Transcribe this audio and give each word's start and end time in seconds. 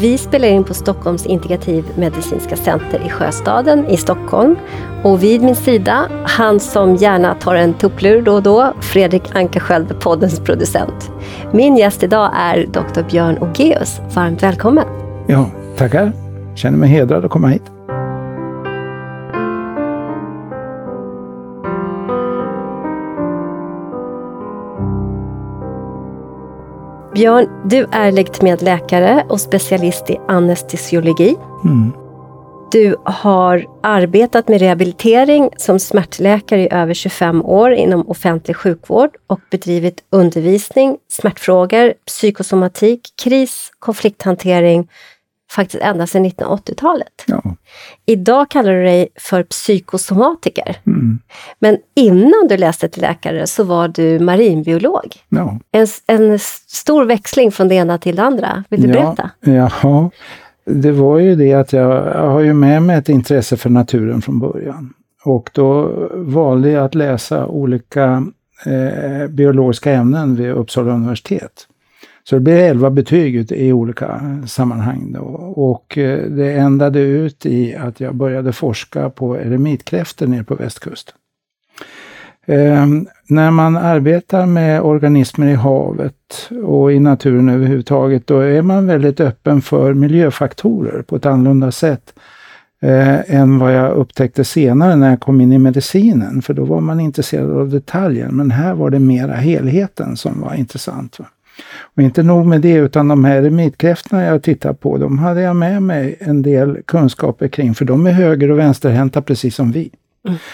Vi 0.00 0.18
spelar 0.18 0.48
in 0.48 0.64
på 0.64 0.74
Stockholms 0.74 1.26
integrativ 1.26 1.84
medicinska 1.94 2.56
center 2.56 3.02
i 3.06 3.10
Sjöstaden 3.10 3.86
i 3.86 3.96
Stockholm. 3.96 4.56
Och 5.04 5.22
vid 5.22 5.42
min 5.42 5.56
sida, 5.56 6.08
han 6.24 6.60
som 6.60 6.96
gärna 6.96 7.34
tar 7.34 7.54
en 7.54 7.74
tupplur 7.74 8.22
då 8.22 8.32
och 8.32 8.42
då, 8.42 8.72
Fredrik 8.80 9.36
Ankarsköld, 9.36 10.00
poddens 10.00 10.40
producent. 10.40 11.10
Min 11.52 11.76
gäst 11.76 12.02
idag 12.02 12.30
är 12.34 12.66
Dr. 12.66 13.02
Björn 13.10 13.38
Ogeus. 13.38 14.00
Varmt 14.14 14.42
välkommen! 14.42 14.84
Ja, 15.26 15.50
tackar. 15.76 16.12
Känner 16.54 16.78
mig 16.78 16.88
hedrad 16.88 17.24
att 17.24 17.30
komma 17.30 17.48
hit. 17.48 17.75
Björn, 27.16 27.68
du 27.68 27.86
är 27.92 28.12
legitimerad 28.12 28.62
läkare 28.62 29.26
och 29.28 29.40
specialist 29.40 30.10
i 30.10 30.18
anestesiologi. 30.28 31.36
Mm. 31.64 31.92
Du 32.72 32.96
har 33.04 33.66
arbetat 33.82 34.48
med 34.48 34.60
rehabilitering 34.60 35.50
som 35.56 35.78
smärtläkare 35.78 36.60
i 36.60 36.68
över 36.72 36.94
25 36.94 37.42
år 37.42 37.72
inom 37.72 38.08
offentlig 38.08 38.56
sjukvård 38.56 39.10
och 39.26 39.40
bedrivit 39.50 40.04
undervisning, 40.10 40.96
smärtfrågor, 41.08 41.94
psykosomatik, 42.06 43.00
kris, 43.22 43.70
konflikthantering 43.78 44.88
faktiskt 45.50 45.82
ända 45.82 46.06
sedan 46.06 46.26
1980-talet. 46.26 47.24
Ja. 47.26 47.42
Idag 48.06 48.50
kallar 48.50 48.72
du 48.72 48.82
dig 48.82 49.08
för 49.20 49.42
psykosomatiker. 49.42 50.76
Mm. 50.86 51.18
Men 51.58 51.78
innan 51.94 52.48
du 52.48 52.56
läste 52.56 52.88
till 52.88 53.02
läkare 53.02 53.46
så 53.46 53.64
var 53.64 53.88
du 53.88 54.18
marinbiolog. 54.18 55.14
Ja. 55.28 55.58
En, 55.72 55.86
en 56.06 56.38
stor 56.66 57.04
växling 57.04 57.52
från 57.52 57.68
det 57.68 57.74
ena 57.74 57.98
till 57.98 58.16
det 58.16 58.22
andra. 58.22 58.64
Vill 58.68 58.82
du 58.82 58.88
ja, 58.88 58.94
berätta? 58.94 59.30
Ja, 59.40 60.10
det 60.64 60.92
var 60.92 61.18
ju 61.18 61.36
det 61.36 61.52
att 61.52 61.72
jag, 61.72 62.06
jag 62.06 62.30
har 62.30 62.40
ju 62.40 62.54
med 62.54 62.82
mig 62.82 62.96
ett 62.96 63.08
intresse 63.08 63.56
för 63.56 63.70
naturen 63.70 64.22
från 64.22 64.38
början. 64.38 64.94
Och 65.24 65.50
då 65.52 65.92
valde 66.14 66.70
jag 66.70 66.84
att 66.84 66.94
läsa 66.94 67.46
olika 67.46 68.26
eh, 68.66 69.28
biologiska 69.28 69.92
ämnen 69.92 70.36
vid 70.36 70.50
Uppsala 70.50 70.92
universitet. 70.92 71.66
Så 72.28 72.36
det 72.36 72.40
blev 72.40 72.58
11 72.58 72.90
betyg 72.90 73.52
i 73.52 73.72
olika 73.72 74.20
sammanhang. 74.46 75.12
Då. 75.12 75.20
Och 75.56 75.98
eh, 75.98 76.30
det 76.30 76.52
ändade 76.52 77.00
ut 77.00 77.46
i 77.46 77.74
att 77.76 78.00
jag 78.00 78.14
började 78.14 78.52
forska 78.52 79.10
på 79.10 79.36
eremitkräftor 79.36 80.26
nere 80.26 80.44
på 80.44 80.54
västkusten. 80.54 81.14
Eh, 82.46 82.86
när 83.28 83.50
man 83.50 83.76
arbetar 83.76 84.46
med 84.46 84.82
organismer 84.82 85.46
i 85.46 85.54
havet 85.54 86.50
och 86.64 86.92
i 86.92 87.00
naturen 87.00 87.48
överhuvudtaget, 87.48 88.26
då 88.26 88.38
är 88.38 88.62
man 88.62 88.86
väldigt 88.86 89.20
öppen 89.20 89.62
för 89.62 89.94
miljöfaktorer 89.94 91.02
på 91.02 91.16
ett 91.16 91.26
annorlunda 91.26 91.72
sätt 91.72 92.14
eh, 92.82 93.34
än 93.34 93.58
vad 93.58 93.74
jag 93.74 93.92
upptäckte 93.92 94.44
senare 94.44 94.96
när 94.96 95.10
jag 95.10 95.20
kom 95.20 95.40
in 95.40 95.52
i 95.52 95.58
medicinen. 95.58 96.42
För 96.42 96.54
då 96.54 96.64
var 96.64 96.80
man 96.80 97.00
intresserad 97.00 97.50
av 97.50 97.68
detaljer, 97.68 98.28
men 98.28 98.50
här 98.50 98.74
var 98.74 98.90
det 98.90 98.98
mera 98.98 99.34
helheten 99.34 100.16
som 100.16 100.40
var 100.40 100.54
intressant. 100.54 101.18
Va? 101.18 101.26
Och 101.94 102.02
inte 102.02 102.22
nog 102.22 102.46
med 102.46 102.60
det, 102.60 102.72
utan 102.72 103.08
de 103.08 103.24
här 103.24 103.36
eremitkräftorna 103.36 104.24
jag 104.24 104.42
tittar 104.42 104.72
på, 104.72 104.98
de 104.98 105.18
hade 105.18 105.40
jag 105.40 105.56
med 105.56 105.82
mig 105.82 106.16
en 106.20 106.42
del 106.42 106.82
kunskaper 106.84 107.48
kring, 107.48 107.74
för 107.74 107.84
de 107.84 108.06
är 108.06 108.12
höger 108.12 108.50
och 108.50 108.58
vänsterhänta 108.58 109.22
precis 109.22 109.54
som 109.54 109.72
vi. 109.72 109.90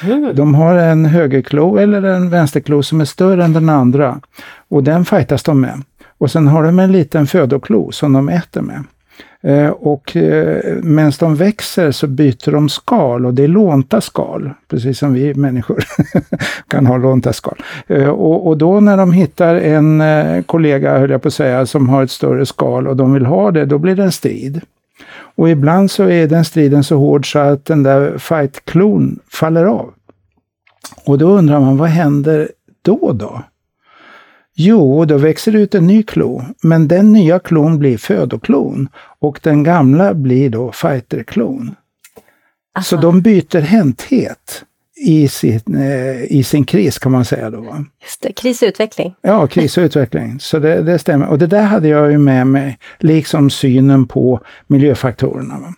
Mm. 0.02 0.36
De 0.36 0.54
har 0.54 0.74
en 0.74 1.04
högerklo 1.04 1.76
eller 1.76 2.02
en 2.02 2.30
vänsterklo 2.30 2.82
som 2.82 3.00
är 3.00 3.04
större 3.04 3.44
än 3.44 3.52
den 3.52 3.68
andra. 3.68 4.20
Och 4.68 4.84
den 4.84 5.04
fightas 5.04 5.42
de 5.42 5.60
med. 5.60 5.82
Och 6.18 6.30
sen 6.30 6.46
har 6.46 6.62
de 6.62 6.78
en 6.78 6.92
liten 6.92 7.26
födoklo 7.26 7.92
som 7.92 8.12
de 8.12 8.28
äter 8.28 8.60
med. 8.60 8.84
Eh, 9.44 9.68
och 9.68 10.16
eh, 10.16 10.74
medan 10.82 11.12
de 11.20 11.36
växer 11.36 11.90
så 11.90 12.06
byter 12.06 12.50
de 12.50 12.68
skal 12.68 13.26
och 13.26 13.34
det 13.34 13.44
är 13.44 13.48
lånta 13.48 14.00
skal, 14.00 14.50
precis 14.68 14.98
som 14.98 15.12
vi 15.12 15.34
människor 15.34 15.84
kan 16.68 16.86
ha 16.86 16.96
lånta 16.96 17.32
skal. 17.32 17.56
Eh, 17.86 18.08
och, 18.08 18.46
och, 18.46 18.58
då 18.58 18.80
när 18.80 18.96
de 18.96 19.12
hittar 19.12 19.54
en 19.54 20.00
eh, 20.00 20.42
kollega, 20.42 20.98
höll 20.98 21.10
jag 21.10 21.22
på 21.22 21.28
att 21.28 21.34
säga, 21.34 21.66
som 21.66 21.88
har 21.88 22.02
ett 22.02 22.10
större 22.10 22.46
skal 22.46 22.88
och 22.88 22.96
de 22.96 23.12
vill 23.12 23.26
ha 23.26 23.50
det, 23.50 23.64
då 23.64 23.78
blir 23.78 23.96
det 23.96 24.02
en 24.02 24.12
strid. 24.12 24.60
Och 25.34 25.50
ibland 25.50 25.90
så 25.90 26.08
är 26.08 26.26
den 26.28 26.44
striden 26.44 26.84
så 26.84 26.96
hård 26.96 27.32
så 27.32 27.38
att 27.38 27.64
den 27.64 27.82
där 27.82 28.18
fight-klon 28.18 29.18
faller 29.32 29.64
av. 29.64 29.92
Och 31.04 31.18
då 31.18 31.26
undrar 31.26 31.60
man, 31.60 31.76
vad 31.76 31.88
händer 31.88 32.48
då 32.82 33.12
då? 33.12 33.42
Jo, 34.54 35.04
då 35.04 35.16
växer 35.16 35.52
det 35.52 35.58
ut 35.58 35.74
en 35.74 35.86
ny 35.86 36.02
klo, 36.02 36.44
men 36.62 36.88
den 36.88 37.12
nya 37.12 37.38
klon 37.38 37.78
blir 37.78 37.98
födoklon 37.98 38.88
och 39.18 39.40
den 39.42 39.62
gamla 39.62 40.14
blir 40.14 40.50
då 40.50 40.72
fighterklon. 40.72 41.74
Så 42.82 42.96
de 42.96 43.20
byter 43.20 43.60
hänthet 43.60 44.64
i 44.96 45.28
sin, 45.28 45.60
eh, 45.74 46.22
i 46.22 46.44
sin 46.44 46.64
kris 46.64 46.98
kan 46.98 47.12
man 47.12 47.24
säga 47.24 47.50
då. 47.50 47.84
Just 48.02 48.22
det, 48.22 48.32
kris 48.32 48.62
och 48.62 48.66
utveckling. 48.66 49.14
Ja, 49.22 49.46
kris 49.46 49.78
och 49.78 49.82
utveckling. 49.82 50.36
Så 50.40 50.58
det, 50.58 50.82
det 50.82 50.98
stämmer. 50.98 51.28
Och 51.28 51.38
det 51.38 51.46
där 51.46 51.62
hade 51.62 51.88
jag 51.88 52.10
ju 52.12 52.18
med 52.18 52.46
mig, 52.46 52.78
liksom 52.98 53.50
synen 53.50 54.06
på 54.06 54.40
miljöfaktorerna. 54.66 55.74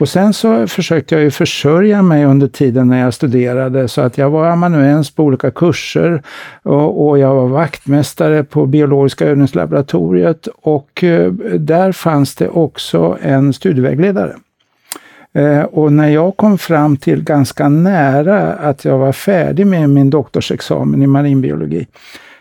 Och 0.00 0.08
sen 0.08 0.32
så 0.32 0.66
försökte 0.66 1.14
jag 1.14 1.24
ju 1.24 1.30
försörja 1.30 2.02
mig 2.02 2.24
under 2.24 2.48
tiden 2.48 2.88
när 2.88 3.00
jag 3.00 3.14
studerade 3.14 3.88
så 3.88 4.00
att 4.00 4.18
jag 4.18 4.30
var 4.30 4.46
amanuens 4.46 5.10
på 5.10 5.24
olika 5.24 5.50
kurser 5.50 6.22
och, 6.62 7.08
och 7.08 7.18
jag 7.18 7.34
var 7.34 7.48
vaktmästare 7.48 8.44
på 8.44 8.66
biologiska 8.66 9.26
övningslaboratoriet 9.26 10.48
och 10.62 11.04
eh, 11.04 11.32
där 11.58 11.92
fanns 11.92 12.34
det 12.34 12.48
också 12.48 13.18
en 13.22 13.52
studievägledare. 13.52 14.34
Eh, 15.34 15.62
och 15.62 15.92
när 15.92 16.08
jag 16.08 16.36
kom 16.36 16.58
fram 16.58 16.96
till 16.96 17.24
ganska 17.24 17.68
nära 17.68 18.52
att 18.52 18.84
jag 18.84 18.98
var 18.98 19.12
färdig 19.12 19.66
med 19.66 19.90
min 19.90 20.10
doktorsexamen 20.10 21.02
i 21.02 21.06
marinbiologi, 21.06 21.86
Eh, 21.86 22.31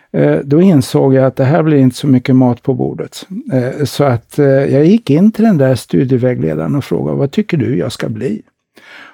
då 0.43 0.61
insåg 0.61 1.13
jag 1.13 1.25
att 1.25 1.35
det 1.35 1.43
här 1.43 1.63
blir 1.63 1.77
inte 1.77 1.95
så 1.95 2.07
mycket 2.07 2.35
mat 2.35 2.63
på 2.63 2.73
bordet. 2.73 3.27
Eh, 3.53 3.85
så 3.85 4.03
att 4.03 4.39
eh, 4.39 4.45
jag 4.45 4.85
gick 4.85 5.09
in 5.09 5.31
till 5.31 5.43
den 5.43 5.57
där 5.57 5.75
studievägledaren 5.75 6.75
och 6.75 6.83
frågade, 6.83 7.17
vad 7.17 7.31
tycker 7.31 7.57
du 7.57 7.77
jag 7.77 7.91
ska 7.91 8.09
bli? 8.09 8.41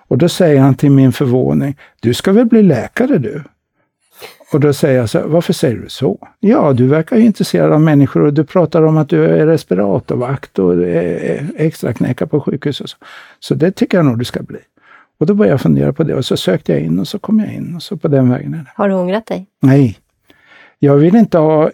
Och 0.08 0.18
då 0.18 0.30
säger 0.30 0.60
han 0.60 0.76
till 0.76 0.92
min 0.92 1.12
förvåning, 1.12 1.78
du 2.00 2.14
ska 2.14 2.32
väl 2.32 2.46
bli 2.46 2.64
läkare 2.64 3.18
du? 3.18 3.44
Och 4.54 4.60
då 4.60 4.74
säger 4.74 5.00
jag 5.00 5.10
så 5.10 5.20
här, 5.20 5.26
varför 5.26 5.54
säger 5.54 5.76
du 5.76 5.90
så? 5.90 6.28
Ja, 6.40 6.74
du 6.74 6.88
verkar 6.88 7.18
ju 7.18 7.26
intresserad 7.26 7.72
av 7.72 7.82
människor 7.82 8.22
och 8.22 8.34
du 8.34 8.44
pratar 8.44 8.84
om 8.84 8.98
att 8.98 9.10
du 9.10 9.26
är 9.26 9.46
respiratorvakt 9.46 10.60
och 10.60 10.74
extra 11.56 11.94
knäcka 11.94 12.28
på 12.28 12.42
sjukhus 12.42 12.82
och 12.82 12.90
så. 12.90 12.98
Så 13.40 13.56
det 13.56 13.72
tycker 13.72 13.98
jag 13.98 14.06
nog 14.06 14.20
du 14.20 14.26
ska 14.26 14.44
bli. 14.44 14.60
Och 15.20 15.26
då 15.26 15.34
började 15.34 15.54
jag 15.54 15.62
fundera 15.62 15.94
på 15.94 16.04
det 16.04 16.16
och 16.16 16.26
så 16.26 16.38
sökte 16.38 16.72
jag 16.72 16.82
in 16.82 17.00
och 17.00 17.08
så 17.08 17.20
kom 17.20 17.40
jag 17.40 17.54
in 17.54 17.76
och 17.76 17.84
så 17.84 17.98
på 17.98 18.08
den 18.08 18.30
vägen. 18.30 18.66
Har 18.76 18.90
du 18.90 18.96
ångrat 18.96 19.26
dig? 19.26 19.48
Nej, 19.62 19.98
jag 20.80 20.96
vill 20.96 21.16
inte 21.16 21.38
ha 21.38 21.72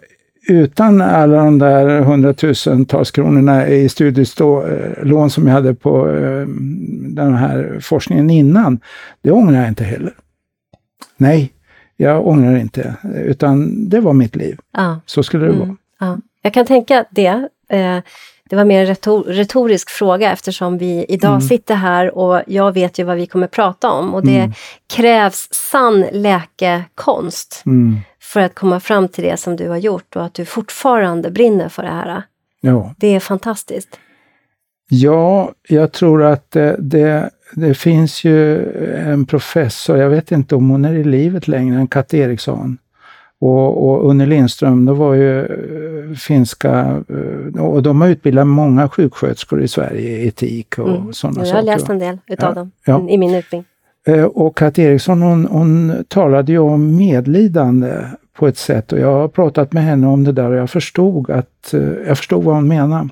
utan 0.48 1.00
alla 1.00 1.36
de 1.36 1.58
där 1.58 2.00
hundratusentals 2.00 3.10
kronorna 3.10 3.68
i 3.68 3.88
studielån 3.88 5.30
som 5.30 5.46
jag 5.46 5.54
hade 5.54 5.74
på 5.74 6.10
eh, 6.10 6.46
den 7.08 7.34
här 7.34 7.78
forskningen 7.82 8.30
innan, 8.30 8.80
det 9.22 9.30
ångrar 9.30 9.58
jag 9.60 9.68
inte 9.68 9.84
heller. 9.84 10.14
Nej, 11.16 11.52
jag 11.96 12.26
ångrar 12.26 12.56
inte, 12.56 12.94
utan 13.14 13.88
det 13.88 14.00
var 14.00 14.12
mitt 14.12 14.36
liv. 14.36 14.58
Ja. 14.72 15.00
Så 15.06 15.22
skulle 15.22 15.44
det 15.46 15.52
mm. 15.52 15.68
vara. 15.68 15.76
Ja. 16.00 16.18
Jag 16.42 16.54
kan 16.54 16.66
tänka 16.66 17.04
det. 17.10 17.48
Eh, 17.68 17.98
det 18.50 18.56
var 18.56 18.64
mer 18.64 18.80
en 18.80 19.24
retorisk 19.24 19.90
fråga 19.90 20.32
eftersom 20.32 20.78
vi 20.78 21.04
idag 21.08 21.30
mm. 21.30 21.40
sitter 21.40 21.74
här 21.74 22.18
och 22.18 22.42
jag 22.46 22.72
vet 22.72 22.98
ju 22.98 23.04
vad 23.04 23.16
vi 23.16 23.26
kommer 23.26 23.46
prata 23.46 23.90
om 23.90 24.14
och 24.14 24.26
det 24.26 24.38
mm. 24.38 24.52
krävs 24.86 25.48
sann 25.52 26.04
läkekonst 26.12 27.62
mm. 27.66 27.96
För 28.34 28.40
att 28.40 28.54
komma 28.54 28.80
fram 28.80 29.08
till 29.08 29.24
det 29.24 29.36
som 29.36 29.56
du 29.56 29.68
har 29.68 29.76
gjort 29.76 30.16
och 30.16 30.24
att 30.24 30.34
du 30.34 30.44
fortfarande 30.44 31.30
brinner 31.30 31.68
för 31.68 31.82
det 31.82 31.88
här. 31.88 32.22
Ja. 32.60 32.94
Det 32.96 33.14
är 33.14 33.20
fantastiskt. 33.20 33.98
Ja, 34.88 35.52
jag 35.68 35.92
tror 35.92 36.22
att 36.22 36.50
det, 36.50 36.76
det, 36.78 37.30
det, 37.52 37.74
finns 37.74 38.24
ju 38.24 38.72
en 38.96 39.26
professor, 39.26 39.98
jag 39.98 40.10
vet 40.10 40.32
inte 40.32 40.54
om 40.54 40.70
hon 40.70 40.84
är 40.84 40.94
i 40.94 41.04
livet 41.04 41.48
längre, 41.48 41.76
en 41.76 41.86
Kat 41.86 42.14
Eriksson, 42.14 42.78
och, 43.40 43.88
och 43.88 44.10
Unni 44.10 44.26
Lindström, 44.26 44.84
då 44.84 44.94
var 44.94 45.14
ju 45.14 45.40
eh, 45.40 46.16
finska, 46.16 47.02
eh, 47.08 47.62
och 47.62 47.82
de 47.82 48.00
har 48.00 48.08
utbildat 48.08 48.46
många 48.46 48.88
sjuksköterskor 48.88 49.62
i 49.62 49.68
Sverige 49.68 50.10
i 50.10 50.28
etik 50.28 50.78
och 50.78 50.88
mm. 50.88 51.12
sådana 51.12 51.34
saker. 51.34 51.48
Jag 51.48 51.56
har 51.56 51.62
läst 51.62 51.88
en 51.88 51.98
del 51.98 52.18
utav 52.26 52.50
ja, 52.50 52.54
dem 52.54 52.70
ja. 52.84 53.08
i 53.08 53.18
min 53.18 53.34
utbildning. 53.34 53.64
Eh, 54.06 54.24
och 54.24 54.56
Kat 54.56 54.78
Eriksson 54.78 55.22
hon, 55.22 55.46
hon 55.46 56.04
talade 56.08 56.52
ju 56.52 56.58
om 56.58 56.96
medlidande 56.96 57.92
på 58.34 58.48
ett 58.48 58.58
sätt 58.58 58.92
och 58.92 58.98
jag 58.98 59.12
har 59.12 59.28
pratat 59.28 59.72
med 59.72 59.82
henne 59.82 60.06
om 60.06 60.24
det 60.24 60.32
där 60.32 60.50
och 60.50 60.56
jag 60.56 60.70
förstod, 60.70 61.30
att, 61.30 61.74
eh, 61.74 61.80
jag 62.06 62.18
förstod 62.18 62.44
vad 62.44 62.54
hon 62.54 62.68
menar. 62.68 63.08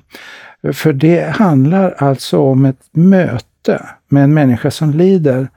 För 0.73 0.93
det 0.93 1.35
handlar 1.35 1.91
alltså 1.91 2.39
om 2.39 2.65
ett 2.65 2.81
möte 2.91 3.89
med 4.07 4.23
en 4.23 4.33
människa 4.33 4.71
som 4.71 4.91
lider, 4.91 5.47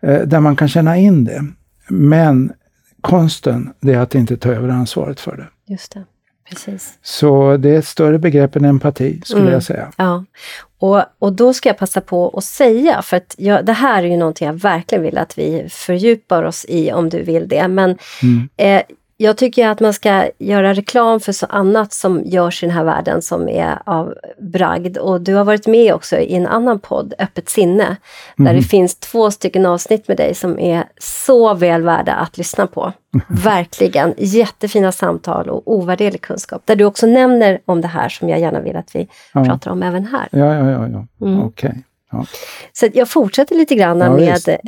eh, 0.00 0.20
där 0.20 0.40
man 0.40 0.56
kan 0.56 0.68
känna 0.68 0.96
in 0.96 1.24
det. 1.24 1.44
Men 1.88 2.52
konsten, 3.00 3.72
det 3.80 3.94
är 3.94 3.98
att 3.98 4.14
inte 4.14 4.36
ta 4.36 4.48
över 4.52 4.68
ansvaret 4.68 5.20
för 5.20 5.36
det. 5.36 5.72
Just 5.72 5.92
det. 5.92 6.04
Precis. 6.50 6.98
Så 7.02 7.56
det 7.56 7.70
är 7.70 7.78
ett 7.78 7.86
större 7.86 8.18
begrepp 8.18 8.56
än 8.56 8.64
empati, 8.64 9.20
skulle 9.24 9.40
mm. 9.40 9.52
jag 9.52 9.62
säga. 9.62 9.92
Ja. 9.96 10.24
Och, 10.78 11.02
och 11.18 11.32
då 11.32 11.54
ska 11.54 11.68
jag 11.68 11.78
passa 11.78 12.00
på 12.00 12.28
att 12.36 12.44
säga, 12.44 13.02
för 13.02 13.16
att 13.16 13.34
jag, 13.38 13.66
det 13.66 13.72
här 13.72 14.02
är 14.02 14.06
ju 14.06 14.16
någonting 14.16 14.46
jag 14.46 14.54
verkligen 14.54 15.04
vill 15.04 15.18
att 15.18 15.38
vi 15.38 15.66
fördjupar 15.70 16.42
oss 16.42 16.66
i 16.68 16.92
om 16.92 17.08
du 17.08 17.22
vill 17.22 17.48
det. 17.48 17.68
Men 17.68 17.98
mm. 18.22 18.48
eh, 18.56 18.82
jag 19.22 19.36
tycker 19.36 19.68
att 19.68 19.80
man 19.80 19.92
ska 19.92 20.30
göra 20.38 20.74
reklam 20.74 21.20
för 21.20 21.32
så 21.32 21.46
annat 21.46 21.92
som 21.92 22.22
görs 22.24 22.62
i 22.62 22.66
den 22.66 22.74
här 22.74 22.84
världen 22.84 23.22
som 23.22 23.48
är 23.48 23.78
av 23.86 24.14
bragd. 24.38 24.96
Och 24.98 25.20
du 25.20 25.34
har 25.34 25.44
varit 25.44 25.66
med 25.66 25.94
också 25.94 26.16
i 26.16 26.34
en 26.34 26.46
annan 26.46 26.78
podd, 26.78 27.14
Öppet 27.18 27.48
sinne, 27.48 27.84
mm. 27.84 27.96
där 28.36 28.52
det 28.52 28.60
mhm. 28.60 28.62
finns 28.62 28.94
två 28.94 29.30
stycken 29.30 29.66
avsnitt 29.66 30.08
med 30.08 30.16
dig 30.16 30.34
som 30.34 30.58
är 30.58 30.84
så 30.98 31.54
väl 31.54 31.82
värda 31.82 32.12
att 32.12 32.38
lyssna 32.38 32.66
på. 32.66 32.92
Verkligen 33.28 34.14
jättefina 34.18 34.92
samtal 34.92 35.50
och 35.50 35.62
ovärderlig 35.72 36.20
kunskap. 36.20 36.62
Där 36.64 36.76
du 36.76 36.84
också 36.84 37.06
nämner 37.06 37.60
om 37.64 37.80
det 37.80 37.88
här 37.88 38.08
som 38.08 38.28
jag 38.28 38.40
gärna 38.40 38.60
vill 38.60 38.76
att 38.76 38.94
vi 38.96 39.08
ja. 39.34 39.44
pratar 39.44 39.70
om 39.70 39.82
även 39.82 40.06
här. 40.06 40.28
Ja, 40.32 40.54
ja, 40.54 40.70
ja. 40.70 40.88
ja. 40.88 41.26
Mm. 41.26 41.42
okej. 41.42 41.68
Okay. 41.68 41.82
Ja. 42.12 42.26
Så 42.72 42.88
jag 42.94 43.08
fortsätter 43.08 43.54
lite 43.54 43.74
grann 43.74 43.98
ja, 43.98 44.10
med 44.10 44.58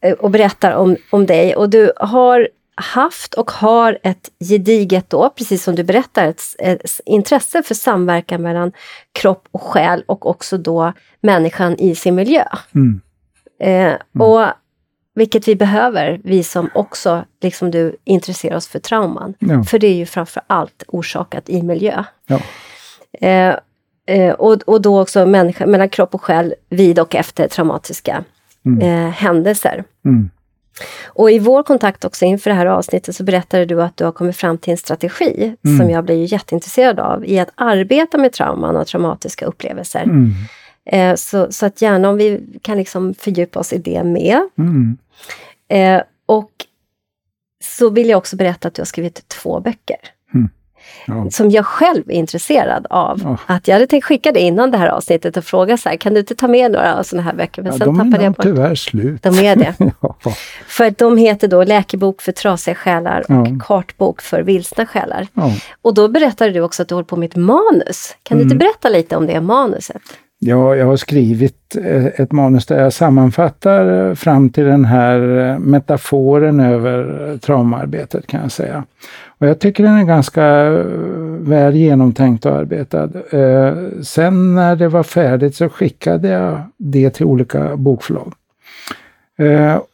eh, 0.00 0.12
och 0.12 0.30
berättar 0.30 0.72
om, 0.72 0.96
om 1.10 1.26
dig. 1.26 1.56
Och 1.56 1.70
du 1.70 1.92
har 1.96 2.48
haft 2.80 3.34
och 3.34 3.50
har 3.50 3.98
ett 4.02 4.30
gediget 4.48 5.10
då, 5.10 5.30
precis 5.30 5.62
som 5.62 5.74
du 5.74 5.84
berättar, 5.84 6.28
ett, 6.28 6.42
ett, 6.58 7.00
intresse 7.04 7.62
för 7.62 7.74
samverkan 7.74 8.42
mellan 8.42 8.72
kropp 9.12 9.48
och 9.50 9.62
själ 9.62 10.04
och 10.06 10.26
också 10.26 10.58
då 10.58 10.92
människan 11.20 11.76
i 11.76 11.94
sin 11.94 12.14
miljö. 12.14 12.44
Mm. 12.74 13.00
Eh, 13.60 13.70
mm. 13.70 14.00
och 14.12 14.46
vilket 15.14 15.48
vi 15.48 15.56
behöver, 15.56 16.20
vi 16.24 16.42
som 16.42 16.70
också, 16.74 17.24
liksom 17.42 17.70
du, 17.70 17.96
intresserar 18.04 18.56
oss 18.56 18.68
för 18.68 18.78
trauman. 18.78 19.34
Ja. 19.38 19.62
För 19.62 19.78
det 19.78 19.86
är 19.86 19.94
ju 19.94 20.06
framför 20.06 20.42
allt 20.46 20.84
orsakat 20.88 21.48
i 21.48 21.62
miljö. 21.62 22.04
Ja. 22.26 22.40
Eh, 23.20 23.56
eh, 24.06 24.32
och, 24.34 24.62
och 24.66 24.82
då 24.82 25.00
också 25.00 25.26
människa, 25.26 25.66
mellan 25.66 25.88
kropp 25.88 26.14
och 26.14 26.22
själ 26.22 26.54
vid 26.68 26.98
och 26.98 27.14
efter 27.14 27.48
traumatiska 27.48 28.24
mm. 28.66 28.80
eh, 28.80 29.10
händelser. 29.10 29.84
Mm. 30.04 30.30
Och 31.04 31.30
i 31.30 31.38
vår 31.38 31.62
kontakt 31.62 32.04
också 32.04 32.24
inför 32.24 32.50
det 32.50 32.56
här 32.56 32.66
avsnittet 32.66 33.16
så 33.16 33.24
berättade 33.24 33.64
du 33.64 33.82
att 33.82 33.96
du 33.96 34.04
har 34.04 34.12
kommit 34.12 34.36
fram 34.36 34.58
till 34.58 34.70
en 34.70 34.76
strategi 34.76 35.56
mm. 35.64 35.78
som 35.78 35.90
jag 35.90 36.04
blir 36.04 36.32
jätteintresserad 36.32 37.00
av 37.00 37.26
i 37.26 37.38
att 37.38 37.50
arbeta 37.54 38.18
med 38.18 38.32
trauman 38.32 38.76
och 38.76 38.86
traumatiska 38.86 39.46
upplevelser. 39.46 40.02
Mm. 40.02 40.32
Eh, 40.86 41.14
så, 41.14 41.52
så 41.52 41.66
att 41.66 41.82
gärna 41.82 42.08
om 42.08 42.16
vi 42.16 42.40
kan 42.62 42.78
liksom 42.78 43.14
fördjupa 43.14 43.60
oss 43.60 43.72
i 43.72 43.78
det 43.78 44.04
med. 44.04 44.48
Mm. 44.58 44.98
Eh, 45.68 46.02
och 46.26 46.50
så 47.64 47.90
vill 47.90 48.08
jag 48.08 48.18
också 48.18 48.36
berätta 48.36 48.68
att 48.68 48.74
du 48.74 48.82
har 48.82 48.86
skrivit 48.86 49.28
två 49.28 49.60
böcker. 49.60 49.98
Ja. 51.08 51.30
som 51.30 51.50
jag 51.50 51.66
själv 51.66 52.10
är 52.10 52.14
intresserad 52.14 52.86
av. 52.90 53.20
Ja. 53.24 53.38
Att 53.46 53.68
jag 53.68 53.74
hade 53.74 53.86
tänkt 53.86 54.04
skicka 54.04 54.32
det 54.32 54.40
innan 54.40 54.70
det 54.70 54.78
här 54.78 54.88
avsnittet 54.88 55.36
och 55.36 55.44
fråga 55.44 55.76
så 55.76 55.88
här, 55.88 55.96
kan 55.96 56.14
du 56.14 56.20
inte 56.20 56.34
ta 56.34 56.48
med 56.48 56.72
några 56.72 57.04
sådana 57.04 57.22
här 57.22 57.36
böcker? 57.36 57.62
Men 57.62 57.72
ja, 57.72 57.78
sen 57.78 57.86
de 57.86 57.98
tappade 57.98 58.24
jag 58.24 58.32
bort. 58.32 58.42
tyvärr 58.42 58.74
slut. 58.74 59.22
De 59.22 59.38
är 59.38 59.56
det. 59.56 59.74
För 60.66 60.94
de 60.98 61.16
heter 61.16 61.48
då 61.48 61.64
Läkebok 61.64 62.22
för 62.22 62.32
trasiga 62.32 62.74
själar 62.74 63.24
och 63.28 63.62
Kartbok 63.62 64.22
för 64.22 64.42
vilsna 64.42 64.86
själar. 64.86 65.26
Och 65.82 65.94
då 65.94 66.08
berättade 66.08 66.50
du 66.50 66.60
också 66.60 66.82
att 66.82 66.88
du 66.88 66.94
håller 66.94 67.06
på 67.06 67.16
med 67.16 67.26
ett 67.26 67.36
manus. 67.36 68.16
Kan 68.22 68.36
mm. 68.36 68.48
du 68.48 68.54
inte 68.54 68.64
mm. 68.64 68.72
berätta 68.72 68.88
lite 68.88 69.16
om 69.16 69.26
det 69.26 69.40
manuset? 69.40 70.02
Ja, 70.40 70.76
jag 70.76 70.86
har 70.86 70.96
skrivit 70.96 71.76
eh, 71.76 72.06
ett 72.06 72.32
manus 72.32 72.66
där 72.66 72.82
jag 72.82 72.92
sammanfattar 72.92 74.08
eh, 74.08 74.14
fram 74.14 74.50
till 74.50 74.64
den 74.64 74.84
här 74.84 75.38
eh, 75.38 75.58
metaforen 75.58 76.60
över 76.60 77.36
traumaarbetet 77.38 78.26
kan 78.26 78.40
jag 78.40 78.52
säga. 78.52 78.84
Och 79.38 79.46
jag 79.46 79.58
tycker 79.58 79.84
den 79.84 79.96
är 79.96 80.04
ganska 80.04 80.70
väl 81.40 81.76
genomtänkt 81.76 82.46
och 82.46 82.52
arbetad. 82.52 83.10
sen 84.02 84.54
när 84.54 84.76
det 84.76 84.88
var 84.88 85.02
färdigt 85.02 85.56
så 85.56 85.68
skickade 85.68 86.28
jag 86.28 86.62
det 86.76 87.10
till 87.10 87.26
olika 87.26 87.76
bokförlag. 87.76 88.32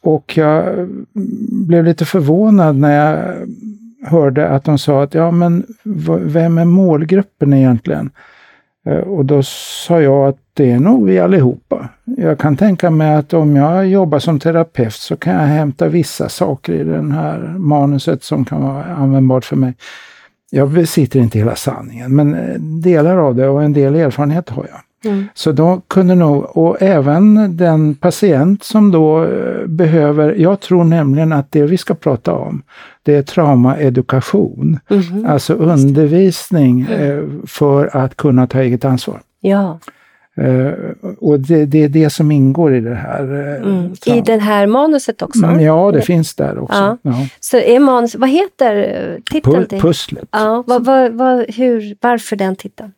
och 0.01 0.37
jag 0.37 0.69
mm, 0.69 1.07
blev 1.51 1.85
lite 1.85 2.05
förvånad 2.05 2.77
när 2.77 3.07
jag 3.07 3.35
hörde 4.09 4.49
att 4.49 4.65
de 4.65 4.79
sa 4.79 5.03
att 5.03 5.15
ja 5.15 5.31
men 5.31 5.67
vem 6.21 6.59
är 6.59 6.65
målgruppen 6.65 7.53
egentligen? 7.53 8.11
Eh, 8.85 8.99
och 8.99 9.25
då 9.25 9.43
sa 9.87 10.01
jag 10.01 10.29
att 10.29 10.39
det 10.55 10.71
är 10.71 10.79
nog 10.79 11.07
vi 11.07 11.19
allihopa. 11.19 11.89
Jag 12.05 12.39
kan 12.39 12.57
tänka 12.57 12.91
mig 12.91 13.15
att 13.15 13.33
om 13.33 13.57
jag 13.57 13.87
jobbar 13.89 14.19
som 14.19 14.41
terapeut 14.41 14.95
så 14.95 15.17
kan 15.17 15.33
jag 15.33 15.41
hämta 15.41 15.89
vissa 15.89 16.29
saker 16.29 16.73
i 16.73 16.85
det 16.85 17.13
här 17.13 17.39
manuset 17.59 18.23
som 18.23 18.45
kan 18.45 18.63
vara 18.63 18.85
användbart 18.85 19.45
för 19.45 19.57
mig. 19.57 19.75
Jag 20.51 20.71
besitter 20.71 21.21
inte 21.21 21.39
hela 21.39 21.57
sanningen, 21.57 22.17
men 22.17 22.35
eh, 22.35 22.61
delar 22.61 23.17
av 23.17 23.35
det 23.35 23.49
och 23.49 23.63
en 23.63 23.73
del 23.73 23.95
erfarenhet 23.95 24.51
har 24.51 24.67
jag. 24.71 24.81
Mm. 25.05 25.29
Så 25.35 25.53
då 25.53 25.81
kunde 25.89 26.15
nog, 26.15 26.57
och 26.57 26.83
även 26.83 27.57
den 27.57 27.95
patient 27.95 28.63
som 28.63 28.91
då 28.91 29.25
eh, 29.25 29.67
behöver, 29.67 30.35
jag 30.35 30.61
tror 30.61 30.85
nämligen 30.85 31.33
att 31.33 31.53
det 31.53 31.63
vi 31.63 31.77
ska 31.77 31.95
prata 31.95 32.33
om, 32.33 32.63
det 33.03 33.15
är 33.15 33.23
traumaedukation. 33.23 34.79
Mm. 34.91 35.27
Alltså 35.27 35.55
undervisning 35.55 36.81
eh, 36.81 37.25
för 37.47 37.97
att 37.97 38.17
kunna 38.17 38.47
ta 38.47 38.61
eget 38.61 38.85
ansvar. 38.85 39.21
Ja. 39.41 39.79
Uh, 40.39 40.73
och 41.19 41.41
det, 41.41 41.67
det, 41.67 41.85
är 41.85 41.89
det 41.89 42.11
som 42.11 42.31
ingår 42.31 42.75
i 42.75 42.81
det 42.81 42.95
här. 42.95 43.23
Mm. 43.57 43.93
I 44.07 44.21
det 44.21 44.39
här 44.39 44.67
manuset 44.67 45.23
också? 45.23 45.45
Mm, 45.45 45.61
ja, 45.61 45.91
det 45.93 46.03
finns 46.03 46.35
där 46.35 46.59
också. 46.59 46.79
Ja. 46.79 46.99
Ja. 47.03 47.27
Så 47.41 47.57
är 47.57 47.81
manus, 47.81 48.15
vad 48.15 48.29
heter 48.29 49.21
titeln? 49.31 49.67
Pu 49.67 49.81
pusslet. 49.81 50.29
Ja, 50.31 50.65
vad, 50.67 50.85
vad, 50.85 51.13
vad, 51.13 51.45
hur, 51.51 51.97
varför 52.01 52.37
den 52.37 52.57
titeln? 52.57 52.93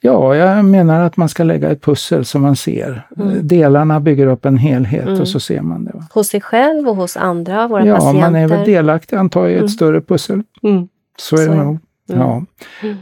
Ja, 0.00 0.36
jag 0.36 0.64
menar 0.64 1.00
att 1.00 1.16
man 1.16 1.28
ska 1.28 1.44
lägga 1.44 1.70
ett 1.70 1.82
pussel 1.82 2.24
som 2.24 2.42
man 2.42 2.56
ser. 2.56 3.06
Mm. 3.16 3.46
Delarna 3.46 4.00
bygger 4.00 4.26
upp 4.26 4.44
en 4.44 4.56
helhet 4.56 5.06
mm. 5.06 5.20
och 5.20 5.28
så 5.28 5.40
ser 5.40 5.60
man 5.60 5.84
det. 5.84 6.02
Hos 6.10 6.28
sig 6.28 6.40
själv 6.40 6.88
och 6.88 6.96
hos 6.96 7.16
andra, 7.16 7.68
våra 7.68 7.86
ja, 7.86 7.96
patienter? 7.96 8.20
Ja, 8.20 8.30
man 8.30 8.36
är 8.36 8.48
väl 8.48 8.66
delaktig 8.66 9.16
antar 9.16 9.42
jag 9.42 9.50
i 9.50 9.54
ett 9.54 9.58
mm. 9.58 9.68
större 9.68 10.00
pussel. 10.00 10.42
Mm. 10.62 10.88
Så 11.18 11.36
är 11.36 11.44
så 11.44 11.50
det 11.50 11.56
nog. 11.56 11.78
Mm. 12.12 12.46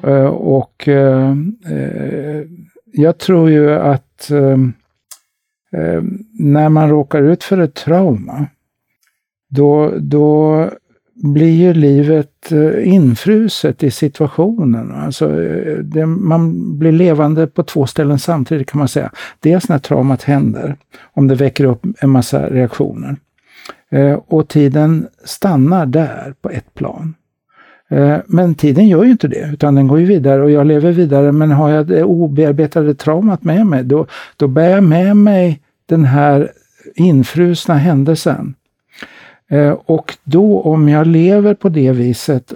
Ja. 0.02 0.10
Uh, 0.10 0.26
och 0.26 0.88
uh, 0.88 1.32
uh, 1.70 2.42
jag 2.92 3.18
tror 3.18 3.50
ju 3.50 3.74
att 3.74 4.30
när 6.32 6.68
man 6.68 6.90
råkar 6.90 7.22
ut 7.22 7.44
för 7.44 7.58
ett 7.58 7.74
trauma, 7.74 8.46
då, 9.48 9.92
då 9.98 10.70
blir 11.22 11.50
ju 11.50 11.74
livet 11.74 12.52
eh, 12.52 12.88
infruset 12.88 13.82
i 13.82 13.90
situationen. 13.90 14.92
Alltså, 14.94 15.42
eh, 15.42 15.78
det, 15.78 16.06
man 16.06 16.78
blir 16.78 16.92
levande 16.92 17.46
på 17.46 17.62
två 17.62 17.86
ställen 17.86 18.18
samtidigt 18.18 18.70
kan 18.70 18.78
man 18.78 18.88
säga. 18.88 19.10
Dels 19.40 19.68
när 19.68 19.78
traumat 19.78 20.22
händer, 20.22 20.76
om 21.14 21.28
det 21.28 21.34
väcker 21.34 21.64
upp 21.64 21.86
en 22.00 22.10
massa 22.10 22.48
reaktioner. 22.50 23.16
Eh, 23.90 24.18
och 24.26 24.48
tiden 24.48 25.06
stannar 25.24 25.86
där 25.86 26.34
på 26.40 26.50
ett 26.50 26.74
plan. 26.74 27.14
Eh, 27.90 28.16
men 28.26 28.54
tiden 28.54 28.88
gör 28.88 29.04
ju 29.04 29.10
inte 29.10 29.28
det, 29.28 29.50
utan 29.52 29.74
den 29.74 29.88
går 29.88 30.00
ju 30.00 30.06
vidare 30.06 30.42
och 30.42 30.50
jag 30.50 30.66
lever 30.66 30.92
vidare. 30.92 31.32
Men 31.32 31.50
har 31.50 31.70
jag 31.70 31.86
det 31.86 32.04
obearbetade 32.04 32.94
traumat 32.94 33.44
med 33.44 33.66
mig, 33.66 33.84
då, 33.84 34.06
då 34.36 34.48
bär 34.48 34.68
jag 34.68 34.84
med 34.84 35.16
mig 35.16 35.60
den 35.88 36.04
här 36.04 36.50
infrusna 36.94 37.74
händelsen 37.74 38.54
och 39.86 40.16
då 40.24 40.60
om 40.60 40.88
jag 40.88 41.06
lever 41.06 41.54
på 41.54 41.68
det 41.68 41.92
viset 41.92 42.52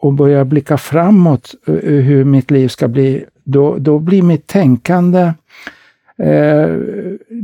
och 0.00 0.12
börjar 0.12 0.44
blicka 0.44 0.76
framåt 0.76 1.54
eh, 1.66 1.74
hur 1.82 2.24
mitt 2.24 2.50
liv 2.50 2.68
ska 2.68 2.88
bli, 2.88 3.24
då, 3.44 3.76
då 3.78 3.98
blir 3.98 4.22
mitt 4.22 4.46
tänkande 4.46 5.32
eh, 6.18 6.68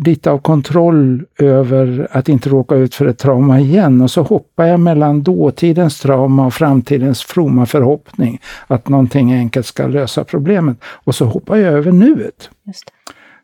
lite 0.05 0.31
av 0.31 0.39
kontroll 0.39 1.25
över 1.39 2.09
att 2.11 2.29
inte 2.29 2.49
råka 2.49 2.75
ut 2.75 2.95
för 2.95 3.07
ett 3.07 3.19
trauma 3.19 3.61
igen. 3.61 4.01
Och 4.01 4.11
så 4.11 4.23
hoppar 4.23 4.65
jag 4.65 4.81
mellan 4.81 5.23
dåtidens 5.23 6.01
trauma 6.01 6.47
och 6.47 6.55
framtidens 6.55 7.23
fromma 7.23 7.67
förhoppning 7.67 8.41
att 8.67 8.89
någonting 8.89 9.33
enkelt 9.33 9.67
ska 9.67 9.87
lösa 9.87 10.25
problemet. 10.25 10.77
Och 10.85 11.15
så 11.15 11.25
hoppar 11.25 11.57
jag 11.57 11.73
över 11.73 11.93
nuet. 11.93 12.51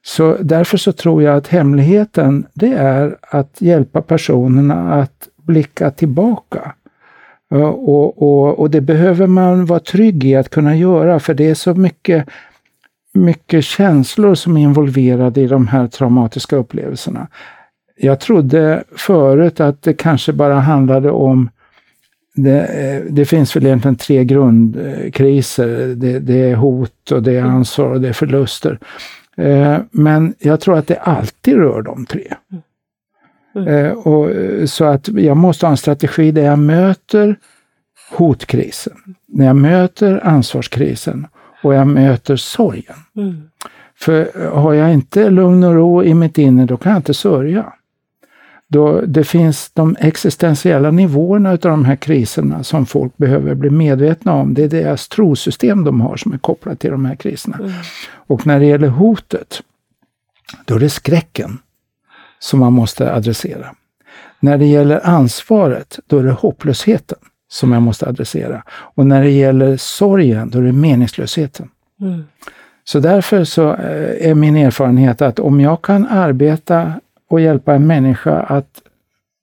Så 0.04 0.37
därför 0.40 0.78
så 0.78 0.92
tror 0.92 1.23
jag 1.23 1.37
att 1.37 1.49
hemligheten, 1.49 2.47
det 2.54 2.73
är 2.73 3.16
att 3.21 3.56
hjälpa 3.59 4.02
personerna 4.02 4.94
att 4.94 5.28
blicka 5.47 5.91
tillbaka. 5.91 6.75
Eh, 7.53 7.61
och, 7.61 8.23
och, 8.23 8.59
och 8.59 8.71
det 8.71 8.81
behöver 8.81 9.27
man 9.27 9.67
vara 9.67 9.81
trygg 9.81 10.25
i 10.25 10.37
att 10.37 10.49
kunna 10.49 10.77
göra, 10.77 11.21
för 11.21 11.35
det 11.35 11.51
är 11.51 11.55
så 11.55 11.75
mycket, 11.75 12.29
mycket 13.15 13.65
känslor 13.65 14.35
som 14.35 14.57
är 14.57 14.63
involverade 14.63 15.41
i 15.41 15.47
de 15.47 15.69
här 15.69 15.87
traumatiska 15.87 16.57
upplevelserna. 16.57 17.29
Jag 17.97 18.21
trodde 18.21 18.85
förut 18.97 19.61
att 19.61 19.83
det 19.83 19.95
kanske 19.95 20.33
bara 20.33 20.61
handlade 20.61 21.11
om 21.11 21.51
det, 22.35 22.65
eh, 22.65 23.13
det, 23.13 23.25
finns 23.25 23.57
väl 23.57 23.67
egentligen 23.67 23.97
tre 23.97 24.25
grundkriser. 24.25 25.95
Det, 25.95 26.19
det, 26.19 26.51
är 26.51 26.55
hot 26.55 27.11
och 27.11 27.23
det 27.23 27.33
är 27.33 27.43
ansvar 27.43 27.91
och 27.91 28.01
det 28.01 28.09
är 28.09 28.13
förluster. 28.13 28.79
Eh, 29.37 29.79
men 29.91 30.35
jag 30.39 30.61
tror 30.61 30.79
att 30.79 30.87
det 30.87 30.97
alltid 30.97 31.57
rör 31.57 31.83
de 31.83 32.07
tre. 32.07 32.35
Mm. 32.53 32.63
Mm. 33.54 33.68
Mm. 33.68 33.97
Och, 33.99 34.30
så 34.71 34.85
att 34.85 35.09
jag 35.09 35.37
måste 35.37 35.66
ha 35.66 35.71
en 35.71 35.76
strategi 35.76 36.30
där 36.30 36.42
jag 36.42 36.59
möter 36.59 37.37
hotkrisen, 38.11 38.97
när 39.28 39.47
jag 39.47 39.56
möter 39.56 40.26
ansvarskrisen 40.26 41.26
och 41.62 41.75
jag 41.75 41.87
möter 41.87 42.37
sorgen. 42.37 42.97
Mm. 43.16 43.42
För 44.00 44.49
har 44.49 44.73
jag 44.73 44.92
inte 44.92 45.30
lugn 45.30 45.64
och 45.64 45.75
ro 45.75 46.02
i 46.02 46.14
mitt 46.14 46.38
inre, 46.38 46.66
då 46.66 46.76
kan 46.76 46.92
jag 46.92 46.99
inte 46.99 47.14
sörja. 47.14 47.73
Då 48.68 49.00
det 49.00 49.25
finns 49.25 49.71
de 49.75 49.97
existentiella 50.00 50.90
nivåerna 50.90 51.52
utav 51.52 51.71
de 51.71 51.85
här 51.85 51.97
kriserna 51.97 52.62
som 52.62 52.87
folk 52.87 53.16
behöver 53.16 53.54
bli 53.54 53.71
medvetna 53.71 54.32
om. 54.32 54.54
Det 54.54 54.64
är 54.64 54.68
deras 54.68 55.09
trosystem 55.09 55.85
de 55.85 56.00
har 56.00 56.16
som 56.16 56.32
är 56.32 56.38
kopplat 56.38 56.80
till 56.80 56.90
de 56.90 57.04
här 57.04 57.14
kriserna. 57.14 57.56
Mm. 57.56 57.71
Och 58.12 58.47
när 58.47 58.61
det 58.61 58.66
gäller 58.66 58.88
hotet, 58.88 59.62
då 60.64 60.75
är 60.75 60.80
det 60.80 60.90
skräcken 60.90 61.59
som 62.43 62.61
man 62.61 62.73
måste 62.73 63.15
adressera. 63.15 63.75
När 64.41 64.59
det 64.59 64.67
gäller 64.67 65.07
ansvaret, 65.07 65.99
då 66.07 66.19
är 66.19 66.23
det 66.23 66.33
hopplösheten 66.33 67.19
som 67.49 67.73
jag 67.73 67.83
måste 67.83 68.09
adressera. 68.09 68.63
Och 68.69 69.07
när 69.07 69.23
det 69.23 69.31
gäller 69.31 69.77
sorgen, 69.77 70.51
då 70.51 70.59
är 70.59 70.63
det 70.63 70.73
meningslösheten. 70.73 71.69
Mm. 72.01 72.25
Så 72.85 73.01
därför 73.01 73.45
så 73.45 73.75
eh, 73.75 74.31
är 74.31 74.35
min 74.35 74.57
erfarenhet 74.57 75.23
att 75.23 75.39
om 75.39 75.61
jag 75.61 75.83
kan 75.83 76.07
arbeta 76.07 76.93
och 77.31 77.41
hjälpa 77.41 77.75
en 77.75 77.87
människa 77.87 78.41
att 78.41 78.83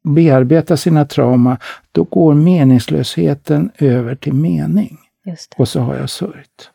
bearbeta 0.04 0.78
sina 0.78 1.06
trauma, 1.06 1.58
då 1.92 2.04
går 2.04 2.34
meningslösheten 2.34 3.72
över 3.78 4.16
till 4.16 4.34
mening. 4.34 4.98
Och 5.58 5.68
så 5.68 5.80
har 5.80 5.96
jag 5.96 6.10
sörjt. 6.10 6.72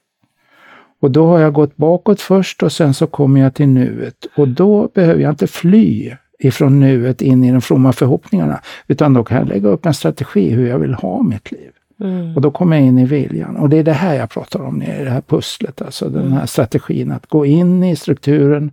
Och 1.04 1.10
då 1.10 1.26
har 1.26 1.38
jag 1.38 1.52
gått 1.52 1.76
bakåt 1.76 2.20
först 2.20 2.62
och 2.62 2.72
sen 2.72 2.94
så 2.94 3.06
kommer 3.06 3.40
jag 3.40 3.54
till 3.54 3.68
nuet. 3.68 4.26
Och 4.36 4.48
då 4.48 4.88
behöver 4.94 5.22
jag 5.22 5.32
inte 5.32 5.46
fly 5.46 6.12
ifrån 6.38 6.80
nuet 6.80 7.22
in 7.22 7.44
i 7.44 7.52
de 7.52 7.60
fromma 7.60 7.92
förhoppningarna. 7.92 8.60
Utan 8.88 9.14
då 9.14 9.24
kan 9.24 9.36
jag 9.36 9.48
lägga 9.48 9.68
upp 9.68 9.86
en 9.86 9.94
strategi 9.94 10.50
hur 10.50 10.68
jag 10.68 10.78
vill 10.78 10.94
ha 10.94 11.22
mitt 11.22 11.52
liv. 11.52 11.70
Mm. 12.00 12.36
Och 12.36 12.40
då 12.40 12.50
kommer 12.50 12.76
jag 12.76 12.86
in 12.86 12.98
i 12.98 13.04
viljan. 13.04 13.56
Och 13.56 13.68
det 13.68 13.78
är 13.78 13.82
det 13.82 13.92
här 13.92 14.14
jag 14.14 14.30
pratar 14.30 14.60
om, 14.60 14.82
i 14.82 15.04
det 15.04 15.10
här 15.10 15.20
pusslet. 15.20 15.82
Alltså 15.82 16.08
den 16.08 16.32
här 16.32 16.46
strategin 16.46 17.12
att 17.12 17.26
gå 17.26 17.46
in 17.46 17.84
i 17.84 17.96
strukturen 17.96 18.70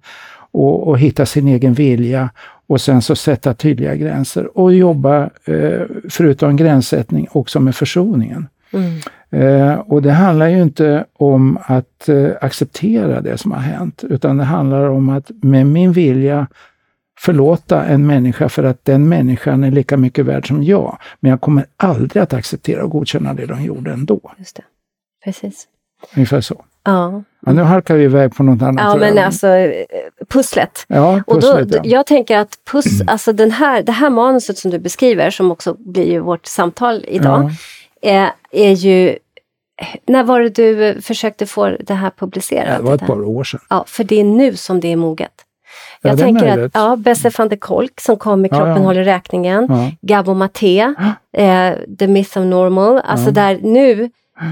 och, 0.51 0.87
och 0.87 0.99
hitta 0.99 1.25
sin 1.25 1.47
egen 1.47 1.73
vilja 1.73 2.29
och 2.67 2.81
sen 2.81 3.01
så 3.01 3.15
sätta 3.15 3.53
tydliga 3.53 3.95
gränser 3.95 4.57
och 4.57 4.73
jobba, 4.73 5.23
eh, 5.45 5.81
förutom 6.09 6.55
gränssättning, 6.55 7.27
också 7.31 7.59
med 7.59 7.75
försoningen. 7.75 8.47
Mm. 8.73 8.99
Eh, 9.31 9.73
och 9.73 10.01
det 10.01 10.11
handlar 10.11 10.47
ju 10.47 10.61
inte 10.61 11.05
om 11.13 11.59
att 11.61 12.09
eh, 12.09 12.29
acceptera 12.41 13.21
det 13.21 13.37
som 13.37 13.51
har 13.51 13.59
hänt, 13.59 14.03
utan 14.03 14.37
det 14.37 14.43
handlar 14.43 14.89
om 14.89 15.09
att 15.09 15.31
med 15.41 15.65
min 15.65 15.91
vilja 15.91 16.47
förlåta 17.19 17.85
en 17.85 18.07
människa 18.07 18.49
för 18.49 18.63
att 18.63 18.85
den 18.85 19.09
människan 19.09 19.63
är 19.63 19.71
lika 19.71 19.97
mycket 19.97 20.25
värd 20.25 20.47
som 20.47 20.63
jag. 20.63 20.97
Men 21.19 21.31
jag 21.31 21.41
kommer 21.41 21.65
aldrig 21.77 22.23
att 22.23 22.33
acceptera 22.33 22.83
och 22.83 22.89
godkänna 22.89 23.33
det 23.33 23.45
de 23.45 23.63
gjorde 23.63 23.91
ändå. 23.91 24.19
Just 24.37 24.55
det. 24.55 24.63
Precis. 25.23 25.67
Ungefär 26.15 26.41
så. 26.41 26.63
Ja. 26.83 27.23
ja. 27.45 27.51
Nu 27.51 27.61
halkar 27.61 27.95
vi 27.95 28.03
iväg 28.03 28.35
på 28.35 28.43
något 28.43 28.61
annat. 28.61 28.85
Ja, 28.85 28.95
men 28.95 29.17
alltså 29.17 29.47
pusslet. 30.29 30.85
Ja, 30.87 31.23
pusslet 31.27 31.61
och 31.61 31.67
då, 31.67 31.77
ja. 31.77 31.81
Jag 31.83 32.05
tänker 32.05 32.37
att 32.37 32.57
puss, 32.71 33.01
alltså 33.07 33.33
den 33.33 33.51
här, 33.51 33.83
det 33.83 33.91
här 33.91 34.09
manuset 34.09 34.57
som 34.57 34.71
du 34.71 34.79
beskriver, 34.79 35.29
som 35.29 35.51
också 35.51 35.75
blir 35.79 36.19
vårt 36.19 36.45
samtal 36.45 37.05
idag, 37.07 37.43
ja. 37.43 37.49
Är, 38.01 38.31
är 38.51 38.71
ju 38.71 39.17
när 40.07 40.23
var 40.23 40.41
det 40.41 40.49
du 40.49 41.01
försökte 41.01 41.45
få 41.45 41.77
det 41.79 41.93
här 41.93 42.11
publicerat? 42.17 42.77
det 42.77 42.83
var 42.83 42.95
ett 42.95 43.07
par 43.07 43.23
år 43.23 43.43
sedan. 43.43 43.59
Ja, 43.69 43.83
för 43.87 44.03
det 44.03 44.19
är 44.19 44.23
nu 44.23 44.55
som 44.55 44.79
det 44.79 44.91
är 44.91 44.95
moget. 44.95 45.31
Jag 46.01 46.13
ja, 46.13 46.17
tänker 46.17 46.57
att 46.57 46.71
ja, 46.73 46.95
Besse 46.95 47.31
van 47.37 47.49
der 47.49 47.57
Kolk 47.57 48.01
som 48.01 48.17
kom 48.17 48.41
med 48.41 48.51
Kroppen 48.51 48.67
ja, 48.67 48.77
håller 48.77 49.03
räkningen, 49.03 49.67
ja. 49.69 49.91
Gabo 50.01 50.33
Maté, 50.33 50.79
eh, 51.37 51.73
The 51.99 52.07
Myth 52.07 52.37
of 52.37 52.45
Normal, 52.45 53.01
alltså 53.03 53.31
där 53.31 53.59
nu, 53.61 54.09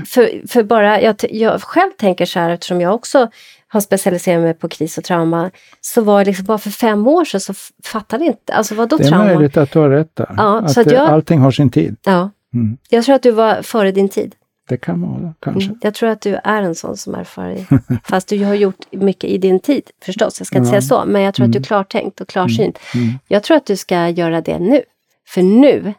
för, 0.07 0.47
för 0.47 0.63
bara, 0.63 1.01
jag, 1.01 1.15
jag 1.29 1.61
själv 1.61 1.91
tänker 1.97 2.25
så 2.25 2.39
här 2.39 2.49
eftersom 2.49 2.81
jag 2.81 2.95
också 2.95 3.29
har 3.67 3.79
specialiserat 3.79 4.41
mig 4.41 4.53
på 4.53 4.69
kris 4.69 4.97
och 4.97 5.03
trauma, 5.03 5.51
så 5.81 6.01
var 6.01 6.19
det 6.19 6.25
liksom 6.25 6.45
bara 6.45 6.57
för 6.57 6.69
fem 6.69 7.07
år 7.07 7.25
sedan 7.25 7.41
så 7.41 7.53
fattade 7.83 8.25
inte, 8.25 8.53
alltså 8.53 8.75
vad 8.75 8.89
då 8.89 8.97
trauma? 8.97 9.23
Det 9.23 9.31
är 9.31 9.35
möjligt 9.35 9.57
att 9.57 9.71
du 9.71 9.79
har 9.79 9.89
rätt 9.89 10.15
där, 10.15 10.33
ja, 10.37 10.59
att, 10.59 10.71
så 10.71 10.81
att 10.81 10.91
jag, 10.91 11.09
allting 11.09 11.39
har 11.39 11.51
sin 11.51 11.69
tid. 11.69 11.95
Ja, 12.03 12.29
mm. 12.53 12.77
jag 12.89 13.05
tror 13.05 13.15
att 13.15 13.23
du 13.23 13.31
var 13.31 13.61
före 13.61 13.91
din 13.91 14.09
tid. 14.09 14.35
Det 14.69 14.77
kan 14.77 15.01
vara, 15.01 15.33
kanske. 15.39 15.69
Mm, 15.69 15.79
jag 15.81 15.93
tror 15.93 16.09
att 16.09 16.21
du 16.21 16.39
är 16.43 16.61
en 16.61 16.75
sån 16.75 16.97
som 16.97 17.15
är 17.15 17.23
före. 17.23 17.65
Fast 18.03 18.27
du 18.27 18.45
har 18.45 18.55
gjort 18.55 18.91
mycket 18.91 19.29
i 19.29 19.37
din 19.37 19.59
tid 19.59 19.83
förstås, 20.05 20.39
jag 20.39 20.47
ska 20.47 20.57
inte 20.57 20.67
ja. 20.67 20.71
säga 20.71 20.81
så, 20.81 21.03
men 21.05 21.21
jag 21.21 21.33
tror 21.33 21.45
att 21.45 21.51
du 21.51 21.57
är 21.57 21.59
mm. 21.59 21.67
klartänkt 21.67 22.21
och 22.21 22.27
klarsynt. 22.27 22.79
Mm. 22.95 23.09
Jag 23.27 23.43
tror 23.43 23.57
att 23.57 23.65
du 23.65 23.77
ska 23.77 24.09
göra 24.09 24.41
det 24.41 24.59
nu. 24.59 24.81
För 25.27 25.41
nu 25.41 25.93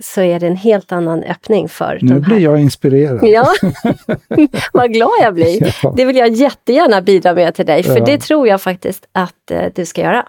så 0.00 0.20
är 0.20 0.40
det 0.40 0.46
en 0.46 0.56
helt 0.56 0.92
annan 0.92 1.22
öppning 1.22 1.68
för 1.68 1.98
Nu 2.02 2.20
blir 2.20 2.38
jag 2.38 2.60
inspirerad. 2.60 3.20
Ja, 3.22 3.46
vad 4.72 4.92
glad 4.92 5.10
jag 5.22 5.34
blir. 5.34 5.74
Ja. 5.82 5.94
Det 5.96 6.04
vill 6.04 6.16
jag 6.16 6.28
jättegärna 6.28 7.02
bidra 7.02 7.34
med 7.34 7.54
till 7.54 7.66
dig, 7.66 7.82
för 7.82 7.98
ja. 7.98 8.04
det 8.04 8.18
tror 8.18 8.48
jag 8.48 8.62
faktiskt 8.62 9.08
att 9.12 9.50
eh, 9.50 9.64
du 9.74 9.86
ska 9.86 10.00
göra. 10.00 10.26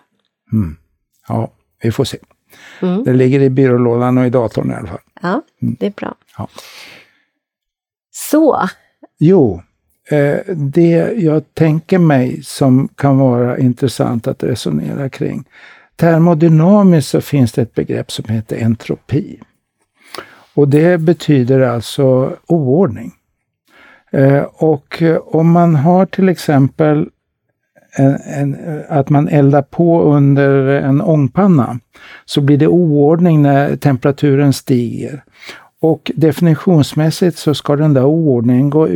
Mm. 0.54 0.78
Ja, 1.28 1.52
vi 1.82 1.92
får 1.92 2.04
se. 2.04 2.18
Mm. 2.82 3.04
Det 3.04 3.14
ligger 3.14 3.40
i 3.40 3.50
byrålådan 3.50 4.18
och 4.18 4.26
i 4.26 4.30
datorn 4.30 4.72
i 4.72 4.74
alla 4.74 4.88
fall. 4.88 5.00
Ja, 5.22 5.42
mm. 5.62 5.76
det 5.80 5.86
är 5.86 5.92
bra. 5.92 6.16
Ja. 6.38 6.50
Så. 8.12 8.70
Jo, 9.20 9.62
eh, 10.10 10.56
det 10.56 11.14
jag 11.18 11.54
tänker 11.54 12.00
mig 12.00 12.44
som 12.44 12.88
kan 12.88 13.18
vara 13.18 13.58
intressant 13.58 14.28
att 14.28 14.44
resonera 14.44 15.10
kring. 15.10 15.44
Termodynamiskt 15.96 17.10
så 17.10 17.22
finns 17.22 17.52
det 17.52 17.62
ett 17.62 17.76
begrepp 17.76 18.12
som 18.12 18.26
heter 18.30 18.58
entropi. 18.58 19.40
Och 20.54 20.68
det 20.68 20.98
betyder 20.98 21.60
alltså 21.60 22.38
oordning. 22.46 23.14
Eh, 24.12 24.44
och 24.44 25.04
om 25.26 25.52
man 25.52 25.76
har 25.76 26.06
till 26.06 26.30
exempel 26.30 27.10
en, 27.98 28.18
en, 28.26 28.84
att 28.90 29.10
man 29.10 29.28
eldar 29.28 29.62
på 29.62 30.02
under 30.02 30.68
en 30.68 31.02
ångpanna 31.02 31.80
så 32.26 32.42
blir 32.42 32.58
det 32.58 32.68
oordning 32.68 33.42
när 33.42 33.76
temperaturen 33.76 34.54
stiger. 34.54 35.24
Och 35.80 36.12
definitionsmässigt 36.16 37.38
så 37.38 37.54
ska 37.54 37.76
den 37.76 37.94
där 37.94 38.06
oordningen 38.06 38.70
gå, 38.70 38.88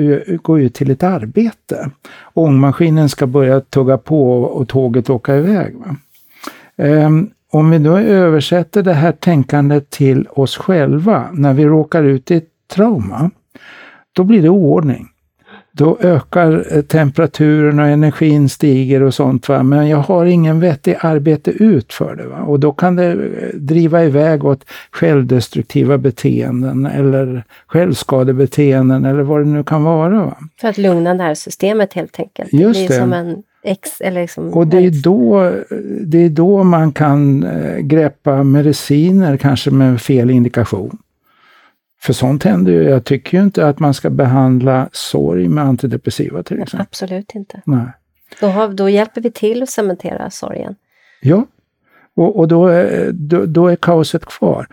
gå 0.41 0.60
ut 0.60 0.74
till 0.74 0.91
ett 0.91 1.03
arbete. 1.03 1.89
Ångmaskinen 2.34 3.10
ska 3.10 3.27
börja 3.27 3.60
tugga 3.60 3.98
på 3.98 4.43
och 4.43 4.67
tåget 4.67 5.10
åka 5.10 5.36
iväg. 5.36 5.75
Um, 6.77 7.29
om 7.51 7.70
vi 7.70 7.77
då 7.77 7.98
översätter 7.98 8.84
det 8.84 8.93
här 8.93 9.12
tänkandet 9.12 9.89
till 9.89 10.27
oss 10.27 10.58
själva 10.58 11.29
när 11.34 11.53
vi 11.53 11.65
råkar 11.65 12.03
ut 12.03 12.31
i 12.31 12.36
ett 12.36 12.50
trauma, 12.74 13.31
då 14.13 14.24
blir 14.24 14.41
det 14.41 14.50
oordning 14.50 15.08
då 15.72 15.98
ökar 16.01 16.66
eh, 16.72 16.82
temperaturen 16.82 17.80
och 17.80 17.88
energin 17.88 18.50
stiger 18.50 19.04
och 19.04 19.13
sånt. 19.13 19.50
Va? 19.50 19.63
Men 19.63 19.88
jag 19.88 19.98
har 19.98 20.25
ingen 20.25 20.60
vettig 20.60 20.98
arbete 21.00 21.51
ut 21.51 21.94
för 21.94 22.16
det. 22.16 22.28
Va? 22.28 22.38
Och 22.38 22.60
då 22.60 22.72
kan 22.72 22.96
det 22.96 23.12
eh, 23.12 23.18
driva 23.54 24.04
iväg 24.04 24.46
åt 24.46 24.66
självdestruktiva 24.92 25.98
beteenden 25.98 26.86
eller 26.86 27.44
självskadebeteenden 27.68 29.06
eller 29.06 29.24
vad 29.24 29.42
det 29.42 29.50
nu 29.50 29.63
kan 29.63 29.84
vara. 29.84 30.25
Va? 30.25 30.38
För 30.62 30.68
att 30.68 30.78
lugna 30.78 31.13
det 31.13 31.24
här 31.24 31.36
systemet 31.36 31.94
helt 31.94 32.20
enkelt. 32.20 32.54
Just 32.54 32.88
det. 32.88 32.96
Är 32.96 33.00
som 33.00 33.13
en 33.13 33.44
X, 33.63 34.01
eller 34.01 34.22
liksom 34.22 34.54
och 34.54 34.68
det 34.68 34.78
är, 34.78 35.04
då, 35.04 35.51
det 36.01 36.18
är 36.18 36.30
då 36.30 36.63
man 36.63 36.92
kan 36.92 37.44
eh, 37.44 37.78
greppa 37.78 38.44
mediciner 38.44 39.38
kanske 39.38 39.72
med 39.72 40.01
fel 40.01 40.30
indikation. 40.30 40.98
För 42.03 42.13
sånt 42.13 42.43
händer 42.43 42.72
ju. 42.72 42.84
Jag 42.84 43.03
tycker 43.03 43.38
ju 43.38 43.43
inte 43.43 43.67
att 43.67 43.79
man 43.79 43.93
ska 43.93 44.10
behandla 44.10 44.89
sorg 44.91 45.48
med 45.48 45.63
antidepressiva 45.63 46.43
till 46.43 46.62
exempel. 46.62 46.88
Absolut 46.89 47.36
inte. 47.36 47.62
Nej. 47.65 47.86
Då, 48.39 48.48
har, 48.48 48.67
då 48.67 48.89
hjälper 48.89 49.22
vi 49.22 49.31
till 49.31 49.63
att 49.63 49.70
cementera 49.70 50.29
sorgen. 50.29 50.75
Ja, 51.22 51.46
och, 52.15 52.39
och 52.39 52.48
då, 52.48 52.67
är, 52.67 53.12
då, 53.12 53.46
då 53.46 53.67
är 53.67 53.75
kaoset 53.75 54.25
kvar. 54.25 54.67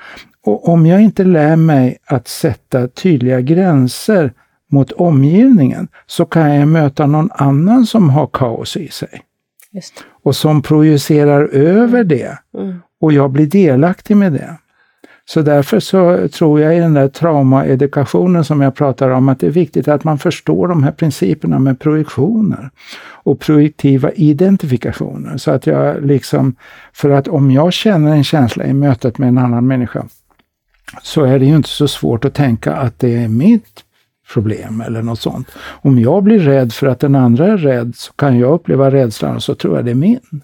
Och 0.45 0.69
om 0.69 0.87
jag 0.87 1.03
inte 1.03 1.25
lär 1.25 1.57
mig 1.57 1.99
att 2.05 2.29
sätta 2.29 2.89
tydliga 2.89 3.41
gränser 3.41 4.33
mot 4.71 4.93
omgivningen 4.93 5.89
så 6.07 6.25
kan 6.25 6.55
jag 6.55 6.69
möta 6.69 7.07
någon 7.07 7.31
annan 7.33 7.87
som 7.87 8.11
har 8.11 8.27
kaos 8.27 8.77
i 8.77 8.89
sig. 8.89 9.23
Och 10.23 10.37
som 10.37 10.63
projicerar 10.63 11.45
över 11.49 12.05
det. 12.05 12.39
Mm. 12.59 12.81
Och 13.01 13.13
jag 13.13 13.31
blir 13.31 13.47
delaktig 13.47 14.17
med 14.17 14.33
det. 14.33 14.59
Så 15.29 15.43
därför 15.43 15.81
så 15.81 16.29
tror 16.29 16.61
jag 16.61 16.77
i 16.77 16.81
den 16.81 16.95
där 16.95 17.09
traumaedukationen 17.09 18.45
som 18.45 18.61
jag 18.61 18.75
pratar 18.75 19.11
om 19.11 19.29
att 19.29 19.41
det 19.41 19.47
är 19.47 19.51
viktigt 19.51 19.89
att 19.89 20.05
man 20.05 20.19
förstår 20.19 20.69
de 20.69 20.83
här 20.83 20.93
principerna 20.93 21.59
med 21.59 21.81
projektioner 21.81 22.71
och 23.11 23.41
projektiva 23.41 24.13
identifikationer. 24.13 25.37
Så 25.37 25.51
att 25.51 25.67
jag 25.67 26.07
liksom, 26.07 26.55
för 26.93 27.11
att 27.11 27.29
om 27.29 27.51
jag 27.51 27.73
känner 27.73 28.13
en 28.13 28.25
känsla 28.25 28.67
i 28.67 28.73
mötet 28.73 29.19
med 29.19 29.29
en 29.29 29.39
annan 29.39 29.67
människa 29.67 30.07
så 31.03 31.25
är 31.25 31.39
det 31.39 31.45
ju 31.45 31.57
inte 31.57 31.69
så 31.69 31.89
svårt 31.89 32.25
att 32.25 32.35
tänka 32.35 32.75
att 32.75 32.99
det 32.99 33.17
är 33.17 33.29
mitt 33.29 33.85
problem 34.33 34.81
eller 34.81 35.03
något 35.03 35.21
sånt. 35.21 35.49
Om 35.59 35.99
jag 35.99 36.23
blir 36.23 36.39
rädd 36.39 36.73
för 36.73 36.87
att 36.87 37.01
den 37.01 37.15
andra 37.15 37.47
är 37.47 37.57
rädd 37.57 37.93
så 37.97 38.13
kan 38.13 38.39
jag 38.39 38.53
uppleva 38.53 38.91
rädslan 38.91 39.37
och 39.37 39.43
så 39.43 39.55
tror 39.55 39.77
jag 39.77 39.85
det 39.85 39.91
är 39.91 39.95
min. 39.95 40.43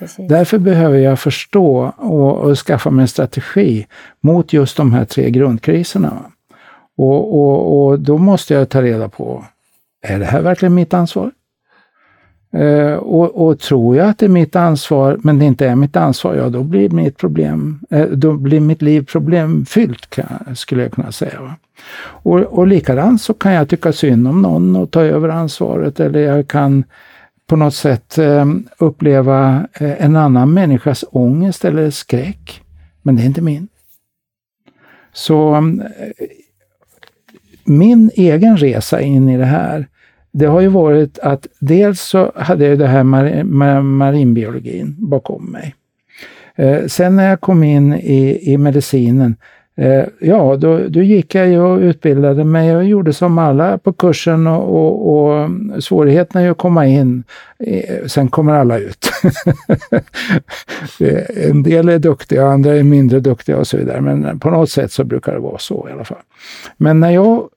Precis. 0.00 0.28
Därför 0.28 0.58
behöver 0.58 0.98
jag 0.98 1.18
förstå 1.18 1.92
och, 1.96 2.36
och, 2.36 2.58
skaffa 2.58 2.90
mig 2.90 3.02
en 3.02 3.08
strategi 3.08 3.86
mot 4.20 4.52
just 4.52 4.76
de 4.76 4.92
här 4.92 5.04
tre 5.04 5.30
grundkriserna. 5.30 6.22
Och, 6.96 7.40
och, 7.40 7.86
och 7.86 8.00
då 8.00 8.18
måste 8.18 8.54
jag 8.54 8.68
ta 8.68 8.82
reda 8.82 9.08
på, 9.08 9.44
är 10.02 10.18
det 10.18 10.24
här 10.24 10.42
verkligen 10.42 10.74
mitt 10.74 10.94
ansvar? 10.94 11.30
Eh, 12.52 12.94
och, 12.94 13.46
och, 13.46 13.58
tror 13.58 13.96
jag 13.96 14.08
att 14.08 14.18
det 14.18 14.26
är 14.26 14.30
mitt 14.30 14.56
ansvar, 14.56 15.18
men 15.22 15.38
det 15.38 15.44
inte 15.44 15.66
är 15.66 15.76
mitt 15.76 15.96
ansvar, 15.96 16.34
ja 16.34 16.48
då 16.48 16.62
blir 16.62 16.90
mitt 16.90 17.16
problem, 17.16 17.80
eh, 17.90 18.06
då 18.06 18.32
blir 18.32 18.60
mitt 18.60 18.82
liv 18.82 19.06
problemfyllt, 19.12 20.10
kan, 20.10 20.56
skulle 20.56 20.82
jag 20.82 20.92
kunna 20.92 21.12
säga. 21.12 21.40
Va? 21.40 21.54
Och, 22.02 22.38
och 22.40 22.66
likadant 22.66 23.22
så 23.22 23.34
kan 23.34 23.52
jag 23.52 23.68
tycka 23.68 23.92
synd 23.92 24.28
om 24.28 24.42
någon 24.42 24.76
och 24.76 24.90
ta 24.90 25.02
över 25.02 25.28
ansvaret, 25.28 26.00
eller 26.00 26.20
jag 26.20 26.48
kan 26.48 26.84
på 27.50 27.56
något 27.56 27.74
sätt 27.74 28.18
eh, 28.18 28.46
uppleva 28.78 29.66
eh, 29.72 30.04
en 30.04 30.16
annan 30.16 30.54
människas 30.54 31.04
ångest 31.10 31.64
eller 31.64 31.90
skräck, 31.90 32.62
men 33.02 33.16
det 33.16 33.22
är 33.22 33.26
inte 33.26 33.42
min. 33.42 33.68
Så 35.12 35.54
mm, 35.54 35.80
eh, 35.80 35.86
min 37.64 38.10
egen 38.14 38.56
resa 38.56 39.00
in 39.00 39.28
i 39.28 39.36
det 39.36 39.44
här, 39.44 39.86
det 40.32 40.46
har 40.46 40.60
ju 40.60 40.68
varit 40.68 41.18
att 41.18 41.46
dels 41.58 42.00
så 42.00 42.32
hade 42.36 42.66
jag 42.66 42.78
det 42.78 42.86
här 42.86 43.02
mar 43.02 43.44
mar 43.44 43.82
marinbiologin 43.82 44.96
bakom 44.98 45.44
mig. 45.44 45.74
Sen 46.86 47.16
när 47.16 47.28
jag 47.28 47.40
kom 47.40 47.64
in 47.64 47.94
i, 47.94 48.52
i 48.52 48.58
medicinen, 48.58 49.36
Eh, 49.80 50.04
ja 50.18 50.56
då, 50.56 50.78
då 50.88 51.02
gick 51.02 51.34
jag 51.34 51.48
ju 51.48 51.60
och 51.60 51.78
utbildade 51.78 52.44
mig 52.44 52.76
och 52.76 52.84
gjorde 52.84 53.12
som 53.12 53.38
alla 53.38 53.78
på 53.78 53.92
kursen 53.92 54.46
och, 54.46 54.76
och, 54.76 55.10
och 55.10 55.50
svårigheten 55.84 56.40
är 56.40 56.44
ju 56.44 56.50
att 56.50 56.58
komma 56.58 56.86
in. 56.86 57.24
Eh, 57.58 58.06
sen 58.06 58.28
kommer 58.28 58.54
alla 58.54 58.78
ut. 58.78 59.10
en 61.50 61.62
del 61.62 61.88
är 61.88 61.98
duktiga, 61.98 62.46
andra 62.46 62.76
är 62.76 62.82
mindre 62.82 63.20
duktiga 63.20 63.56
och 63.56 63.66
så 63.66 63.76
vidare. 63.76 64.00
Men 64.00 64.38
på 64.38 64.50
något 64.50 64.70
sätt 64.70 64.92
så 64.92 65.04
brukar 65.04 65.32
det 65.32 65.40
vara 65.40 65.58
så 65.58 65.88
i 65.88 65.92
alla 65.92 66.04
fall. 66.04 66.22
Men 66.76 67.00
när 67.00 67.10
jag 67.10 67.48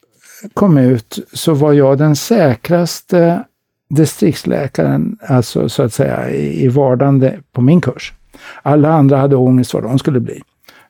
kom 0.54 0.78
ut 0.78 1.20
så 1.34 1.54
var 1.54 1.74
jag 1.74 1.98
den 1.98 2.16
säkraste 2.16 3.44
distriktsläkaren, 3.90 5.18
alltså 5.28 5.70
så 5.70 5.84
att 5.84 5.94
säga 5.94 6.30
i, 6.30 6.68
vardande 6.68 7.40
på 7.52 7.62
min 7.62 7.82
kurs. 7.82 8.14
Alla 8.62 8.94
andra 8.94 9.18
hade 9.18 9.36
ångest 9.36 9.74
vad 9.74 9.84
de 9.84 10.00
skulle 10.00 10.20
bli. 10.20 10.42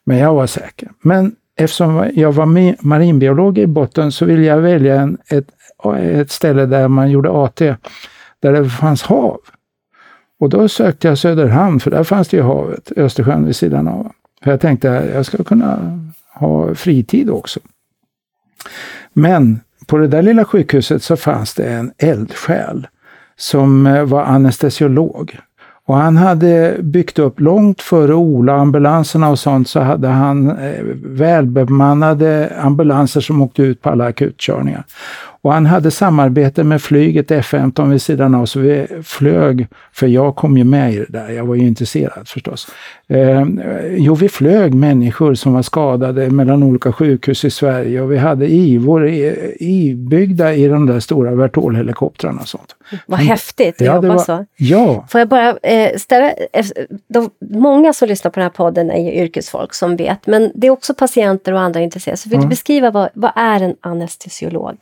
Men 0.03 0.17
jag 0.17 0.33
var 0.33 0.48
säker. 0.48 0.91
Men 1.01 1.36
eftersom 1.55 2.12
jag 2.13 2.31
var 2.31 2.45
marinbiolog 2.86 3.57
i 3.57 3.67
botten 3.67 4.12
så 4.12 4.25
ville 4.25 4.43
jag 4.43 4.57
välja 4.57 5.01
en, 5.01 5.17
ett, 5.27 5.48
ett 6.00 6.31
ställe 6.31 6.65
där 6.65 6.88
man 6.88 7.12
gjorde 7.12 7.29
AT, 7.31 7.60
där 8.39 8.53
det 8.53 8.69
fanns 8.69 9.03
hav. 9.03 9.39
Och 10.39 10.50
då 10.50 10.69
sökte 10.69 11.07
jag 11.07 11.17
Söderhamn, 11.17 11.79
för 11.79 11.91
där 11.91 12.03
fanns 12.03 12.27
det 12.27 12.38
ju 12.38 12.43
havet, 12.43 12.91
Östersjön 12.98 13.45
vid 13.45 13.55
sidan 13.55 13.88
av. 13.88 14.12
För 14.43 14.51
jag 14.51 14.62
tänkte 14.62 14.98
att 14.98 15.10
jag 15.13 15.25
ska 15.25 15.43
kunna 15.43 16.00
ha 16.33 16.75
fritid 16.75 17.29
också. 17.29 17.60
Men 19.13 19.60
på 19.88 19.98
det 19.98 20.07
där 20.07 20.22
lilla 20.22 20.45
sjukhuset 20.45 21.03
så 21.03 21.17
fanns 21.17 21.53
det 21.53 21.63
en 21.63 21.91
eldsjäl 21.98 22.88
som 23.36 23.88
eh, 23.88 24.03
var 24.03 24.24
anestesiolog. 24.24 25.39
Och 25.85 25.95
han 25.95 26.17
hade 26.17 26.77
byggt 26.79 27.19
upp, 27.19 27.39
långt 27.39 27.81
före 27.81 28.13
Ola, 28.13 28.53
ambulanserna 28.53 29.29
och 29.29 29.39
sånt, 29.39 29.69
så 29.69 29.79
hade 29.79 30.07
han 30.07 30.49
eh, 30.49 30.83
välbemannade 31.03 32.53
ambulanser 32.59 33.21
som 33.21 33.41
åkte 33.41 33.63
ut 33.63 33.81
på 33.81 33.89
alla 33.89 34.05
akutkörningar. 34.05 34.83
Och 35.43 35.53
han 35.53 35.65
hade 35.65 35.91
samarbete 35.91 36.63
med 36.63 36.81
flyget 36.81 37.31
F-15 37.31 37.89
vid 37.89 38.01
sidan 38.01 38.35
av, 38.35 38.45
så 38.45 38.59
vi 38.59 38.88
flög, 39.03 39.67
för 39.91 40.07
jag 40.07 40.35
kom 40.35 40.58
ju 40.58 40.63
med 40.63 40.93
i 40.93 40.97
det 40.97 41.06
där, 41.10 41.29
jag 41.29 41.45
var 41.45 41.56
ju 41.56 41.67
intresserad 41.67 42.27
förstås. 42.27 42.67
Eh, 43.08 43.43
jo, 43.97 44.15
vi 44.15 44.29
flög 44.29 44.73
människor 44.73 45.34
som 45.34 45.53
var 45.53 45.62
skadade 45.62 46.29
mellan 46.29 46.63
olika 46.63 46.91
sjukhus 46.91 47.45
i 47.45 47.49
Sverige 47.49 48.01
och 48.01 48.12
vi 48.12 48.17
hade 48.17 48.47
IVOR 48.47 49.08
ibyggda 49.60 50.53
i 50.53 50.67
de 50.67 50.86
där 50.86 50.99
stora 50.99 51.32
Vertol-helikoptrarna 51.32 52.41
och 52.41 52.47
sånt. 52.47 52.75
Vad 53.06 53.19
häftigt 53.19 53.75
att 53.75 53.88
ja, 53.88 53.95
jobba 53.95 54.08
var, 54.08 54.17
så. 54.17 54.45
Ja. 54.58 55.06
Får 55.10 55.19
jag 55.19 55.27
bara 55.27 55.58
eh, 55.63 55.97
ställa... 55.97 56.32
Eh, 56.32 56.65
de, 57.08 57.29
många 57.39 57.93
som 57.93 58.08
lyssnar 58.08 58.32
på 58.32 58.39
den 58.39 58.43
här 58.43 58.49
podden 58.49 58.91
är 58.91 58.99
ju 58.99 59.12
yrkesfolk 59.12 59.73
som 59.73 59.95
vet, 59.95 60.27
men 60.27 60.51
det 60.56 60.67
är 60.67 60.71
också 60.71 60.93
patienter 60.93 61.53
och 61.53 61.60
andra 61.60 61.79
intresserade. 61.79 62.17
Så 62.17 62.29
vill 62.29 62.38
ja. 62.38 62.43
du 62.43 62.49
beskriva 62.49 62.91
vad, 62.91 63.10
vad 63.13 63.32
är 63.36 63.62
en 63.62 63.75
anestesiolog? 63.82 64.77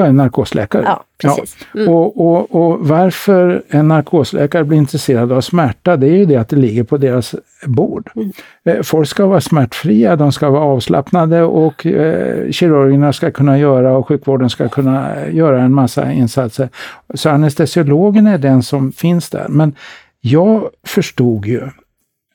Jag 0.00 0.06
är 0.06 0.10
en 0.10 0.16
narkosläkare. 0.16 0.82
Ja, 0.84 1.04
precis. 1.18 1.56
Mm. 1.74 1.88
Och, 1.88 2.26
och, 2.26 2.54
och 2.54 2.88
varför 2.88 3.62
en 3.68 3.88
narkosläkare 3.88 4.64
blir 4.64 4.78
intresserad 4.78 5.32
av 5.32 5.40
smärta, 5.40 5.96
det 5.96 6.06
är 6.06 6.16
ju 6.16 6.24
det 6.24 6.36
att 6.36 6.48
det 6.48 6.56
ligger 6.56 6.84
på 6.84 6.96
deras 6.96 7.34
bord. 7.66 8.10
Mm. 8.16 8.32
Eh, 8.64 8.82
folk 8.82 9.08
ska 9.08 9.26
vara 9.26 9.40
smärtfria, 9.40 10.16
de 10.16 10.32
ska 10.32 10.50
vara 10.50 10.62
avslappnade 10.62 11.42
och 11.42 11.86
eh, 11.86 12.50
kirurgerna 12.50 13.12
ska 13.12 13.30
kunna 13.30 13.58
göra 13.58 13.96
och 13.96 14.08
sjukvården 14.08 14.50
ska 14.50 14.68
kunna 14.68 15.28
göra 15.30 15.62
en 15.62 15.74
massa 15.74 16.12
insatser. 16.12 16.68
Så 17.14 17.30
anestesiologen 17.30 18.26
är 18.26 18.38
den 18.38 18.62
som 18.62 18.92
finns 18.92 19.30
där. 19.30 19.46
Men 19.48 19.74
jag 20.20 20.68
förstod 20.86 21.46
ju 21.46 21.60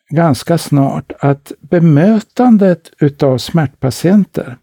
ganska 0.09 0.57
snart 0.57 1.11
att 1.19 1.51
bemötandet 1.59 2.91
utav 2.99 3.37
smärtpatienter, 3.37 4.57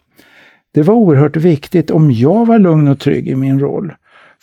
det 0.75 0.83
var 0.83 0.95
oerhört 0.95 1.37
viktigt 1.37 1.91
om 1.91 2.11
jag 2.11 2.47
var 2.47 2.59
lugn 2.59 2.89
och 2.89 2.99
trygg 2.99 3.29
i 3.29 3.35
min 3.35 3.61
roll. 3.61 3.93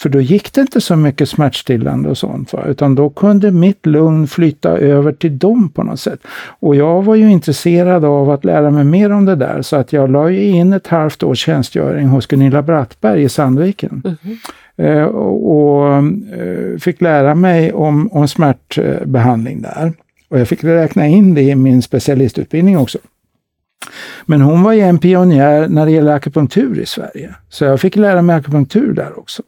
För 0.02 0.10
då 0.10 0.22
gick 0.22 0.54
det 0.54 0.62
inte 0.62 0.82
så 0.82 0.96
mycket 0.96 1.30
smärtstillande 1.30 2.10
och 2.10 2.18
sånt, 2.18 2.54
va? 2.54 2.64
utan 2.68 2.96
då 2.96 3.10
kunde 3.10 3.52
mitt 3.52 3.86
lugn 3.86 4.28
flytta 4.28 4.70
över 4.70 5.12
till 5.12 5.38
dem 5.38 5.70
på 5.70 5.84
något 5.84 6.00
sätt. 6.00 6.20
Och 6.60 6.76
jag 6.76 7.04
var 7.04 7.16
ju 7.16 7.32
intresserad 7.32 8.06
av 8.06 8.30
att 8.30 8.46
lära 8.46 8.72
mig 8.72 8.84
mer 8.84 9.12
om 9.12 9.26
det 9.26 9.36
där, 9.36 9.62
så 9.62 9.76
att 9.76 9.94
jag 9.94 10.12
la 10.12 10.32
in 10.32 10.74
ett 10.74 10.88
halvt 10.88 11.24
års 11.24 11.40
tjänstgöring 11.40 12.08
hos 12.08 12.28
Gunilla 12.28 12.62
Brattberg 12.62 13.24
i 13.24 13.30
Sandviken. 13.30 14.02
Mm 14.06 14.18
-hmm. 14.22 15.02
eh, 15.02 15.04
och, 15.04 15.52
och 15.52 15.94
eh, 15.94 16.78
fick 16.80 17.02
lära 17.02 17.36
mig 17.36 17.74
om, 17.74 18.12
om 18.12 18.28
smärtbehandling 18.28 19.62
där. 19.62 19.94
Och 20.30 20.40
jag 20.40 20.48
fick 20.48 20.64
räkna 20.64 21.08
in 21.08 21.34
det 21.34 21.42
i 21.42 21.56
min 21.56 21.82
specialistutbildning 21.82 22.78
också. 22.78 23.00
Men 24.26 24.42
hon 24.42 24.64
var 24.64 24.74
ju 24.74 24.82
en 24.82 25.00
pionjär 25.00 25.68
när 25.68 25.86
det 25.86 25.92
gäller 25.92 26.12
akupunktur 26.12 26.80
i 26.80 26.86
Sverige. 26.86 27.36
Så 27.50 27.66
jag 27.66 27.82
fick 27.82 27.96
lära 27.96 28.22
mig 28.22 28.36
akupunktur 28.36 28.94
där 28.94 29.20
också. 29.20 29.44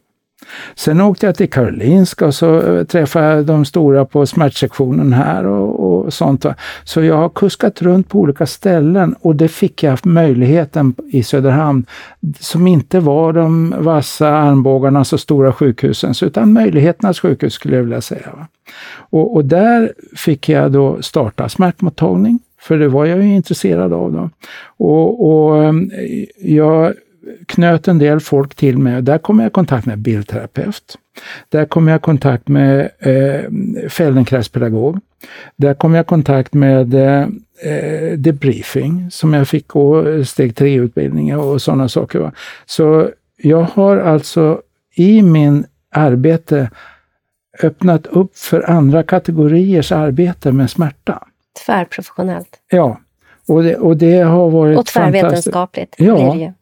Sen 0.76 1.02
åkte 1.02 1.26
jag 1.26 1.36
till 1.36 1.50
Karolinska 1.50 2.26
och 2.26 2.36
så 2.36 2.62
eh, 2.62 2.84
träffade 2.84 3.26
jag 3.26 3.46
de 3.46 3.66
stora 3.66 4.06
på 4.06 4.26
smärtsektionen 4.26 5.14
här 5.14 5.46
och, 5.46 6.06
och 6.06 6.14
sånt. 6.14 6.46
Så 6.84 7.04
jag 7.04 7.18
har 7.18 7.30
kuskat 7.30 7.82
runt 7.82 8.10
på 8.10 8.20
olika 8.20 8.46
ställen 8.46 9.16
och 9.22 9.36
det 9.36 9.48
fick 9.48 9.84
jag 9.84 10.06
möjligheten 10.06 10.96
i 11.12 11.24
Söderhamn 11.24 11.86
som 12.40 12.68
inte 12.68 13.00
var 13.00 13.34
de 13.34 13.76
vassa 13.78 14.30
armbågarna 14.30 15.04
så 15.04 15.18
stora 15.18 15.54
sjukhusen, 15.54 16.14
utan 16.22 16.54
möjligheternas 16.54 17.20
sjukhus 17.20 17.54
skulle 17.54 17.76
jag 17.76 17.84
vilja 17.84 18.02
säga. 18.02 18.48
Och, 18.94 19.36
och 19.36 19.46
där 19.46 19.94
fick 20.16 20.50
jag 20.50 20.72
då 20.72 21.02
starta 21.02 21.50
smärtmottagning, 21.50 22.40
för 22.62 22.78
det 22.78 22.88
var 22.88 23.06
jag 23.06 23.24
ju 23.24 23.36
intresserad 23.36 23.94
av. 23.94 24.12
Då. 24.12 24.30
Och, 24.78 25.28
och 25.28 25.64
ehm, 25.64 25.92
jag 26.38 26.94
knöt 27.46 27.88
en 27.88 27.98
del 27.98 28.20
folk 28.20 28.56
till 28.56 28.78
mig. 28.78 29.02
Där 29.02 29.18
kom 29.18 29.40
jag 29.40 29.48
i 29.48 29.52
kontakt 29.52 29.86
med 29.86 30.00
bildterapeut. 30.00 30.98
Där 31.50 31.66
kom 31.66 31.88
jag 31.88 31.98
i 31.98 32.02
kontakt 32.02 32.48
med 32.48 32.90
eh, 33.00 33.42
Feldenkraispedagog. 33.90 35.00
Där 35.56 35.74
kom 35.74 35.94
jag 35.94 36.04
i 36.04 36.08
kontakt 36.08 36.54
med 36.54 36.94
eh, 36.94 37.28
debriefing 38.18 39.12
som 39.12 39.34
jag 39.34 39.48
fick 39.48 39.68
gå 39.68 40.24
steg 40.26 40.52
3-utbildningar 40.52 41.38
och 41.38 41.62
sådana 41.62 41.90
saker. 41.90 42.20
Va? 42.20 42.32
Så 42.66 43.10
jag 43.38 43.62
har 43.62 43.98
alltså 43.98 44.62
i 44.96 45.22
min 45.22 45.66
arbete 45.92 46.70
öppnat 47.64 48.08
upp 48.08 48.38
för 48.38 48.70
andra 48.70 49.04
kategoriers 49.04 49.92
arbete 49.92 50.52
med 50.52 50.70
smärta. 50.70 51.28
Tvärprofessionellt. 51.66 52.60
Ja, 52.70 53.00
och 53.48 53.64
det, 53.64 53.76
och 53.76 53.98
det 53.98 54.20
har 54.20 54.50
varit 54.50 54.78
Och 54.78 54.86
tvärvetenskapligt. 54.86 55.96
Ja. 55.98 56.16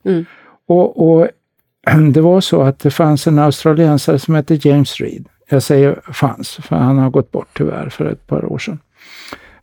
Det 0.04 0.10
mm. 0.10 0.26
Och, 0.68 1.12
och, 1.12 1.28
det 2.14 2.22
var 2.22 2.42
så 2.42 2.62
att 2.62 2.80
det 2.80 2.92
fanns 2.92 3.28
en 3.28 3.40
australiensare 3.40 4.20
som 4.20 4.36
hette 4.36 4.68
James 4.68 4.98
Reed. 5.00 5.26
Jag 5.50 5.64
säger 5.64 6.02
fanns, 6.14 6.56
för 6.56 6.76
han 6.76 6.98
har 6.98 7.10
gått 7.10 7.32
bort 7.32 7.58
tyvärr 7.58 7.90
för 7.90 8.06
ett 8.06 8.28
par 8.28 8.46
år 8.46 8.58
sedan. 8.58 8.80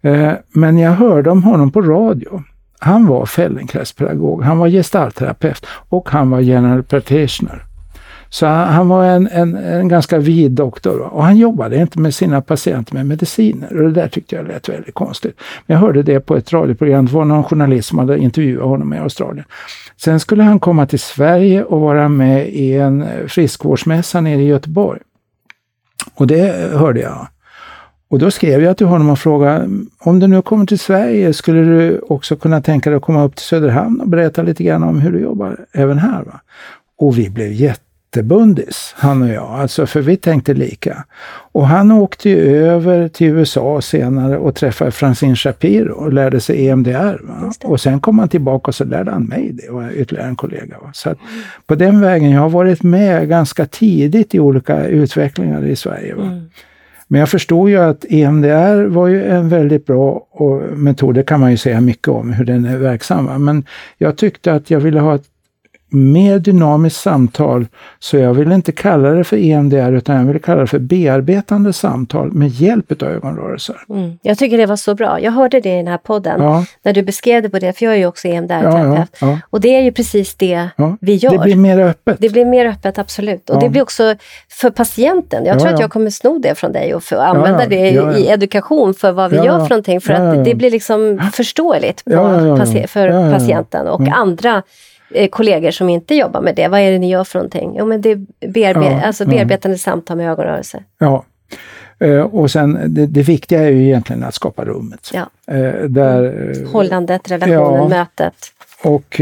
Eh, 0.00 0.32
men 0.48 0.78
jag 0.78 0.90
hörde 0.90 1.30
om 1.30 1.42
honom 1.42 1.72
på 1.72 1.82
radio. 1.82 2.42
Han 2.78 3.06
var 3.06 3.26
Feldenkraispedagog, 3.26 4.42
han 4.42 4.58
var 4.58 4.68
gestaltterapeut 4.68 5.66
och 5.88 6.10
han 6.10 6.30
var 6.30 6.40
general 6.40 6.82
practitioner. 6.82 7.65
Så 8.36 8.46
han 8.46 8.88
var 8.88 9.04
en, 9.04 9.28
en, 9.28 9.54
en 9.54 9.88
ganska 9.88 10.18
vid 10.18 10.52
doktor 10.52 11.00
och 11.00 11.24
han 11.24 11.36
jobbade 11.36 11.76
inte 11.76 12.00
med 12.00 12.14
sina 12.14 12.40
patienter 12.42 12.94
med 12.94 13.06
mediciner 13.06 13.76
och 13.76 13.82
det 13.82 14.00
där 14.00 14.08
tyckte 14.08 14.36
jag 14.36 14.48
lät 14.48 14.68
väldigt 14.68 14.94
konstigt. 14.94 15.40
Men 15.66 15.74
jag 15.74 15.80
hörde 15.80 16.02
det 16.02 16.20
på 16.20 16.36
ett 16.36 16.52
radioprogram, 16.52 17.06
det 17.06 17.12
var 17.12 17.24
någon 17.24 17.44
journalist 17.44 17.88
som 17.88 17.98
hade 17.98 18.18
intervjuat 18.18 18.68
honom 18.68 18.94
i 18.94 18.98
Australien. 18.98 19.44
Sen 19.96 20.20
skulle 20.20 20.42
han 20.42 20.60
komma 20.60 20.86
till 20.86 20.98
Sverige 20.98 21.64
och 21.64 21.80
vara 21.80 22.08
med 22.08 22.48
i 22.48 22.72
en 22.76 23.02
eh, 23.02 23.26
friskvårdsmässa 23.26 24.20
nere 24.20 24.42
i 24.42 24.46
Göteborg. 24.46 25.00
Och 26.14 26.26
det 26.26 26.70
hörde 26.72 27.00
jag. 27.00 27.28
Och 28.08 28.18
då 28.18 28.30
skrev 28.30 28.62
jag 28.62 28.76
till 28.76 28.86
honom 28.86 29.10
och 29.10 29.18
frågade, 29.18 29.68
om 29.98 30.18
du 30.18 30.26
nu 30.26 30.42
kommer 30.42 30.66
till 30.66 30.78
Sverige, 30.78 31.32
skulle 31.32 31.60
du 31.60 32.00
också 32.08 32.36
kunna 32.36 32.60
tänka 32.60 32.90
dig 32.90 32.96
att 32.96 33.02
komma 33.02 33.24
upp 33.24 33.36
till 33.36 33.46
Söderhamn 33.46 34.00
och 34.00 34.08
berätta 34.08 34.42
lite 34.42 34.64
grann 34.64 34.82
om 34.82 35.00
hur 35.00 35.12
du 35.12 35.18
jobbar 35.20 35.56
även 35.72 35.98
här? 35.98 36.22
Va? 36.22 36.40
Och 36.98 37.18
vi 37.18 37.30
blev 37.30 37.52
jättebundis, 38.16 38.94
han 38.96 39.22
och 39.22 39.28
jag, 39.28 39.50
alltså 39.50 39.86
för 39.86 40.00
vi 40.00 40.16
tänkte 40.16 40.54
lika. 40.54 41.04
Och 41.52 41.66
han 41.66 41.92
åkte 41.92 42.28
ju 42.28 42.66
över 42.66 43.08
till 43.08 43.26
USA 43.26 43.80
senare 43.80 44.38
och 44.38 44.54
träffade 44.54 44.90
Francine 44.90 45.36
Shapiro 45.36 45.92
och 45.92 46.12
lärde 46.12 46.40
sig 46.40 46.68
EMDR. 46.68 47.20
Och 47.64 47.80
sen 47.80 48.00
kom 48.00 48.18
han 48.18 48.28
tillbaka 48.28 48.68
och 48.68 48.74
så 48.74 48.84
lärde 48.84 49.10
han 49.10 49.24
mig 49.24 49.52
det 49.52 49.68
och 49.68 49.82
ytterligare 49.94 50.28
en 50.28 50.36
kollega. 50.36 50.78
Va? 50.82 50.90
Så 50.92 51.10
att 51.10 51.18
på 51.66 51.74
den 51.74 52.00
vägen, 52.00 52.30
jag 52.30 52.40
har 52.40 52.50
varit 52.50 52.82
med 52.82 53.28
ganska 53.28 53.66
tidigt 53.66 54.34
i 54.34 54.40
olika 54.40 54.86
utvecklingar 54.86 55.64
i 55.66 55.76
Sverige. 55.76 56.14
Va? 56.14 56.22
Mm. 56.22 56.50
Men 57.08 57.20
jag 57.20 57.28
förstod 57.28 57.70
ju 57.70 57.76
att 57.76 58.04
EMDR 58.08 58.86
var 58.86 59.06
ju 59.06 59.24
en 59.24 59.48
väldigt 59.48 59.86
bra 59.86 60.26
metod, 60.74 61.14
det 61.14 61.22
kan 61.22 61.40
man 61.40 61.50
ju 61.50 61.56
säga 61.56 61.80
mycket 61.80 62.08
om 62.08 62.32
hur 62.32 62.44
den 62.44 62.64
är 62.64 62.76
verksam. 62.76 63.44
Men 63.44 63.64
jag 63.98 64.16
tyckte 64.16 64.52
att 64.52 64.70
jag 64.70 64.80
ville 64.80 65.00
ha 65.00 65.14
ett 65.14 65.24
mer 65.96 66.38
dynamiskt 66.38 67.00
samtal. 67.00 67.66
Så 67.98 68.16
jag 68.16 68.34
vill 68.34 68.52
inte 68.52 68.72
kalla 68.72 69.10
det 69.10 69.24
för 69.24 69.36
EMDR 69.36 69.92
utan 69.92 70.16
jag 70.16 70.24
vill 70.24 70.42
kalla 70.42 70.60
det 70.60 70.66
för 70.66 70.78
bearbetande 70.78 71.72
samtal 71.72 72.32
med 72.32 72.48
hjälp 72.48 73.02
av 73.02 73.08
ögonrörelser. 73.08 73.76
Mm. 73.88 74.18
Jag 74.22 74.38
tycker 74.38 74.58
det 74.58 74.66
var 74.66 74.76
så 74.76 74.94
bra. 74.94 75.20
Jag 75.20 75.32
hörde 75.32 75.60
det 75.60 75.72
i 75.72 75.76
den 75.76 75.86
här 75.86 75.98
podden 75.98 76.42
ja. 76.42 76.64
när 76.82 76.92
du 76.92 77.02
beskrev 77.02 77.42
det 77.42 77.50
på 77.50 77.58
det, 77.58 77.78
för 77.78 77.84
jag 77.84 77.94
är 77.94 77.98
ju 77.98 78.06
också 78.06 78.28
EMDR-terapeut. 78.28 79.16
Ja, 79.20 79.28
ja, 79.30 79.38
och 79.50 79.60
det 79.60 79.68
är 79.68 79.80
ju 79.80 79.92
precis 79.92 80.34
det 80.34 80.68
vi 81.00 81.14
gör. 81.14 81.30
Det 81.30 81.38
blir 81.38 81.56
mer 81.56 81.78
öppet. 81.78 82.16
Det 82.20 82.28
blir 82.28 82.44
mer 82.44 82.66
öppet, 82.66 82.98
absolut. 82.98 83.50
Och 83.50 83.60
det 83.60 83.68
blir 83.68 83.82
också 83.82 84.14
för 84.48 84.70
patienten. 84.70 85.44
Jag 85.44 85.60
tror 85.60 85.74
att 85.74 85.80
jag 85.80 85.90
kommer 85.90 86.10
sno 86.10 86.38
det 86.38 86.54
från 86.54 86.72
dig 86.72 86.94
och 86.94 87.02
för, 87.02 87.16
använda 87.16 87.66
det 87.66 87.88
i 88.18 88.26
edukation 88.28 88.94
för 88.94 89.12
vad 89.12 89.30
vi 89.30 89.36
gör 89.36 89.60
för 89.60 89.70
någonting. 89.70 90.00
För 90.00 90.12
att 90.12 90.44
det 90.44 90.54
blir 90.54 90.70
liksom 90.70 91.30
förståeligt 91.32 92.04
på, 92.04 92.10
för 92.88 93.32
patienten 93.32 93.88
och 93.88 94.08
andra 94.08 94.62
kollegor 95.30 95.70
som 95.70 95.88
inte 95.88 96.14
jobbar 96.14 96.40
med 96.40 96.54
det. 96.54 96.68
Vad 96.68 96.80
är 96.80 96.90
det 96.90 96.98
ni 96.98 97.10
gör 97.10 97.24
för 97.24 97.38
någonting? 97.38 97.74
Jo, 97.78 97.86
men 97.86 98.00
det 98.00 98.10
är 98.10 98.26
bearbe 98.48 98.84
ja, 98.84 99.02
alltså 99.02 99.26
bearbetande 99.26 99.74
ja. 99.74 99.78
samtal 99.78 100.16
med 100.16 100.30
ögonrörelser. 100.30 100.84
Ja. 100.98 101.24
Uh, 102.04 102.20
och 102.20 102.50
sen 102.50 102.78
det, 102.86 103.06
det, 103.06 103.22
viktiga 103.22 103.62
är 103.62 103.70
ju 103.70 103.84
egentligen 103.84 104.24
att 104.24 104.34
skapa 104.34 104.64
rummet. 104.64 105.10
Ja. 105.12 105.54
Uh, 105.54 105.84
där, 105.84 106.72
Hållandet, 106.72 107.30
relationen, 107.30 107.82
ja, 107.82 107.88
mötet. 107.88 108.34
Och 108.82 109.20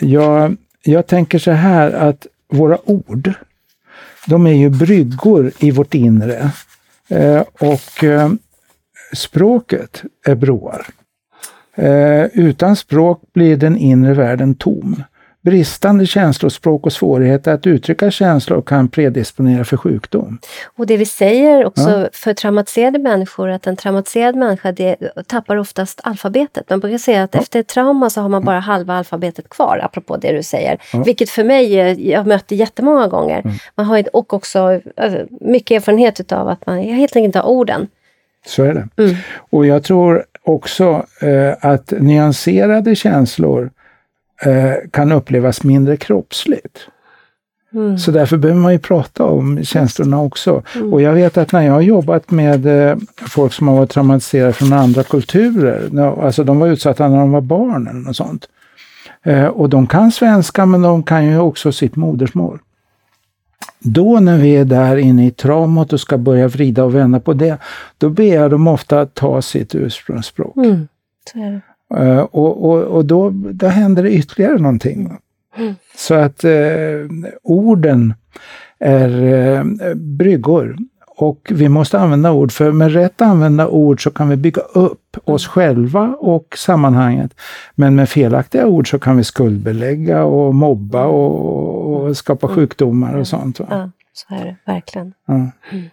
jag, 0.00 0.56
jag 0.82 1.06
tänker 1.06 1.38
så 1.38 1.50
här 1.50 1.90
att 1.90 2.26
våra 2.52 2.78
ord, 2.90 3.32
de 4.26 4.46
är 4.46 4.52
ju 4.52 4.70
bryggor 4.70 5.52
i 5.58 5.70
vårt 5.70 5.94
inre. 5.94 6.50
och 7.60 8.04
språket 9.12 10.02
är 10.26 10.34
broar. 10.34 10.86
Eh, 11.78 12.26
utan 12.32 12.76
språk 12.76 13.20
blir 13.32 13.56
den 13.56 13.76
inre 13.76 14.14
världen 14.14 14.54
tom. 14.54 15.02
Bristande 15.40 16.06
känslospråk 16.06 16.86
och 16.86 16.92
svårigheter 16.92 17.54
att 17.54 17.66
uttrycka 17.66 18.10
känslor 18.10 18.62
kan 18.62 18.88
predisponera 18.88 19.64
för 19.64 19.76
sjukdom. 19.76 20.38
Och 20.76 20.86
det 20.86 20.96
vi 20.96 21.06
säger 21.06 21.64
också 21.64 21.90
ja. 21.90 22.08
för 22.12 22.34
traumatiserade 22.34 22.98
människor, 22.98 23.48
att 23.48 23.66
en 23.66 23.76
traumatiserad 23.76 24.36
människa 24.36 24.72
det, 24.72 24.96
tappar 25.26 25.56
oftast 25.56 26.00
alfabetet. 26.04 26.70
Man 26.70 26.80
brukar 26.80 26.98
säga 26.98 27.22
att 27.22 27.34
ja. 27.34 27.40
efter 27.40 27.60
ett 27.60 27.68
trauma 27.68 28.10
så 28.10 28.20
har 28.20 28.28
man 28.28 28.44
bara 28.44 28.60
halva 28.60 28.94
alfabetet 28.94 29.48
kvar, 29.48 29.80
apropå 29.84 30.16
det 30.16 30.32
du 30.32 30.42
säger. 30.42 30.78
Ja. 30.92 31.02
Vilket 31.02 31.30
för 31.30 31.44
mig, 31.44 31.74
jag 32.10 32.18
har 32.18 32.24
mött 32.24 32.48
det 32.48 32.56
jättemånga 32.56 33.06
gånger. 33.06 33.40
Mm. 33.40 33.56
Man 33.74 33.86
har 33.86 34.16
och 34.16 34.34
också 34.34 34.80
mycket 35.40 35.76
erfarenhet 35.76 36.32
av 36.32 36.48
att 36.48 36.66
man 36.66 36.78
helt 36.78 37.16
enkelt 37.16 37.24
inte 37.24 37.38
har 37.38 37.48
orden. 37.48 37.88
Så 38.46 38.62
är 38.62 38.74
det. 38.74 39.02
Mm. 39.02 39.16
Och 39.50 39.66
jag 39.66 39.84
tror 39.84 40.24
också 40.48 41.06
eh, 41.20 41.54
att 41.60 41.92
nyanserade 41.98 42.94
känslor 42.94 43.70
eh, 44.42 44.90
kan 44.90 45.12
upplevas 45.12 45.64
mindre 45.64 45.96
kroppsligt. 45.96 46.78
Mm. 47.74 47.98
Så 47.98 48.10
därför 48.10 48.36
behöver 48.36 48.60
man 48.60 48.72
ju 48.72 48.78
prata 48.78 49.24
om 49.24 49.64
känslorna 49.64 50.22
också. 50.22 50.62
Mm. 50.74 50.92
Och 50.92 51.02
jag 51.02 51.12
vet 51.12 51.36
att 51.36 51.52
när 51.52 51.62
jag 51.62 51.72
har 51.72 51.80
jobbat 51.80 52.30
med 52.30 52.66
eh, 52.66 52.96
folk 53.16 53.52
som 53.52 53.68
har 53.68 53.76
varit 53.76 53.90
traumatiserade 53.90 54.52
från 54.52 54.72
andra 54.72 55.02
kulturer, 55.02 56.00
alltså 56.22 56.44
de 56.44 56.58
var 56.58 56.68
utsatta 56.68 57.08
när 57.08 57.18
de 57.18 57.32
var 57.32 57.40
barn 57.40 57.86
eller 57.86 58.00
något 58.00 58.16
sånt. 58.16 58.48
Eh, 59.22 59.46
och 59.46 59.68
de 59.68 59.86
kan 59.86 60.12
svenska 60.12 60.66
men 60.66 60.82
de 60.82 61.02
kan 61.02 61.26
ju 61.26 61.38
också 61.38 61.72
sitt 61.72 61.96
modersmål. 61.96 62.58
Då 63.80 64.20
när 64.20 64.38
vi 64.38 64.56
är 64.56 64.64
där 64.64 64.96
inne 64.96 65.26
i 65.26 65.30
traumat 65.30 65.92
och 65.92 66.00
ska 66.00 66.18
börja 66.18 66.48
vrida 66.48 66.84
och 66.84 66.94
vända 66.94 67.20
på 67.20 67.32
det, 67.32 67.58
då 67.98 68.10
ber 68.10 68.34
jag 68.34 68.50
dem 68.50 68.66
ofta 68.66 69.00
att 69.00 69.14
ta 69.14 69.42
sitt 69.42 69.74
ursprungsspråk. 69.74 70.56
Mm, 70.56 70.88
uh, 71.96 72.18
och, 72.18 72.64
och, 72.64 72.82
och 72.82 73.04
då, 73.04 73.30
då 73.30 73.66
händer 73.66 74.02
det 74.02 74.10
ytterligare 74.10 74.58
någonting. 74.58 75.18
Mm. 75.56 75.74
Så 75.96 76.14
att 76.14 76.44
uh, 76.44 76.50
orden 77.42 78.14
är 78.78 79.22
uh, 79.22 79.64
bryggor. 79.94 80.76
Och 81.20 81.52
vi 81.54 81.68
måste 81.68 81.98
använda 81.98 82.32
ord, 82.32 82.52
för 82.52 82.72
med 82.72 82.92
rätt 82.92 83.20
använda 83.20 83.68
ord 83.68 84.02
så 84.02 84.10
kan 84.10 84.28
vi 84.28 84.36
bygga 84.36 84.62
upp 84.62 85.16
oss 85.24 85.46
mm. 85.46 85.52
själva 85.52 86.16
och 86.18 86.54
sammanhanget. 86.56 87.34
Men 87.74 87.94
med 87.94 88.08
felaktiga 88.08 88.66
ord 88.66 88.90
så 88.90 88.98
kan 88.98 89.16
vi 89.16 89.24
skuldbelägga 89.24 90.24
och 90.24 90.54
mobba 90.54 91.04
och, 91.04 92.06
och 92.06 92.16
skapa 92.16 92.46
mm. 92.46 92.56
sjukdomar 92.56 93.16
och 93.16 93.26
sånt. 93.26 93.60
Va? 93.60 93.66
Ja, 93.70 93.90
så 94.12 94.34
är 94.34 94.44
det 94.44 94.56
verkligen. 94.72 95.12
Ja. 95.26 95.34
Mm. 95.34 95.84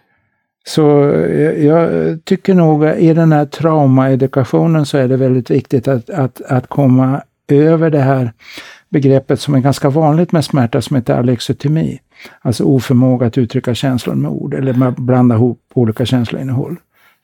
Så 0.66 0.82
jag, 1.30 1.58
jag, 1.58 2.24
tycker 2.24 2.54
nog 2.54 2.84
i 2.84 3.14
den 3.14 3.32
här 3.32 3.46
traumaedukationen 3.46 4.86
så 4.86 4.98
är 4.98 5.08
det 5.08 5.16
väldigt 5.16 5.50
viktigt 5.50 5.88
att, 5.88 6.10
att, 6.10 6.40
att 6.42 6.66
komma 6.66 7.22
över 7.48 7.90
det 7.90 8.00
här 8.00 8.32
begreppet 8.88 9.40
som 9.40 9.54
är 9.54 9.60
ganska 9.60 9.90
vanligt 9.90 10.32
med 10.32 10.44
smärta 10.44 10.82
som 10.82 10.96
heter 10.96 11.18
alexotomi. 11.18 11.98
Alltså 12.40 12.64
oförmåga 12.64 13.26
att 13.26 13.38
uttrycka 13.38 13.74
känslor 13.74 14.14
med 14.14 14.30
ord 14.30 14.54
eller 14.54 14.90
blanda 15.00 15.34
ihop 15.34 15.60
olika 15.74 16.06
känsloinnehåll. 16.06 16.76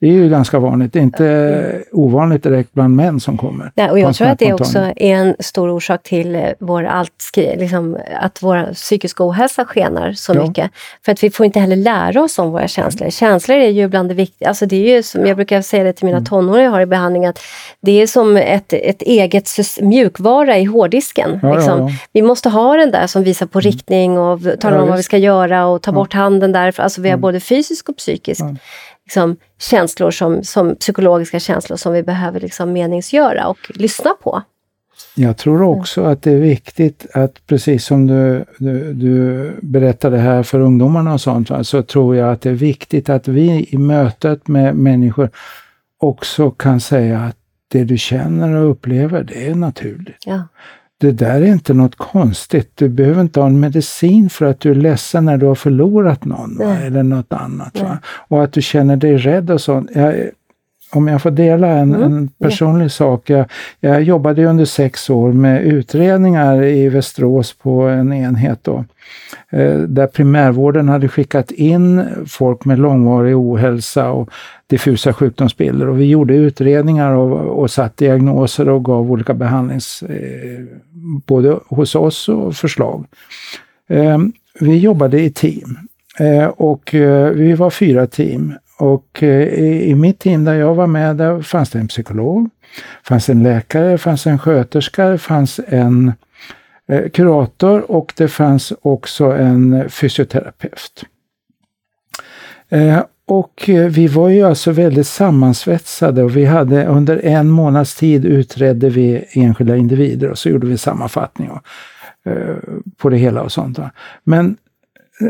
Det 0.03 0.09
är 0.09 0.13
ju 0.13 0.29
ganska 0.29 0.59
vanligt, 0.59 0.93
det 0.93 0.99
är 0.99 1.03
inte 1.03 1.83
ovanligt 1.93 2.43
direkt 2.43 2.73
bland 2.73 2.97
män 2.97 3.21
som 3.21 3.39
kommer. 3.39 3.73
Nej, 3.75 3.91
och 3.91 3.99
jag 3.99 4.15
tror 4.15 4.29
att 4.29 4.39
det 4.39 4.53
också 4.53 4.79
är 4.79 5.15
en 5.15 5.37
stor 5.39 5.71
orsak 5.71 6.03
till 6.03 6.35
eh, 6.35 6.43
vår 6.61 6.85
allt, 6.85 7.13
liksom, 7.37 7.99
att 8.21 8.43
vår 8.43 8.75
psykiska 8.75 9.29
ohälsa 9.29 9.65
skenar 9.65 10.13
så 10.13 10.35
ja. 10.35 10.47
mycket. 10.47 10.71
För 11.05 11.13
att 11.13 11.23
vi 11.23 11.31
får 11.31 11.47
inte 11.47 11.61
heller 11.61 11.77
lära 11.77 12.23
oss 12.23 12.39
om 12.39 12.51
våra 12.51 12.69
känslor. 12.69 13.11
Känslor 13.11 13.57
är 13.57 13.69
ju 13.69 13.89
bland 13.89 14.09
det 14.09 14.15
viktigaste, 14.15 14.49
alltså 14.49 14.67
det 14.67 14.77
är 14.77 14.97
ju 14.97 15.03
som 15.03 15.27
jag 15.27 15.37
brukar 15.37 15.63
säga 15.63 15.85
det 15.85 15.93
till 15.93 16.07
mina 16.07 16.19
mm. 16.19 16.27
tonåringar 16.27 16.65
jag 16.65 16.71
har 16.71 16.81
i 16.81 16.87
behandling, 16.87 17.27
att 17.27 17.39
det 17.81 18.03
är 18.03 18.07
som 18.07 18.37
ett, 18.37 18.73
ett 18.73 19.03
eget 19.03 19.49
mjukvara 19.81 20.59
i 20.59 20.65
hårddisken. 20.65 21.39
Ja, 21.43 21.55
liksom. 21.55 21.81
ja, 21.81 21.91
vi 22.13 22.23
måste 22.23 22.49
ha 22.49 22.77
den 22.77 22.91
där 22.91 23.07
som 23.07 23.23
visar 23.23 23.47
på 23.47 23.59
mm. 23.59 23.73
riktning 23.73 24.19
och 24.19 24.41
talar 24.61 24.79
om 24.79 24.89
vad 24.89 24.97
vi 24.97 25.03
ska 25.03 25.19
göra 25.19 25.67
och 25.67 25.83
ta 25.83 25.93
bort 25.93 26.13
handen 26.13 26.53
där. 26.53 26.81
Alltså 26.81 27.01
vi 27.01 27.09
har 27.09 27.15
mm. 27.15 27.21
både 27.21 27.41
fysisk 27.41 27.89
och 27.89 27.97
psykisk 27.97 28.43
liksom, 29.13 29.37
känslor 29.59 30.11
som, 30.11 30.45
som 30.45 30.77
psykologiska 30.77 31.41
känslor 31.41 31.77
som 31.77 31.93
vi 31.93 32.03
behöver 32.03 32.41
liksom 32.41 32.73
meningsgöra 32.73 33.49
och 33.49 33.59
lyssna 33.75 34.11
på. 34.23 34.43
Jag 35.15 35.37
tror 35.37 35.63
också 35.63 36.03
att 36.03 36.23
det 36.23 36.33
är 36.33 36.41
viktigt 36.41 37.07
att 37.15 37.47
precis 37.47 37.85
som 37.85 38.07
du, 38.07 38.45
du, 38.59 38.93
du 38.93 39.51
berättade 39.63 40.19
här 40.19 40.43
för 40.43 40.61
ungdomarna 40.61 41.13
och 41.13 41.21
sånt, 41.21 41.67
så 41.67 41.83
tror 41.83 42.17
jag 42.17 42.33
att 42.33 42.41
det 42.41 42.51
är 42.51 42.55
viktigt 42.55 43.09
att 43.09 43.29
vi 43.29 43.67
i 43.71 43.79
mötet 43.79 44.49
med 44.49 44.75
människor 44.75 45.31
också 45.99 46.51
kan 46.51 46.81
säga 46.81 47.21
att 47.21 47.37
det 47.69 47.85
du 47.85 47.99
känner 47.99 48.55
och 48.55 48.71
upplever, 48.71 49.25
det 49.25 49.49
är 49.49 49.55
naturligt. 49.55 50.17
Ja 50.27 50.49
det 51.03 51.13
där 51.13 51.43
är 51.43 51.47
inte 51.47 51.75
något 51.75 51.97
konstigt. 51.97 52.73
Du 52.75 52.89
behöver 52.89 53.21
inte 53.21 53.41
ha 53.41 53.47
en 53.47 53.61
medicin 53.61 54.31
för 54.31 54.47
att 54.47 54.61
du 54.61 54.71
är 54.71 54.75
ledsen 54.75 55.25
när 55.25 55.37
du 55.37 55.47
har 55.47 55.55
förlorat 55.55 56.25
någon 56.25 56.61
eller 56.61 57.03
något 57.03 57.33
annat. 57.33 57.85
Och 58.29 58.45
att 58.45 58.53
du 58.53 58.63
känner 58.63 58.97
dig 58.97 59.17
rädd 59.17 59.51
och 59.51 59.61
sånt. 59.61 59.91
Jag, 59.95 60.15
om 60.93 61.09
jag 61.09 61.23
får 61.23 61.31
dela 61.31 61.69
en, 61.69 61.95
mm. 61.95 62.03
en 62.03 62.29
personlig 62.29 62.85
ja. 62.85 62.89
sak. 62.89 63.31
Jag, 63.31 63.47
jag 63.81 64.03
jobbade 64.03 64.45
under 64.45 64.65
sex 64.65 65.11
år 65.11 65.33
med 65.33 65.63
utredningar 65.63 66.65
i 66.65 66.89
Västerås 66.89 67.53
på 67.53 67.83
en 67.83 68.13
enhet 68.13 68.59
då. 68.63 68.85
Eh, 69.51 69.79
där 69.79 70.07
primärvården 70.07 70.89
hade 70.89 71.09
skickat 71.09 71.51
in 71.51 72.05
folk 72.27 72.65
med 72.65 72.79
långvarig 72.79 73.37
ohälsa 73.37 74.11
och 74.11 74.31
diffusa 74.67 75.13
sjukdomsbilder. 75.13 75.89
Och 75.89 76.01
vi 76.01 76.05
gjorde 76.05 76.35
utredningar 76.35 77.13
och, 77.13 77.63
och 77.63 77.71
satt 77.71 77.97
diagnoser 77.97 78.69
och 78.69 78.85
gav 78.85 79.11
olika 79.13 79.35
behandlings... 79.35 80.03
Eh, 80.03 80.65
både 81.27 81.59
hos 81.69 81.95
oss 81.95 82.29
och 82.29 82.57
förslag. 82.57 83.05
Eh, 83.89 84.19
vi 84.61 84.79
jobbade 84.79 85.21
i 85.21 85.31
team. 85.31 85.79
Eh, 86.19 86.47
och 86.47 86.95
eh, 86.95 87.31
vi 87.31 87.53
var 87.53 87.71
fyra 87.71 88.07
team. 88.07 88.55
Och 88.83 89.23
eh, 89.23 89.49
i, 89.89 89.95
mitt 89.95 90.19
team 90.19 90.45
där 90.45 90.55
jag 90.55 90.75
var 90.75 90.87
med, 90.87 91.17
där 91.17 91.43
fanns 91.43 91.71
det 91.71 91.79
en 91.79 91.89
psykolog, 91.89 92.51
fanns 93.03 93.29
en 93.29 93.43
läkare, 93.43 93.99
fanns 93.99 94.27
en 94.27 94.39
sköterska, 94.39 95.19
fanns 95.19 95.61
en 95.67 96.13
eh, 96.89 97.09
kurator 97.09 97.91
och 97.91 98.13
det 98.17 98.29
fanns 98.29 98.73
också 98.83 99.25
en 99.25 99.91
fysioterapeut. 99.91 101.05
Eh, 102.69 103.03
och 103.27 103.65
vi 103.91 104.07
var 104.07 104.29
ju 104.29 104.43
alltså 104.43 104.71
väldigt 104.71 105.07
sammansvetsade 105.07 106.23
och 106.23 106.37
vi 106.37 106.45
hade 106.45 106.87
under 106.87 107.25
en 107.25 107.49
månads 107.49 107.95
tid 107.95 108.25
utredde 108.25 108.91
vi 108.91 109.25
enskilda 109.33 109.77
individer 109.77 110.31
och 110.31 110.39
så 110.39 110.49
gjorde 110.49 110.67
vi 110.67 110.79
sammanfattning 110.79 111.51
och, 111.51 111.63
på 112.97 113.09
det 113.09 113.17
hela 113.17 113.43
och 113.43 113.53
sånt. 113.53 113.79
Men 114.25 114.57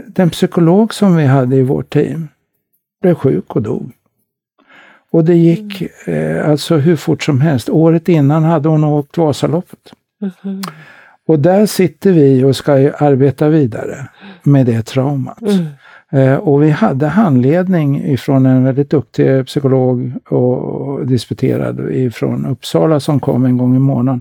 den 0.06 0.30
psykolog 0.30 0.94
som 0.94 1.16
vi 1.16 1.26
hade 1.26 1.56
i 1.56 1.62
vårt 1.62 1.90
team 1.90 2.28
blev 3.02 3.14
sjuk 3.14 3.56
och 3.56 3.62
dog. 3.62 3.92
Och 5.10 5.24
det 5.24 5.34
gick 5.34 5.82
mm. 6.06 6.36
eh, 6.36 6.50
alltså 6.50 6.76
hur 6.76 6.96
fort 6.96 7.22
som 7.22 7.40
helst. 7.40 7.68
Året 7.68 8.08
innan 8.08 8.44
hade 8.44 8.68
hon 8.68 8.84
åkt 8.84 9.18
Vasaloppet. 9.18 9.92
Mm. 10.44 10.60
Och 11.26 11.38
där 11.38 11.66
sitter 11.66 12.12
vi 12.12 12.44
och 12.44 12.56
ska 12.56 12.72
arbeta 12.98 13.48
vidare 13.48 14.08
med 14.42 14.66
det 14.66 14.82
traumat. 14.82 15.42
Mm. 15.42 15.66
Eh, 16.12 16.38
och 16.38 16.62
vi 16.62 16.70
hade 16.70 17.06
handledning 17.06 18.04
ifrån 18.04 18.46
en 18.46 18.64
väldigt 18.64 18.90
duktig 18.90 19.46
psykolog 19.46 20.12
och 20.28 21.06
disputerad 21.06 21.90
ifrån 21.90 22.46
Uppsala 22.46 23.00
som 23.00 23.20
kom 23.20 23.44
en 23.44 23.56
gång 23.56 23.76
i 23.76 23.78
månaden. 23.78 24.20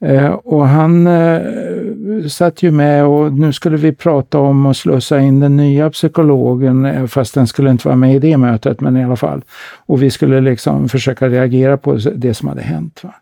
Eh, 0.00 0.28
och 0.28 0.68
han 0.68 1.06
eh, 1.06 2.26
satt 2.28 2.62
ju 2.62 2.70
med 2.70 3.04
och 3.04 3.32
nu 3.32 3.52
skulle 3.52 3.76
vi 3.76 3.92
prata 3.92 4.38
om 4.38 4.66
att 4.66 4.76
slussa 4.76 5.20
in 5.20 5.40
den 5.40 5.56
nya 5.56 5.90
psykologen, 5.90 7.08
fast 7.08 7.34
den 7.34 7.46
skulle 7.46 7.70
inte 7.70 7.88
vara 7.88 7.96
med 7.96 8.14
i 8.14 8.18
det 8.18 8.36
mötet, 8.36 8.80
men 8.80 8.96
i 8.96 9.04
alla 9.04 9.16
fall. 9.16 9.44
Och 9.86 10.02
vi 10.02 10.10
skulle 10.10 10.40
liksom 10.40 10.88
försöka 10.88 11.28
reagera 11.28 11.76
på 11.76 11.98
det 12.14 12.34
som 12.34 12.48
hade 12.48 12.62
hänt. 12.62 13.04
Va? 13.04 13.14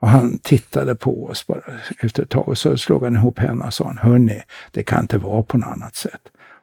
Och 0.00 0.08
han 0.08 0.38
tittade 0.38 0.94
på 0.94 1.26
oss 1.26 1.46
bara 1.46 1.60
efter 2.02 2.22
ett 2.22 2.28
tag 2.28 2.48
och 2.48 2.58
så 2.58 2.76
slog 2.76 3.04
han 3.04 3.16
ihop 3.16 3.38
händerna 3.38 3.66
och 3.66 3.74
sa, 3.74 3.94
hörni, 4.00 4.42
det 4.70 4.82
kan 4.82 5.00
inte 5.00 5.18
vara 5.18 5.42
på 5.42 5.58
något 5.58 5.68
annat 5.68 5.96
sätt. 5.96 6.20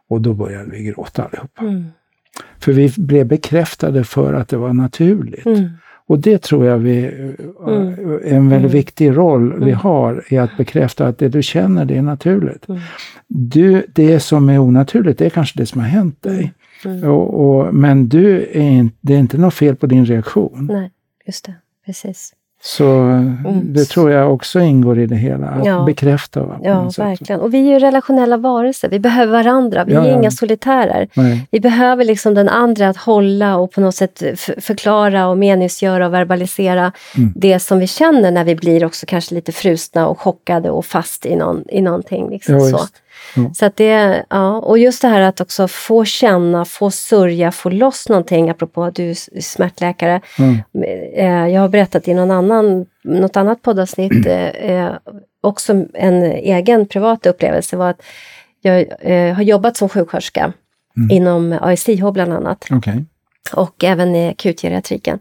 Och 0.09 0.21
då 0.21 0.33
började 0.33 0.71
vi 0.71 0.83
gråta 0.83 1.23
allihopa. 1.23 1.61
Mm. 1.61 1.85
För 2.59 2.71
vi 2.71 2.93
blev 2.97 3.27
bekräftade 3.27 4.03
för 4.03 4.33
att 4.33 4.49
det 4.49 4.57
var 4.57 4.73
naturligt. 4.73 5.45
Mm. 5.45 5.69
Och 6.07 6.19
det 6.19 6.37
tror 6.37 6.65
jag 6.65 6.77
vi, 6.77 7.05
mm. 7.05 7.99
är 8.23 8.33
en 8.33 8.49
väldigt 8.49 8.71
mm. 8.71 8.71
viktig 8.71 9.17
roll 9.17 9.53
vi 9.53 9.71
mm. 9.71 9.75
har 9.75 10.23
i 10.29 10.37
att 10.37 10.57
bekräfta 10.57 11.07
att 11.07 11.17
det 11.17 11.29
du 11.29 11.43
känner, 11.43 11.85
det 11.85 11.97
är 11.97 12.01
naturligt. 12.01 12.69
Mm. 12.69 12.81
Du, 13.27 13.85
det 13.93 14.19
som 14.19 14.49
är 14.49 14.59
onaturligt, 14.59 15.19
det 15.19 15.25
är 15.25 15.29
kanske 15.29 15.59
det 15.59 15.65
som 15.65 15.81
har 15.81 15.87
hänt 15.87 16.21
dig. 16.21 16.53
Och, 17.03 17.49
och, 17.49 17.73
men 17.73 18.09
du 18.09 18.37
är 18.37 18.61
in, 18.61 18.91
det 19.01 19.13
är 19.15 19.19
inte 19.19 19.37
något 19.37 19.53
fel 19.53 19.75
på 19.75 19.87
din 19.87 20.05
reaktion. 20.05 20.69
Nej, 20.71 20.91
just 21.25 21.45
det. 21.45 21.53
Precis. 21.85 22.33
Så 22.63 22.85
mm. 22.85 23.73
det 23.73 23.85
tror 23.85 24.11
jag 24.11 24.33
också 24.33 24.59
ingår 24.59 24.99
i 24.99 25.05
det 25.05 25.15
hela, 25.15 25.47
att 25.47 25.65
ja. 25.65 25.83
bekräfta. 25.83 26.43
Va, 26.43 26.59
ja, 26.63 26.91
verkligen. 26.97 27.41
Och 27.41 27.53
vi 27.53 27.57
är 27.57 27.73
ju 27.73 27.79
relationella 27.79 28.37
varelser, 28.37 28.89
vi 28.89 28.99
behöver 28.99 29.31
varandra, 29.31 29.85
vi 29.85 29.93
ja, 29.93 30.05
är 30.05 30.09
ja. 30.09 30.17
inga 30.17 30.31
solitärer. 30.31 31.07
Nej. 31.13 31.47
Vi 31.51 31.59
behöver 31.59 32.05
liksom 32.05 32.33
den 32.33 32.49
andra 32.49 32.89
att 32.89 32.97
hålla 32.97 33.57
och 33.57 33.71
på 33.71 33.81
något 33.81 33.95
sätt 33.95 34.23
förklara 34.57 35.27
och 35.27 35.37
meningsgöra 35.37 36.05
och 36.07 36.13
verbalisera 36.13 36.91
mm. 37.17 37.33
det 37.35 37.59
som 37.59 37.79
vi 37.79 37.87
känner 37.87 38.31
när 38.31 38.43
vi 38.43 38.55
blir 38.55 38.85
också 38.85 39.05
kanske 39.05 39.35
lite 39.35 39.51
frusna 39.51 40.07
och 40.07 40.19
chockade 40.19 40.69
och 40.69 40.85
fast 40.85 41.25
i, 41.25 41.35
någon, 41.35 41.63
i 41.69 41.81
någonting. 41.81 42.29
Liksom 42.29 42.59
så. 42.59 42.79
Mm. 43.37 43.53
Så 43.53 43.65
att 43.65 43.75
det, 43.75 44.25
ja, 44.29 44.57
och 44.57 44.77
just 44.77 45.01
det 45.01 45.07
här 45.07 45.21
att 45.21 45.41
också 45.41 45.67
få 45.67 46.05
känna, 46.05 46.65
få 46.65 46.91
sörja, 46.91 47.51
få 47.51 47.69
loss 47.69 48.09
någonting, 48.09 48.49
apropå 48.49 48.83
att 48.83 48.95
du 48.95 49.09
är 49.09 49.41
smärtläkare. 49.41 50.21
Mm. 50.39 50.57
Eh, 51.15 51.53
jag 51.53 51.61
har 51.61 51.69
berättat 51.69 52.07
i 52.07 52.13
någon 52.13 52.31
annan, 52.31 52.85
något 53.03 53.37
annat 53.37 53.61
poddavsnitt, 53.61 54.25
mm. 54.25 54.93
också 55.43 55.85
en 55.93 56.23
egen 56.23 56.87
privat 56.87 57.25
upplevelse 57.25 57.77
var 57.77 57.89
att 57.89 58.01
jag 58.61 58.85
har 59.33 59.41
jobbat 59.41 59.77
som 59.77 59.89
sjuksköterska 59.89 60.53
mm. 60.97 61.11
inom 61.11 61.57
ASIH 61.61 62.11
bland 62.11 62.33
annat. 62.33 62.71
Okay. 62.71 63.03
Och 63.53 63.83
även 63.83 64.15
i 64.15 64.29
akutgeriatriken. 64.29 65.19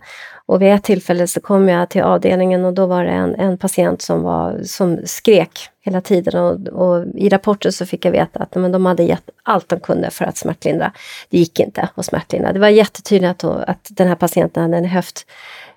Och 0.48 0.62
vid 0.62 0.72
ett 0.72 0.85
tillfälle 0.85 1.26
så 1.26 1.40
kom 1.40 1.68
jag 1.68 1.88
till 1.88 2.02
avdelningen 2.02 2.64
och 2.64 2.72
då 2.72 2.87
var 2.87 3.04
det 3.04 3.11
en, 3.11 3.35
en 3.35 3.59
patient 3.59 4.02
som, 4.02 4.22
var, 4.22 4.61
som 4.64 4.98
skrek 5.04 5.70
hela 5.80 6.00
tiden. 6.00 6.40
Och, 6.40 6.68
och 6.68 7.04
I 7.14 7.28
rapporten 7.28 7.72
så 7.72 7.87
fick 7.87 8.04
jag 8.04 8.12
veta 8.12 8.38
att 8.38 8.54
men 8.54 8.72
de 8.72 8.87
hade 8.87 9.02
gett 9.02 9.30
allt 9.42 9.68
de 9.68 9.80
kunde 9.80 10.11
för 10.11 10.24
att 10.24 10.37
smärtlindra. 10.37 10.92
Det 11.30 11.38
gick 11.38 11.61
inte 11.61 11.88
att 11.96 12.06
smärtlindra. 12.06 12.52
Det 12.52 12.59
var 12.59 12.68
jättetydligt 12.68 13.44
att, 13.44 13.68
att 13.68 13.88
den 13.90 14.09
här 14.09 14.14
patienten 14.14 14.62
hade 14.62 14.76
en 14.76 14.85
höft, 14.85 15.26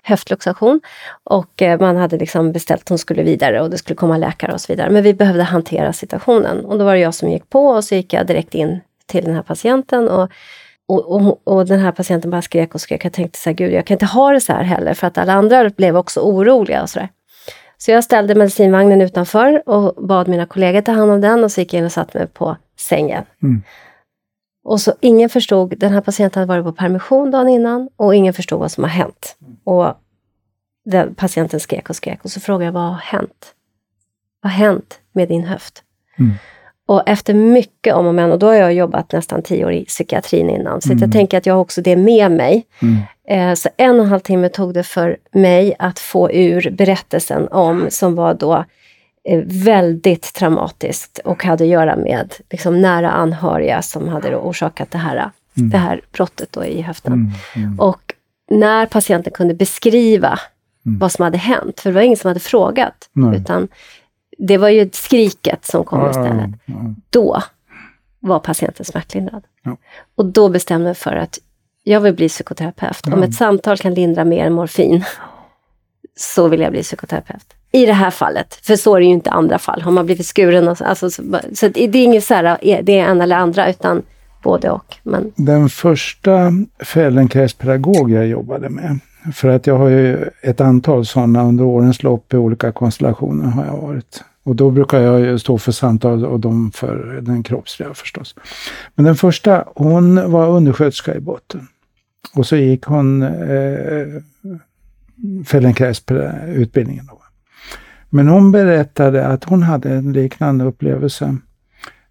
höftluxation 0.02 0.80
och 1.24 1.62
eh, 1.62 1.80
man 1.80 1.96
hade 1.96 2.16
liksom 2.16 2.52
beställt 2.52 2.82
att 2.82 2.88
hon 2.88 2.98
skulle 2.98 3.22
vidare 3.22 3.60
och 3.60 3.70
det 3.70 3.78
skulle 3.78 3.96
komma 3.96 4.16
läkare 4.16 4.52
och 4.52 4.60
så 4.60 4.72
vidare. 4.72 4.90
Men 4.90 5.02
vi 5.02 5.14
behövde 5.14 5.42
hantera 5.42 5.92
situationen 5.92 6.64
och 6.64 6.78
då 6.78 6.84
var 6.84 6.94
det 6.94 7.00
jag 7.00 7.14
som 7.14 7.30
gick 7.30 7.50
på 7.50 7.66
och 7.66 7.84
så 7.84 7.94
gick 7.94 8.12
jag 8.12 8.26
direkt 8.26 8.54
in 8.54 8.80
till 9.06 9.24
den 9.24 9.34
här 9.34 9.42
patienten 9.42 10.08
och 10.08 10.30
och, 10.90 11.10
och, 11.12 11.40
och, 11.44 11.66
den 11.66 11.80
här 11.80 11.92
patienten 11.92 12.30
bara 12.30 12.42
skrek 12.42 12.74
och 12.74 12.80
skrek. 12.80 13.04
Jag 13.04 13.12
tänkte 13.12 13.38
så 13.38 13.50
här, 13.50 13.54
gud 13.54 13.72
jag 13.72 13.86
kan 13.86 13.94
inte 13.94 14.06
ha 14.06 14.32
det 14.32 14.40
så 14.40 14.52
här 14.52 14.62
heller 14.62 14.94
för 14.94 15.06
att 15.06 15.18
alla 15.18 15.32
andra 15.32 15.70
blev 15.70 15.96
också 15.96 16.20
oroliga 16.20 16.82
och 16.82 16.90
sådär. 16.90 17.08
Så 17.78 17.90
jag 17.90 18.04
ställde 18.04 18.34
medicinvagnen 18.34 19.02
utanför 19.02 19.68
och 19.68 20.06
bad 20.06 20.28
mina 20.28 20.46
kollegor 20.46 20.80
ta 20.80 20.92
hand 20.92 21.10
om 21.10 21.20
den 21.20 21.44
och 21.44 21.52
så 21.52 21.60
gick 21.60 21.72
jag 21.72 21.78
in 21.78 21.84
och 21.84 21.92
satte 21.92 22.18
mig 22.18 22.26
på 22.26 22.56
sängen. 22.76 23.24
Mm. 23.42 23.62
Och 24.64 24.80
så 24.80 24.94
ingen 25.00 25.28
förstod, 25.28 25.78
den 25.78 25.92
här 25.92 26.00
patienten 26.00 26.40
hade 26.40 26.60
varit 26.60 26.64
på 26.64 26.82
permission 26.82 27.30
dagen 27.30 27.48
innan 27.48 27.88
och 27.96 28.14
ingen 28.14 28.34
förstod 28.34 28.60
vad 28.60 28.70
som 28.70 28.84
har 28.84 28.90
hänt. 28.90 29.36
Och 29.64 29.94
den, 30.84 31.14
patienten 31.14 31.60
skrek 31.60 31.90
och 31.90 31.96
skrek 31.96 32.24
och 32.24 32.30
så 32.30 32.40
frågade 32.40 32.64
jag, 32.64 32.72
vad 32.72 32.82
har 32.82 32.94
hänt? 32.94 33.54
Vad 34.42 34.52
har 34.52 34.58
hänt 34.58 35.00
med 35.12 35.28
din 35.28 35.44
höft? 35.44 35.82
Mm. 36.18 36.34
Och 36.90 37.02
efter 37.06 37.34
mycket 37.34 37.94
om 37.94 38.06
och 38.06 38.14
men, 38.14 38.32
och 38.32 38.38
då 38.38 38.46
har 38.46 38.54
jag 38.54 38.74
jobbat 38.74 39.12
nästan 39.12 39.42
tio 39.42 39.64
år 39.64 39.72
i 39.72 39.84
psykiatrin 39.84 40.50
innan, 40.50 40.80
så 40.80 40.92
mm. 40.92 41.02
jag 41.02 41.12
tänker 41.12 41.38
att 41.38 41.46
jag 41.46 41.54
har 41.54 41.60
också 41.60 41.82
det 41.82 41.96
med 41.96 42.32
mig. 42.32 42.66
Mm. 42.82 42.96
Eh, 43.28 43.54
så 43.54 43.68
en 43.76 43.98
och 43.98 44.04
en 44.04 44.10
halv 44.10 44.20
timme 44.20 44.48
tog 44.48 44.74
det 44.74 44.82
för 44.82 45.16
mig 45.32 45.74
att 45.78 45.98
få 45.98 46.32
ur 46.32 46.70
berättelsen 46.70 47.48
om, 47.48 47.86
som 47.90 48.14
var 48.14 48.34
då 48.34 48.64
eh, 49.24 49.40
väldigt 49.46 50.34
traumatiskt 50.34 51.18
och 51.24 51.44
hade 51.44 51.64
att 51.64 51.70
göra 51.70 51.96
med 51.96 52.34
liksom, 52.50 52.80
nära 52.80 53.10
anhöriga 53.10 53.82
som 53.82 54.08
hade 54.08 54.36
orsakat 54.36 54.90
det 54.90 54.98
här, 54.98 55.30
mm. 55.56 55.70
det 55.70 55.78
här 55.78 56.00
brottet 56.12 56.52
då 56.52 56.64
i 56.64 56.82
höften. 56.82 57.12
Mm, 57.12 57.30
mm. 57.56 57.80
Och 57.80 58.14
när 58.50 58.86
patienten 58.86 59.32
kunde 59.32 59.54
beskriva 59.54 60.38
mm. 60.86 60.98
vad 60.98 61.12
som 61.12 61.22
hade 61.22 61.38
hänt, 61.38 61.80
för 61.80 61.90
det 61.90 61.94
var 61.94 62.02
ingen 62.02 62.16
som 62.16 62.28
hade 62.28 62.40
frågat, 62.40 63.08
Nej. 63.12 63.40
utan 63.40 63.68
det 64.40 64.56
var 64.56 64.68
ju 64.68 64.90
skriket 64.92 65.64
som 65.64 65.84
kom 65.84 66.10
istället. 66.10 66.50
Ja, 66.64 66.74
ja. 66.74 66.94
Då 67.10 67.42
var 68.20 68.38
patienten 68.38 68.84
smärtlindrad. 68.84 69.42
Och 70.14 70.26
då 70.26 70.48
bestämde 70.48 70.88
jag 70.88 70.96
för 70.96 71.16
att 71.16 71.38
jag 71.84 72.00
vill 72.00 72.14
bli 72.14 72.28
psykoterapeut. 72.28 73.06
Om 73.06 73.22
ett 73.22 73.34
samtal 73.34 73.78
kan 73.78 73.94
lindra 73.94 74.24
mer 74.24 74.44
än 74.44 74.52
morfin, 74.52 75.04
så 76.16 76.48
vill 76.48 76.60
jag 76.60 76.72
bli 76.72 76.82
psykoterapeut. 76.82 77.46
I 77.72 77.86
det 77.86 77.92
här 77.92 78.10
fallet, 78.10 78.54
för 78.54 78.76
så 78.76 78.96
är 78.96 79.00
det 79.00 79.06
ju 79.06 79.12
inte 79.12 79.30
i 79.30 79.32
andra 79.32 79.58
fall. 79.58 79.82
Har 79.82 79.92
man 79.92 80.06
blivit 80.06 80.26
skuren, 80.26 80.68
och, 80.68 80.82
alltså, 80.82 81.10
så, 81.10 81.22
så 81.54 81.68
det 81.68 81.84
är 81.84 81.96
inget 81.96 82.24
så 82.24 82.34
här, 82.34 82.58
det 82.82 82.98
är 82.98 83.04
en 83.04 83.20
eller 83.20 83.36
andra, 83.36 83.70
utan 83.70 84.02
både 84.42 84.70
och. 84.70 84.96
Men... 85.02 85.32
Den 85.36 85.68
första 85.68 86.52
Feldenkraispedagog 86.84 88.10
jag 88.10 88.26
jobbade 88.26 88.68
med, 88.68 88.98
för 89.34 89.48
att 89.48 89.66
jag 89.66 89.78
har 89.78 89.88
ju 89.88 90.30
ett 90.42 90.60
antal 90.60 91.06
sådana 91.06 91.42
under 91.42 91.64
årens 91.64 92.02
lopp 92.02 92.34
i 92.34 92.36
olika 92.36 92.72
konstellationer 92.72 93.50
har 93.50 93.64
jag 93.64 93.76
varit. 93.76 94.24
Och 94.44 94.56
då 94.56 94.70
brukar 94.70 95.00
jag 95.00 95.40
stå 95.40 95.58
för 95.58 95.72
samtal 95.72 96.24
och 96.26 96.40
de 96.40 96.72
för 96.72 97.20
den 97.22 97.42
kroppsliga 97.42 97.94
förstås. 97.94 98.34
Men 98.94 99.04
den 99.04 99.16
första, 99.16 99.64
hon 99.74 100.30
var 100.30 100.48
undersköterska 100.48 101.14
i 101.14 101.20
botten. 101.20 101.68
Och 102.34 102.46
så 102.46 102.56
gick 102.56 102.84
hon 102.84 103.22
eh, 103.22 104.06
Feldenkrais-utbildningen. 105.46 107.06
Då. 107.06 107.22
Men 108.10 108.28
hon 108.28 108.52
berättade 108.52 109.26
att 109.26 109.44
hon 109.44 109.62
hade 109.62 109.90
en 109.90 110.12
liknande 110.12 110.64
upplevelse. 110.64 111.36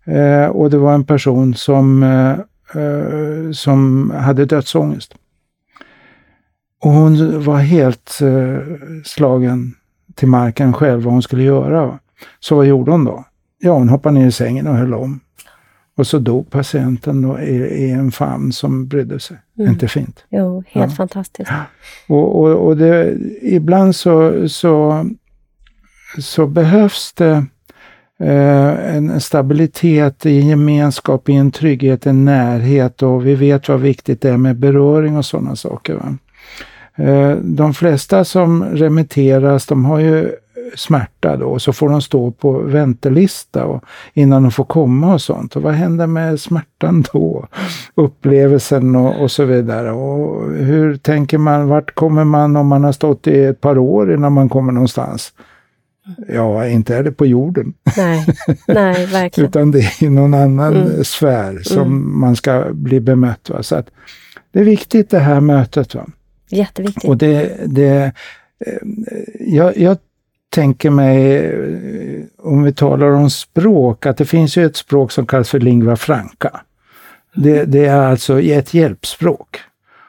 Eh, 0.05 0.45
och 0.45 0.69
det 0.69 0.77
var 0.77 0.93
en 0.93 1.05
person 1.05 1.53
som, 1.53 2.03
eh, 2.03 2.31
eh 2.81 3.51
som 3.51 4.11
hade 4.11 4.45
dödsångest. 4.45 5.15
Och 6.81 6.91
hon 6.91 7.43
var 7.43 7.57
helt 7.57 8.19
eh, 8.21 8.57
slagen 9.03 9.75
till 10.15 10.27
marken 10.27 10.73
själv 10.73 11.03
vad 11.03 11.13
hon 11.13 11.21
skulle 11.21 11.43
göra. 11.43 11.99
Så 12.39 12.55
vad 12.55 12.65
gjorde 12.65 12.91
hon 12.91 13.05
då? 13.05 13.25
Ja, 13.59 13.73
hon 13.73 13.89
hoppade 13.89 14.19
ner 14.19 14.27
i 14.27 14.31
sängen 14.31 14.67
och 14.67 14.75
höll 14.75 14.93
om. 14.93 15.19
Och 15.99 16.07
så 16.07 16.19
dog 16.19 16.49
patienten 16.49 17.21
då 17.21 17.39
i, 17.39 17.55
i 17.55 17.91
en 17.91 18.11
famn 18.11 18.51
som 18.51 18.87
brydde 18.87 19.19
sig. 19.19 19.37
Mm. 19.57 19.71
Inte 19.71 19.87
fint? 19.87 20.23
Jo, 20.29 20.63
helt 20.67 20.91
ja. 20.91 20.95
fantastiskt. 20.95 21.51
Och, 22.07 22.39
och, 22.39 22.67
och 22.67 22.77
det, 22.77 23.17
ibland 23.41 23.95
så, 23.95 24.49
så, 24.49 25.05
så 26.19 26.47
behövs 26.47 27.13
det 27.13 27.45
eh, 28.19 28.95
en 28.95 29.21
stabilitet 29.21 30.25
i 30.25 30.39
en 30.39 30.47
gemenskap, 30.47 31.29
i 31.29 31.33
en 31.33 31.51
trygghet, 31.51 32.05
en 32.05 32.25
närhet 32.25 33.03
och 33.03 33.27
vi 33.27 33.35
vet 33.35 33.69
vad 33.69 33.79
viktigt 33.79 34.21
det 34.21 34.29
är 34.29 34.37
med 34.37 34.55
beröring 34.59 35.17
och 35.17 35.25
sådana 35.25 35.55
saker. 35.55 35.93
Va? 35.93 36.17
Eh, 37.05 37.35
de 37.35 37.73
flesta 37.73 38.25
som 38.25 38.63
remitteras, 38.63 39.65
de 39.65 39.85
har 39.85 39.99
ju 39.99 40.31
smärta 40.75 41.37
då 41.37 41.45
och 41.45 41.61
så 41.61 41.73
får 41.73 41.89
de 41.89 42.01
stå 42.01 42.31
på 42.31 42.51
väntelista 42.59 43.65
och, 43.65 43.83
innan 44.13 44.43
de 44.43 44.51
får 44.51 44.63
komma 44.63 45.13
och 45.13 45.21
sånt. 45.21 45.55
Och 45.55 45.61
vad 45.61 45.73
händer 45.73 46.07
med 46.07 46.39
smärtan 46.39 47.05
då? 47.13 47.47
Upplevelsen 47.95 48.95
och, 48.95 49.21
och 49.21 49.31
så 49.31 49.45
vidare. 49.45 49.91
Och 49.91 50.51
hur 50.53 50.97
tänker 50.97 51.37
man, 51.37 51.67
vart 51.67 51.95
kommer 51.95 52.23
man 52.23 52.55
om 52.55 52.67
man 52.67 52.83
har 52.83 52.91
stått 52.91 53.27
i 53.27 53.43
ett 53.43 53.61
par 53.61 53.77
år 53.77 54.13
innan 54.13 54.33
man 54.33 54.49
kommer 54.49 54.71
någonstans? 54.71 55.33
Ja, 56.27 56.67
inte 56.67 56.95
är 56.95 57.03
det 57.03 57.11
på 57.11 57.25
jorden. 57.25 57.73
Nej, 57.97 58.25
nej 58.67 59.05
verkligen. 59.05 59.47
Utan 59.49 59.71
det 59.71 59.79
är 59.79 60.03
i 60.03 60.09
någon 60.09 60.33
annan 60.33 60.75
mm. 60.75 61.03
sfär 61.03 61.59
som 61.63 61.81
mm. 61.81 62.19
man 62.19 62.35
ska 62.35 62.65
bli 62.73 62.99
bemött. 62.99 63.49
Va? 63.49 63.63
Så 63.63 63.75
att 63.75 63.89
det 64.51 64.59
är 64.59 64.63
viktigt 64.63 65.09
det 65.09 65.19
här 65.19 65.39
mötet. 65.39 65.95
Va? 65.95 66.05
Jätteviktigt. 66.49 67.09
Och 67.09 67.17
det, 67.17 67.59
det, 67.65 68.11
eh, 68.65 68.73
jag, 69.39 69.77
jag 69.77 69.97
tänker 70.49 70.89
mig, 70.89 71.45
eh, 71.45 72.23
om 72.37 72.63
vi 72.63 72.73
talar 72.73 73.11
om 73.11 73.29
språk, 73.29 74.05
att 74.05 74.17
det 74.17 74.25
finns 74.25 74.57
ju 74.57 74.65
ett 74.65 74.75
språk 74.75 75.11
som 75.11 75.25
kallas 75.25 75.49
för 75.49 75.59
lingua 75.59 75.95
franca. 75.95 76.61
Det, 77.35 77.65
det, 77.65 77.85
är 77.85 77.99
alltså 77.99 78.41
ett 78.41 78.73
hjälpspråk. 78.73 79.59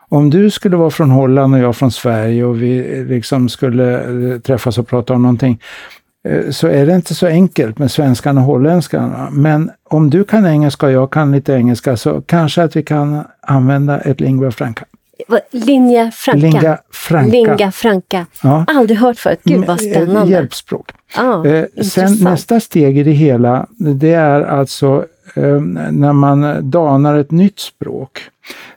Om 0.09 0.31
du 0.31 0.51
skulle 0.51 0.77
vara 0.77 0.91
från 0.91 1.11
Holland 1.11 1.55
och 1.55 1.61
jag 1.61 1.77
från 1.77 1.91
Sverige 1.91 2.45
och 2.45 2.63
vi 2.63 3.05
liksom 3.05 3.49
skulle 3.49 4.01
eh, 4.01 4.41
träffas 4.41 4.79
och 4.79 4.89
prata 4.89 5.15
om 5.15 5.23
någonting, 5.23 5.61
eh, 6.29 6.51
så 6.51 6.69
är 6.69 6.87
det 6.87 6.95
inte 6.95 7.15
så 7.15 7.27
enkelt 7.27 7.79
med 7.79 7.91
svenskan 7.91 8.39
och 8.39 8.45
holländskan. 8.45 9.29
Men 9.33 9.71
om 9.85 10.11
du 10.11 10.25
kan 10.25 10.47
engelska 10.47 10.87
och 10.87 10.93
jag 10.93 11.13
kan 11.13 11.33
lite 11.33 11.53
engelska 11.53 11.97
så 11.97 12.21
kanske 12.21 12.63
att 12.63 12.77
vi 12.77 12.83
kan 12.83 13.25
använda 13.41 14.01
ett 14.01 14.21
lingua 14.21 14.51
franca. 14.51 14.85
Linja 15.51 16.11
franca. 16.11 16.47
Linga 16.47 16.79
franca. 16.93 17.31
Linga 17.31 17.73
franca. 17.73 18.27
Ja. 18.43 18.65
Aldrig 18.69 18.99
hört 18.99 19.19
förut. 19.19 19.41
Gud 19.45 19.65
vad 19.65 19.81
spännande. 19.81 20.33
Hjälpspråk. 20.33 20.91
Ah, 21.17 21.45
eh, 21.45 21.65
sen 21.83 22.17
nästa 22.21 22.61
steg 22.61 22.99
i 22.99 23.03
det 23.03 23.11
hela, 23.11 23.67
det 23.79 24.13
är 24.13 24.41
alltså 24.43 25.05
eh, 25.35 25.61
när 25.91 26.13
man 26.13 26.71
danar 26.71 27.19
ett 27.19 27.31
nytt 27.31 27.61
språk. 27.61 28.19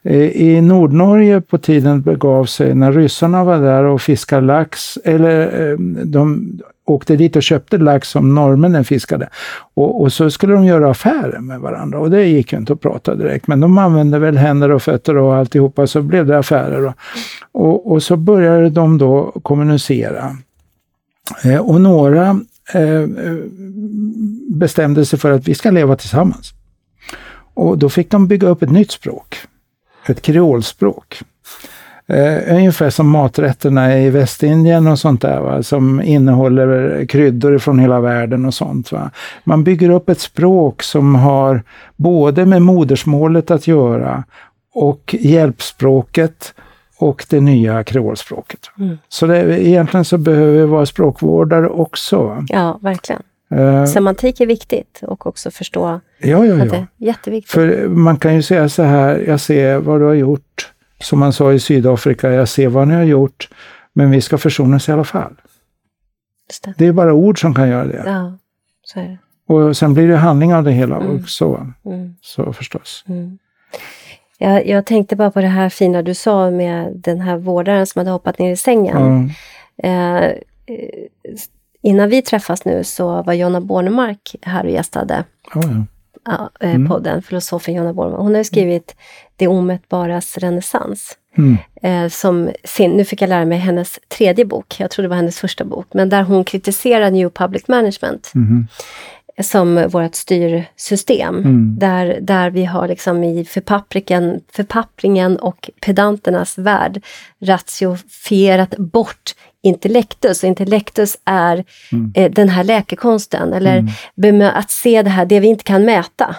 Eh, 0.04 0.22
I 0.22 0.62
Nordnorge 0.62 1.42
på 1.42 1.58
tiden 1.58 2.02
begav 2.02 2.46
sig 2.46 2.76
när 2.76 2.92
ryssarna 2.92 3.44
var 3.44 3.58
där 3.58 3.84
och 3.84 4.02
fiskade 4.02 4.42
lax, 4.42 4.98
eller 5.04 5.70
eh, 5.72 5.78
de 6.06 6.52
åkte 6.86 7.16
dit 7.16 7.36
och 7.36 7.44
köpte 7.44 7.78
lax 7.78 8.10
som 8.10 8.36
norrmännen 8.36 8.86
fiskade. 8.86 9.30
Och, 9.74 10.02
och, 10.02 10.14
så 10.14 10.32
skulle 10.32 10.54
de 10.54 10.66
göra 10.66 10.92
affärer 10.92 11.40
med 11.40 11.60
varandra 11.60 12.00
och 12.00 12.12
det 12.12 12.26
gick 12.26 12.54
ju 12.54 12.60
inte 12.60 12.74
att 12.74 12.82
prata 12.82 13.16
direkt. 13.16 13.48
Men 13.48 13.60
de 13.60 13.78
använde 13.78 14.20
väl 14.20 14.38
händer 14.38 14.72
och 14.72 14.82
fötter 14.82 15.18
och 15.18 15.36
alltihopa 15.36 15.88
så 15.88 16.02
blev 16.02 16.26
det 16.26 16.38
affärer. 16.38 16.86
Och, 16.86 16.96
och, 17.52 17.92
och 17.92 18.04
så 18.04 18.16
började 18.16 18.70
de 18.70 18.98
då 18.98 19.32
kommunicera. 19.44 20.38
Eh, 21.44 21.58
och 21.58 21.82
några 21.82 22.40
eh, 22.74 23.08
bestämde 24.50 25.06
sig 25.06 25.20
för 25.20 25.32
att 25.32 25.48
vi 25.48 25.56
ska 25.56 25.72
leva 25.72 25.96
tillsammans. 25.96 26.54
Och 27.54 27.78
då 27.78 27.90
fick 27.90 28.12
de 28.12 28.28
bygga 28.28 28.48
upp 28.48 28.62
ett 28.64 28.72
nytt 28.72 28.92
språk, 28.92 29.38
ett 30.08 30.22
kreolspråk. 30.22 31.22
Eh, 32.08 32.56
ungefär 32.56 32.90
som 32.90 33.10
maträtterna 33.10 34.00
i 34.00 34.10
Västindien 34.10 34.88
och 34.88 35.00
sånt 35.00 35.22
där, 35.22 35.40
va? 35.40 35.64
som 35.64 36.02
innehåller 36.02 37.06
kryddor 37.06 37.58
från 37.58 37.80
hela 37.80 38.00
världen 38.00 38.46
och 38.46 38.54
sånt. 38.54 38.92
Va? 38.92 39.12
Man 39.44 39.64
bygger 39.64 39.90
upp 39.90 40.10
ett 40.10 40.20
språk 40.20 40.84
som 40.84 41.16
har 41.16 41.64
både 41.96 42.46
med 42.46 42.62
modersmålet 42.62 43.52
att 43.52 43.68
göra 43.68 44.24
och 44.74 45.16
hjälpspråket 45.20 46.54
och 46.98 47.26
det 47.30 47.40
nya 47.40 47.84
kreolspråket. 47.84 48.60
Mm. 48.80 48.98
Så 49.10 49.28
det, 49.28 49.68
egentligen 49.68 50.06
så 50.06 50.18
behöver 50.18 50.52
vi 50.52 50.66
vara 50.66 50.86
språkvårdare 50.86 51.70
också. 51.70 52.24
Va? 52.24 52.46
Ja, 52.50 52.80
verkligen. 52.82 53.22
Uh, 53.56 53.86
Semantik 53.86 54.42
är 54.42 54.46
viktigt 54.46 55.00
och 55.04 55.28
också 55.28 55.52
förstå 55.52 56.00
ja, 56.18 56.28
ja, 56.30 56.46
ja. 56.46 56.64
att 56.64 56.70
det 56.70 56.76
är 56.76 56.88
jätteviktigt. 56.98 57.52
För 57.52 57.88
man 57.88 58.18
kan 58.18 58.36
ju 58.36 58.42
säga 58.42 58.70
så 58.70 58.84
här, 58.84 59.24
jag 59.28 59.40
ser 59.40 59.78
vad 59.78 60.02
du 60.02 60.06
har 60.06 60.14
gjort 60.14 60.73
som 61.04 61.20
man 61.20 61.34
sa 61.34 61.54
i 61.54 61.60
Sydafrika, 61.60 62.32
jag 62.32 62.50
ser 62.50 62.68
vad 62.68 62.88
ni 62.88 62.94
har 62.94 63.04
gjort, 63.04 63.50
men 63.94 64.12
vi 64.12 64.22
ska 64.22 64.38
försonas 64.38 64.90
i 64.90 64.92
alla 64.92 65.04
fall. 65.04 65.36
Det. 66.64 66.74
det. 66.78 66.86
är 66.86 66.92
bara 66.92 67.14
ord 67.14 67.42
som 67.42 67.56
kan 67.56 67.70
göra 67.70 67.86
det. 67.86 68.04
Ja, 68.06 68.38
så 68.84 69.00
är 69.00 69.04
det. 69.04 69.18
Och 69.54 69.78
sen 69.78 69.94
blir 69.94 70.08
det 70.08 70.18
handling 70.18 70.54
av 70.54 70.64
det 70.64 70.72
hela 70.72 70.96
mm. 70.96 71.16
också. 71.16 71.68
Mm. 71.86 72.16
Så 72.22 72.54
förstås. 72.54 73.04
Mm. 73.08 73.38
Jag, 74.38 74.68
jag, 74.68 74.86
tänkte 74.86 75.16
bara 75.16 75.32
på 75.32 75.42
det 75.42 75.48
här 75.48 75.70
fina 75.70 76.02
du 76.02 76.14
sa 76.14 76.52
med 76.52 76.92
den 76.96 77.22
här 77.22 77.38
vårdaren 77.38 77.88
som 77.88 78.00
hade 78.00 78.12
hoppat 78.12 78.40
ner 78.40 78.52
i 78.52 78.56
sängen. 78.58 79.32
Eh, 79.78 80.32
innan 81.82 82.10
vi 82.10 82.22
träffas 82.22 82.66
nu 82.66 82.84
så 82.84 83.22
var 83.22 83.34
Jonna 83.34 83.62
Bornemark 83.62 84.36
här 84.42 84.64
och 84.64 84.72
gästade. 84.72 85.24
Oh, 85.56 85.64
ja. 85.64 85.86
Eh, 86.30 86.76
mm. 86.76 86.88
podden, 86.88 87.22
filosofen 87.22 87.74
Jonna 87.74 87.94
Bornemark. 87.94 88.22
Hon 88.22 88.32
har 88.32 88.38
ju 88.38 88.44
skrivit 88.44 88.96
Det 89.36 89.48
omätbaras 89.48 90.38
renässans. 90.38 91.18
Mm. 91.38 91.58
Eh, 91.82 92.10
som 92.10 92.52
sin, 92.64 92.92
nu 92.92 93.06
fick 93.06 93.22
jag 93.22 93.28
lära 93.28 93.46
mig 93.46 93.58
hennes 93.58 94.00
tredje 94.08 94.46
bok, 94.46 94.76
jag 94.80 94.92
tror 94.92 95.04
det 95.04 95.10
var 95.10 95.16
hennes 95.16 95.40
första 95.40 95.66
bok, 95.66 95.88
men 95.94 96.10
där 96.10 96.24
hon 96.24 96.44
kritiserar 96.44 97.12
New 97.12 97.30
Public 97.30 97.68
Management. 97.68 98.32
Mm 98.36 98.68
som 99.42 99.88
vårt 99.90 100.16
styrsystem. 100.16 101.38
Mm. 101.38 101.76
Där, 101.80 102.20
där 102.22 102.50
vi 102.50 102.66
har 102.66 102.88
liksom 102.88 103.24
i 103.24 103.46
förpappringen, 103.46 104.42
förpappringen 104.52 105.38
och 105.38 105.70
pedanternas 105.82 106.58
värld 106.58 107.04
ratiofierat 107.42 108.78
bort 108.78 109.36
intellektus. 109.64 110.44
Och 110.44 110.48
intellektus 110.48 111.18
är 111.26 111.64
mm. 111.92 112.12
eh, 112.16 112.32
den 112.32 112.50
här 112.50 112.64
läkekonsten, 112.64 113.54
eller 113.54 113.88
mm. 114.24 114.56
att 114.56 114.72
se 114.72 115.02
det 115.02 115.10
här, 115.10 115.26
det 115.26 115.40
vi 115.40 115.48
inte 115.48 115.64
kan 115.64 115.86
mäta. 115.86 116.36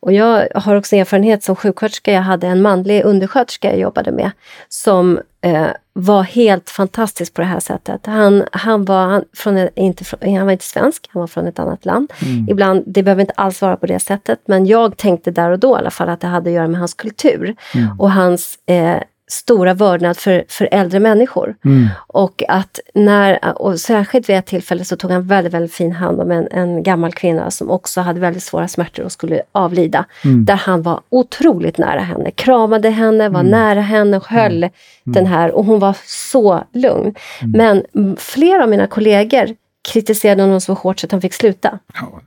Och 0.00 0.12
jag 0.12 0.48
har 0.54 0.76
också 0.76 0.96
erfarenhet 0.96 1.42
som 1.42 1.56
sjuksköterska, 1.56 2.12
jag 2.12 2.22
hade 2.22 2.46
en 2.46 2.62
manlig 2.62 3.04
undersköterska 3.04 3.70
jag 3.70 3.78
jobbade 3.78 4.12
med, 4.12 4.30
som 4.68 5.20
eh, 5.40 5.66
var 5.92 6.22
helt 6.22 6.70
fantastisk 6.70 7.34
på 7.34 7.40
det 7.40 7.46
här 7.46 7.60
sättet. 7.60 8.06
Han, 8.06 8.44
han, 8.52 8.84
var, 8.84 9.06
han, 9.06 9.24
från, 9.36 9.68
inte, 9.74 10.04
han 10.20 10.46
var 10.46 10.52
inte 10.52 10.64
svensk, 10.64 11.08
han 11.12 11.20
var 11.20 11.26
från 11.26 11.46
ett 11.46 11.58
annat 11.58 11.84
land. 11.84 12.12
Mm. 12.22 12.48
Ibland, 12.48 12.84
det 12.86 13.02
behöver 13.02 13.20
inte 13.20 13.34
alls 13.36 13.62
vara 13.62 13.76
på 13.76 13.86
det 13.86 13.98
sättet, 13.98 14.40
men 14.46 14.66
jag 14.66 14.96
tänkte 14.96 15.30
där 15.30 15.50
och 15.50 15.58
då 15.58 15.76
i 15.76 15.78
alla 15.78 15.90
fall 15.90 16.08
att 16.08 16.20
det 16.20 16.26
hade 16.26 16.50
att 16.50 16.54
göra 16.54 16.68
med 16.68 16.78
hans 16.78 16.94
kultur 16.94 17.56
mm. 17.74 18.00
och 18.00 18.12
hans 18.12 18.58
eh, 18.66 19.02
stora 19.28 19.74
vördnad 19.74 20.16
för, 20.16 20.44
för 20.48 20.68
äldre 20.72 21.00
människor. 21.00 21.56
Mm. 21.64 21.88
Och 22.06 22.42
att 22.48 22.80
när, 22.94 23.58
och 23.62 23.80
särskilt 23.80 24.28
vid 24.28 24.36
ett 24.36 24.46
tillfälle 24.46 24.84
så 24.84 24.96
tog 24.96 25.10
han 25.10 25.26
väldigt, 25.26 25.54
väldigt 25.54 25.72
fin 25.72 25.92
hand 25.92 26.20
om 26.20 26.30
en, 26.30 26.48
en 26.50 26.82
gammal 26.82 27.12
kvinna 27.12 27.50
som 27.50 27.70
också 27.70 28.00
hade 28.00 28.20
väldigt 28.20 28.42
svåra 28.42 28.68
smärtor 28.68 29.04
och 29.04 29.12
skulle 29.12 29.42
avlida. 29.52 30.04
Mm. 30.24 30.44
Där 30.44 30.54
han 30.56 30.82
var 30.82 31.00
otroligt 31.08 31.78
nära 31.78 32.00
henne, 32.00 32.30
kramade 32.30 32.90
henne, 32.90 33.28
var 33.28 33.40
mm. 33.40 33.50
nära 33.50 33.80
henne 33.80 34.16
och 34.16 34.26
höll 34.26 34.62
mm. 34.62 34.72
den 35.04 35.26
här 35.26 35.50
och 35.50 35.64
hon 35.64 35.78
var 35.78 35.96
så 36.04 36.64
lugn. 36.72 37.14
Mm. 37.42 37.52
Men 37.92 38.16
flera 38.16 38.62
av 38.62 38.68
mina 38.68 38.86
kollegor 38.86 39.46
kritiserade 39.92 40.42
honom 40.42 40.60
så 40.60 40.74
hårt 40.74 41.00
så 41.00 41.06
att 41.06 41.12
han 41.12 41.20
fick 41.20 41.34
sluta. 41.34 41.78
Ja. 41.94 42.20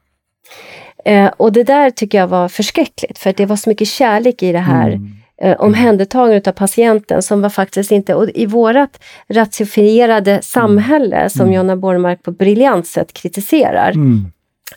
Eh, 1.06 1.32
och 1.38 1.52
det 1.52 1.64
där 1.64 1.90
tycker 1.90 2.18
jag 2.18 2.28
var 2.28 2.48
förskräckligt 2.48 3.20
för 3.20 3.34
det 3.34 3.46
var 3.46 3.56
så 3.56 3.70
mycket 3.70 3.88
kärlek 3.88 4.44
i 4.44 4.52
det 4.52 4.60
här 4.60 4.88
mm 4.88 5.21
eh, 5.42 5.62
omhändertagande 5.62 6.50
av 6.50 6.54
patienten 6.54 7.22
som 7.22 7.42
var 7.42 7.50
faktiskt 7.50 7.92
inte, 7.92 8.16
och 8.16 8.30
i 8.30 8.46
vårat 8.46 9.04
ratiofierade 9.30 10.42
samhälle 10.42 11.16
mm. 11.16 11.30
som 11.30 11.42
mm. 11.42 11.54
Jonna 11.54 11.76
Bornemark 11.76 12.24
på 12.24 12.32
briljant 12.32 12.88
sätt 12.88 13.14
kritiserar, 13.14 13.92
mm. 13.92 14.26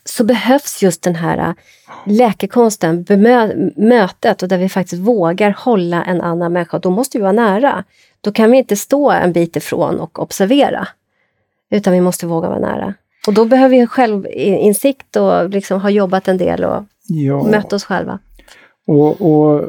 så 0.05 0.25
behövs 0.25 0.83
just 0.83 1.03
den 1.03 1.15
här 1.15 1.39
äh, 1.39 1.53
läkekonsten, 2.07 3.07
mötet 3.77 4.43
och 4.43 4.49
där 4.49 4.59
vi 4.59 4.69
faktiskt 4.69 5.03
vågar 5.03 5.55
hålla 5.59 6.05
en 6.05 6.21
annan 6.21 6.53
människa. 6.53 6.79
Då 6.79 6.91
måste 6.91 7.19
vi 7.19 7.23
vara 7.23 7.33
nära. 7.33 7.85
Då 8.21 8.33
kan 8.33 8.51
vi 8.51 8.59
inte 8.59 8.77
stå 8.77 9.11
en 9.11 9.33
bit 9.33 9.57
ifrån 9.57 10.01
och 10.01 10.23
observera, 10.23 10.89
utan 11.71 11.93
vi 11.93 12.01
måste 12.01 12.27
våga 12.27 12.49
vara 12.49 12.59
nära. 12.59 12.95
Och 13.27 13.35
då 13.35 13.45
behöver 13.45 13.77
vi 13.77 13.87
självinsikt 13.87 15.17
och 15.17 15.51
liksom 15.51 15.81
ha 15.81 15.91
jobbat 15.91 16.29
en 16.29 16.39
del 16.39 16.65
och 16.65 16.85
ja. 17.07 17.43
mött 17.43 17.73
oss 17.73 17.85
själva. 17.85 18.19
Och, 18.87 19.21
och 19.21 19.65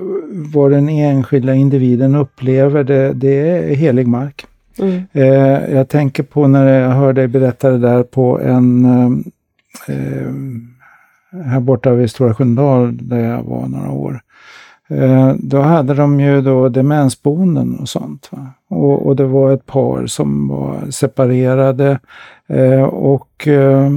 vad 0.54 0.72
den 0.72 0.90
enskilda 0.90 1.54
individen 1.54 2.16
upplever, 2.16 2.84
det, 2.84 3.14
det 3.14 3.50
är 3.50 3.76
helig 3.76 4.08
mark. 4.08 4.46
Mm. 4.80 5.04
Eh, 5.12 5.76
jag 5.76 5.90
tänker 5.90 6.24
på 6.24 6.48
när 6.48 6.80
jag 6.80 6.90
hörde 6.90 7.22
dig 7.22 7.28
berätta 7.28 7.70
det 7.70 7.78
där 7.78 8.04
på 8.04 8.40
en 8.40 8.86
eh, 8.86 10.32
här 11.44 11.60
borta 11.60 11.92
vid 11.92 12.12
Stora 12.12 12.34
Sköndal 12.34 12.98
där 13.02 13.20
jag 13.20 13.44
var 13.44 13.68
några 13.68 13.92
år. 13.92 14.22
Eh, 14.88 15.34
då 15.40 15.62
hade 15.62 15.94
de 15.94 16.20
ju 16.20 16.42
då 16.42 16.70
demensboenden 16.70 17.80
och 17.80 17.90
sånt. 17.90 18.32
Och, 18.70 19.08
och, 19.08 19.16
det 19.16 19.26
var 19.26 19.54
ett 19.54 19.66
par 19.66 20.06
som 20.06 20.48
var 20.48 20.92
separerade 20.92 22.00
eh, 22.48 22.84
och 22.84 23.48
eh, 23.48 23.92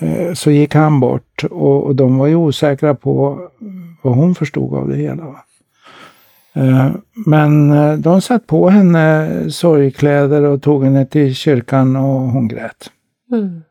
eh, 0.00 0.32
så 0.34 0.50
gick 0.50 0.74
han 0.74 1.00
bort 1.00 1.44
och, 1.50 1.84
och, 1.84 1.96
de 1.96 2.18
var 2.18 2.26
ju 2.26 2.34
osäkra 2.34 2.94
på 2.94 3.38
vad 4.04 4.14
hon 4.14 4.34
förstod 4.34 4.74
av 4.74 4.88
det 4.88 4.96
hela. 4.96 5.44
Eh, 6.52 6.90
men 7.26 7.72
eh, 7.72 7.94
de 7.98 8.20
satt 8.20 8.46
på 8.46 8.68
henne 8.68 9.30
sorgkläder 9.50 10.42
och 10.42 10.62
tog 10.62 10.84
henne 10.84 11.06
till 11.06 11.34
kyrkan 11.34 11.96
och 11.96 12.20
hon 12.20 12.48
grät. 12.48 12.90
Mm. 13.32 13.62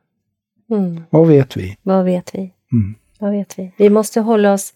Mm. 0.71 1.03
Vad 1.09 1.27
vet 1.27 1.57
vi? 1.57 1.77
Vad 1.83 2.05
vet 2.05 2.35
vi? 2.35 2.53
Mm. 2.71 2.95
Vad 3.19 3.31
vet 3.31 3.59
vi? 3.59 3.73
Vi 3.77 3.89
måste 3.89 4.21
hålla 4.21 4.53
oss 4.53 4.73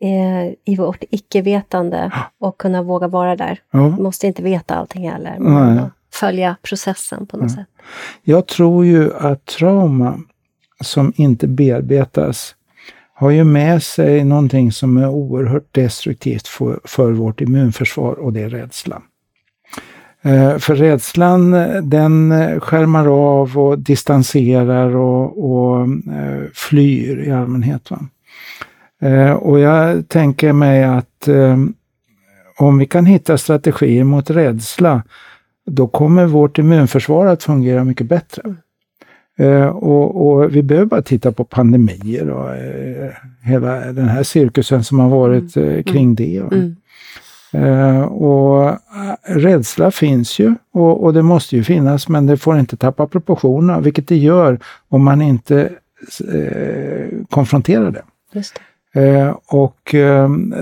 eh, 0.00 0.72
i 0.72 0.76
vårt 0.76 1.04
icke-vetande 1.10 2.12
och 2.40 2.58
kunna 2.58 2.82
våga 2.82 3.08
vara 3.08 3.36
där. 3.36 3.60
Ja. 3.70 3.88
Vi 3.88 4.02
måste 4.02 4.26
inte 4.26 4.42
veta 4.42 4.74
allting 4.74 5.10
heller, 5.10 5.38
men 5.38 5.90
följa 6.12 6.56
processen 6.62 7.26
på 7.26 7.36
något 7.36 7.52
sätt. 7.52 7.66
Jag 8.22 8.46
tror 8.46 8.86
ju 8.86 9.14
att 9.14 9.44
trauma 9.44 10.20
som 10.80 11.12
inte 11.16 11.46
bearbetas 11.46 12.55
har 13.18 13.30
ju 13.30 13.44
med 13.44 13.82
sig 13.82 14.24
någonting 14.24 14.72
som 14.72 14.96
är 14.96 15.08
oerhört 15.08 15.74
destruktivt 15.74 16.48
för, 16.48 16.80
för 16.84 17.12
vårt 17.12 17.40
immunförsvar 17.40 18.12
och 18.12 18.32
det 18.32 18.42
är 18.42 18.48
rädslan. 18.48 19.02
Eh, 20.22 20.58
för 20.58 20.74
rädslan 20.74 21.54
eh, 21.54 21.82
den 21.82 22.32
eh, 22.32 22.60
skärmar 22.60 23.06
av 23.06 23.58
och 23.58 23.78
distanserar 23.78 24.96
och, 24.96 25.50
och 25.50 25.88
flyr 26.54 27.18
i 27.18 27.30
allmänhet. 27.30 27.90
Va? 27.90 27.98
Och 29.36 29.60
jag 29.60 30.08
tänker 30.08 30.52
mig 30.52 30.84
att 30.84 31.28
om 32.58 32.78
vi 32.78 32.86
kan 32.86 33.06
hitta 33.06 33.38
strategier 33.38 34.04
mot 34.04 34.30
rädsla, 34.30 35.02
då 35.66 35.86
kommer 35.86 36.26
vårt 36.26 36.58
immunförsvar 36.58 37.26
att 37.26 37.42
fungera 37.42 37.84
mycket 37.84 38.06
bättre. 38.06 38.42
Eh, 39.38 39.66
och, 39.66 40.26
och, 40.26 40.56
vi 40.56 40.62
behöver 40.62 40.86
bara 40.86 41.02
titta 41.02 41.32
på 41.32 41.44
pandemier 41.44 42.30
och 42.30 42.56
eh, 42.56 43.10
hela 43.42 43.92
den 43.92 44.08
här 44.08 44.22
cirkusen 44.22 44.84
som 44.84 44.98
har 44.98 45.08
varit 45.08 45.56
mm. 45.56 45.68
eh, 45.68 45.82
kring 45.82 46.14
det. 46.14 46.36
Mm. 46.36 46.76
Uh, 47.54 48.02
och 48.02 48.68
uh, 48.70 48.76
rädsla 49.24 49.90
finns 49.90 50.38
ju 50.38 50.54
och, 50.72 51.04
och, 51.04 51.12
det 51.14 51.22
måste 51.22 51.56
ju 51.56 51.64
finnas 51.64 52.08
men 52.08 52.26
det 52.26 52.36
får 52.36 52.58
inte 52.58 52.76
tappa 52.76 53.06
proportionerna, 53.06 53.80
vilket 53.80 54.08
det 54.08 54.16
gör 54.16 54.58
om 54.88 55.04
man 55.04 55.22
inte 55.22 55.70
uh, 56.34 57.24
konfronterar 57.30 57.90
det. 57.90 58.02
det. 58.32 58.44
Och 59.46 59.94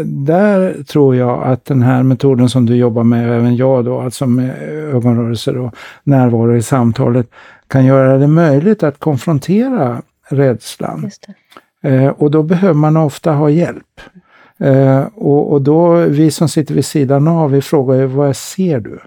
där 0.05 0.83
tror 0.83 1.17
jag 1.17 1.43
att 1.43 1.65
den 1.65 1.83
här 1.83 2.03
metoden 2.03 2.49
som 2.49 2.67
du 2.67 2.77
jobbar 2.77 3.05
med, 3.05 3.37
även 3.37 3.57
jag 3.57 3.85
då, 3.85 4.01
alltså 4.01 4.27
med 4.27 4.63
ögonrörelser 4.95 5.59
och 5.59 5.75
närvaro 6.05 6.57
i 6.57 6.63
samtalet, 6.63 7.27
kan 7.69 7.85
göra 7.85 8.19
det 8.19 8.27
möjligt 8.27 8.83
att 8.83 8.99
konfrontera 8.99 10.03
rädslan. 10.29 11.11
och 12.17 12.31
då 12.31 12.43
behöver 12.43 12.75
man 12.75 12.97
ofta 12.97 13.33
ha 13.33 13.51
hjälp. 13.51 14.01
Eh, 14.59 15.05
och, 15.15 15.53
och, 15.53 15.63
då, 15.63 15.95
vi 15.95 16.31
som 16.31 16.49
sitter 16.49 16.75
vid 16.75 16.85
sidan 16.85 17.29
av, 17.29 17.51
vi 17.51 17.63
frågar 17.63 17.95
ju 17.95 18.07
vad 18.07 18.37
ser 18.37 18.81
du? 18.81 18.99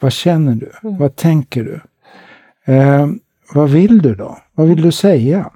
Vad 0.00 0.12
känner 0.12 0.54
du? 0.54 0.70
Mm. 0.82 0.98
Vad 0.98 1.16
tänker 1.16 1.64
du? 1.64 1.80
Eh, 2.72 3.06
vad 3.54 3.70
vill 3.70 4.02
du 4.02 4.14
då? 4.14 4.38
Vad 4.54 4.68
vill 4.68 4.82
du 4.82 4.92
säga? 4.92 5.50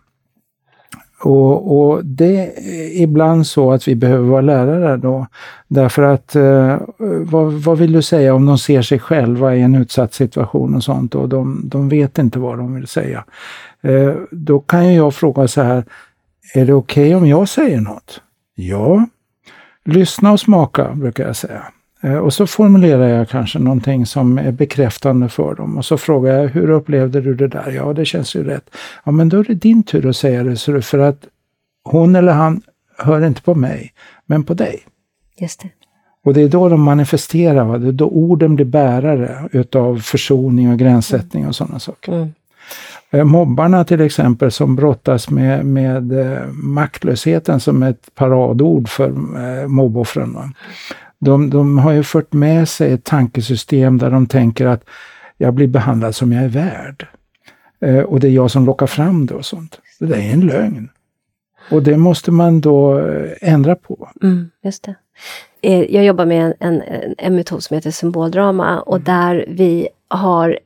Och, 1.20 1.78
och, 1.80 2.04
det 2.04 2.36
är 2.36 3.02
ibland 3.02 3.46
så 3.46 3.72
att 3.72 3.88
vi 3.88 3.94
behöver 3.94 4.28
vara 4.28 4.40
lärare 4.40 4.96
då. 4.96 5.26
Därför 5.68 6.02
att 6.02 6.36
eh, 6.36 6.78
vad, 7.24 7.52
vad, 7.52 7.78
vill 7.78 7.92
du 7.92 8.02
säga 8.02 8.34
om 8.34 8.46
de 8.46 8.58
ser 8.58 8.82
sig 8.82 8.98
själva 8.98 9.56
i 9.56 9.62
en 9.62 9.74
utsatt 9.74 10.14
situation 10.14 10.74
och 10.74 10.84
sånt 10.84 11.14
och 11.14 11.28
de, 11.28 11.60
de 11.64 11.88
vet 11.88 12.18
inte 12.18 12.38
vad 12.38 12.58
de 12.58 12.74
vill 12.74 12.86
säga. 12.86 13.24
Eh, 13.82 14.14
då 14.30 14.60
kan 14.60 14.88
ju 14.88 14.94
jag 14.94 15.14
fråga 15.14 15.48
så 15.48 15.62
här, 15.62 15.84
är 16.54 16.66
det 16.66 16.72
okej 16.72 17.04
okay 17.04 17.14
om 17.14 17.26
jag 17.26 17.48
säger 17.48 17.80
något? 17.80 18.20
Ja, 18.54 19.06
Lyssna 19.86 20.32
och 20.32 20.40
smaka, 20.40 20.94
brukar 20.94 21.26
jag 21.26 21.36
säga. 21.36 21.64
Eh, 22.00 22.16
och 22.16 22.32
så 22.32 22.46
formulerar 22.46 23.08
jag 23.08 23.28
kanske 23.28 23.58
någonting 23.58 24.06
som 24.06 24.38
är 24.38 24.52
bekräftande 24.52 25.28
för 25.28 25.54
dem. 25.54 25.78
Och 25.78 25.84
så 25.84 25.98
frågar 25.98 26.38
jag, 26.38 26.48
hur 26.48 26.70
upplevde 26.70 27.20
du 27.20 27.34
det 27.34 27.48
där? 27.48 27.70
Ja, 27.70 27.92
det 27.92 28.04
känns 28.04 28.36
ju 28.36 28.44
rätt. 28.44 28.70
Ja, 29.04 29.12
men 29.12 29.28
då 29.28 29.38
är 29.38 29.44
det 29.44 29.54
din 29.54 29.82
tur 29.82 30.08
att 30.08 30.16
säga 30.16 30.44
det, 30.44 30.82
för 30.82 30.98
att 30.98 31.26
hon 31.84 32.16
eller 32.16 32.32
han 32.32 32.62
hör 32.98 33.26
inte 33.26 33.42
på 33.42 33.54
mig, 33.54 33.92
men 34.26 34.44
på 34.44 34.54
dig. 34.54 34.82
Just 35.38 35.60
det. 35.60 35.68
Och 36.24 36.34
det 36.34 36.42
är 36.42 36.48
då 36.48 36.68
de 36.68 36.82
manifesterar, 36.82 37.78
det 37.78 37.88
är 37.88 37.92
då 37.92 38.08
orden 38.08 38.56
blir 38.56 38.66
bärare 38.66 39.48
utav 39.52 39.98
försoning 39.98 40.72
och 40.72 40.78
gränssättning 40.78 41.46
och 41.46 41.56
sådana 41.56 41.78
saker. 41.78 42.12
Mm. 42.12 42.32
Eh, 43.10 43.24
mobbarna 43.24 43.84
till 43.84 44.00
exempel 44.00 44.50
som 44.50 44.76
brottas 44.76 45.30
med, 45.30 45.66
med 45.66 46.12
eh, 46.12 46.46
maktlösheten 46.52 47.60
som 47.60 47.82
ett 47.82 48.14
paradord 48.14 48.88
för 48.88 49.10
mobboffren. 49.66 50.36
De, 51.18 51.50
de 51.50 51.78
har 51.78 51.92
ju 51.92 52.02
fört 52.02 52.32
med 52.32 52.68
sig 52.68 52.92
ett 52.92 53.04
tankesystem 53.04 53.98
där 53.98 54.10
de 54.10 54.26
tänker 54.26 54.66
att 54.66 54.84
jag 55.36 55.54
blir 55.54 55.68
behandlad 55.68 56.14
som 56.14 56.32
jag 56.32 56.44
är 56.44 56.48
värd. 56.48 57.06
och 58.06 58.20
det 58.20 58.28
är 58.28 58.32
jag 58.32 58.50
som 58.50 58.66
lockar 58.66 58.86
fram 58.86 59.26
det 59.26 59.34
och 59.34 59.46
sånt. 59.46 59.80
Det 59.98 60.06
där 60.06 60.16
är 60.16 60.32
en 60.32 60.46
lögn. 60.46 60.88
Och 61.70 61.82
det 61.82 61.96
måste 61.96 62.30
man 62.30 62.60
då 62.60 62.98
ändra 63.40 63.76
på. 63.76 64.08
Mm, 64.22 64.50
just 64.62 64.82
det. 64.82 64.94
Jag 65.88 66.04
jobbar 66.04 66.26
med 66.26 66.54
en, 66.60 66.82
en, 66.82 67.14
en 67.18 67.34
metod 67.34 67.62
som 67.62 67.74
heter 67.74 67.90
symboldrama 67.90 68.80
och 68.80 69.00
där 69.00 69.44
vi 69.48 69.88
har 70.08 70.58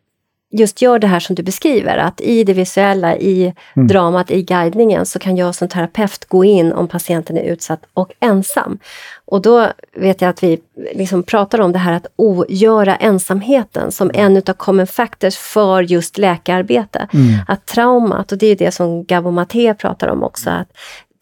just 0.51 0.83
gör 0.83 0.99
det 0.99 1.07
här 1.07 1.21
som 1.21 1.37
du 1.37 1.43
beskriver, 1.43 1.97
att 1.97 2.21
i 2.21 2.45
det 2.45 2.53
visuella, 2.53 3.17
i 3.17 3.55
mm. 3.77 3.89
dramat, 3.89 4.31
i 4.31 4.43
guidningen 4.43 5.07
så 5.07 5.19
kan 5.19 5.37
jag 5.37 5.55
som 5.55 5.69
terapeut 5.69 6.25
gå 6.25 6.45
in 6.45 6.73
om 6.73 6.89
patienten 6.89 7.37
är 7.37 7.43
utsatt 7.43 7.81
och 7.95 8.13
ensam. 8.21 8.79
Och 9.25 9.43
då 9.43 9.67
vet 9.97 10.21
jag 10.21 10.29
att 10.29 10.43
vi 10.43 10.61
liksom 10.95 11.23
pratar 11.23 11.61
om 11.61 11.73
det 11.73 11.79
här 11.79 11.93
att 11.93 12.07
ogöra 12.17 12.97
ensamheten 12.97 13.93
som 13.93 14.11
en 14.15 14.37
utav 14.37 14.55
common 14.55 14.87
factors 14.87 15.37
för 15.37 15.83
just 15.83 16.19
läkararbete. 16.19 17.09
Mm. 17.13 17.39
Att 17.49 17.67
traumat, 17.67 18.33
och 18.33 18.39
det 18.39 18.47
är 18.47 18.57
det 18.57 18.73
som 18.73 19.05
Gabo 19.05 19.31
Maté 19.31 19.75
pratar 19.75 20.09
om 20.09 20.23
också, 20.23 20.51
att 20.51 20.69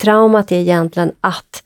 traumat 0.03 0.53
är 0.53 0.57
egentligen 0.57 1.13
att 1.21 1.63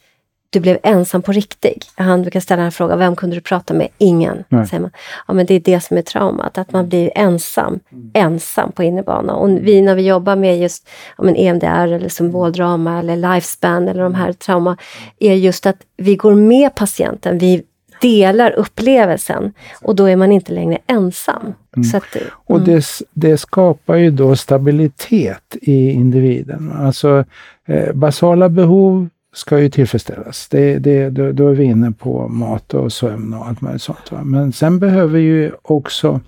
du 0.53 0.59
blev 0.59 0.77
ensam 0.83 1.21
på 1.21 1.31
riktigt. 1.31 1.91
Han 1.95 2.21
brukar 2.21 2.39
ställa 2.39 2.63
en 2.63 2.71
fråga, 2.71 2.95
vem 2.95 3.15
kunde 3.15 3.35
du 3.35 3.41
prata 3.41 3.73
med? 3.73 3.87
Ingen. 3.97 4.43
Säger 4.49 4.79
man. 4.79 4.91
Ja, 5.27 5.33
men 5.33 5.45
det 5.45 5.53
är 5.53 5.59
det 5.59 5.79
som 5.79 5.97
är 5.97 6.01
traumat, 6.01 6.57
att 6.57 6.71
man 6.71 6.89
blir 6.89 7.11
ensam, 7.15 7.79
mm. 7.91 8.11
ensam 8.13 8.71
på 8.71 8.83
innebana. 8.83 9.33
Och 9.33 9.49
vi 9.49 9.81
när 9.81 9.95
vi 9.95 10.07
jobbar 10.07 10.35
med 10.35 10.59
just 10.59 10.89
ja, 11.17 11.23
men 11.23 11.35
EMDR 11.35 11.93
eller 11.93 12.09
symboldrama 12.09 12.99
eller 12.99 13.15
lifespan 13.15 13.87
eller 13.87 14.03
de 14.03 14.15
här 14.15 14.33
trauma, 14.33 14.77
är 15.19 15.33
just 15.33 15.65
att 15.65 15.77
vi 15.97 16.15
går 16.15 16.35
med 16.35 16.75
patienten, 16.75 17.37
vi 17.37 17.63
delar 18.01 18.51
upplevelsen 18.51 19.53
och 19.81 19.95
då 19.95 20.09
är 20.09 20.15
man 20.15 20.31
inte 20.31 20.51
längre 20.51 20.77
ensam. 20.87 21.53
Mm. 21.77 21.89
Att, 21.93 22.15
mm. 22.15 22.27
Och 22.33 22.61
det, 22.61 22.85
det, 23.13 23.37
skapar 23.37 23.95
ju 23.95 24.11
då 24.11 24.35
stabilitet 24.35 25.55
i 25.61 25.91
individen. 25.91 26.71
Alltså 26.79 27.25
eh, 27.65 27.93
basala 27.93 28.49
behov 28.49 29.09
ska 29.33 29.59
ju 29.59 29.69
tillfredsställas. 29.69 30.47
Det, 30.49 30.79
det, 30.79 31.09
då, 31.09 31.31
då 31.31 31.47
är 31.47 31.53
vi 31.53 31.63
inne 31.63 31.91
på 31.91 32.27
mat 32.27 32.73
och 32.73 32.93
sömn 32.93 33.33
och 33.33 33.47
allt 33.47 33.61
möjligt 33.61 33.81
sånt. 33.81 34.11
Va? 34.11 34.23
Men 34.23 34.53
sen 34.53 34.79
behöver 34.79 35.13
vi 35.13 35.21
ju 35.21 35.51
också 35.61 36.21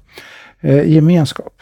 eh, 0.62 0.90
gemenskap. 0.90 1.62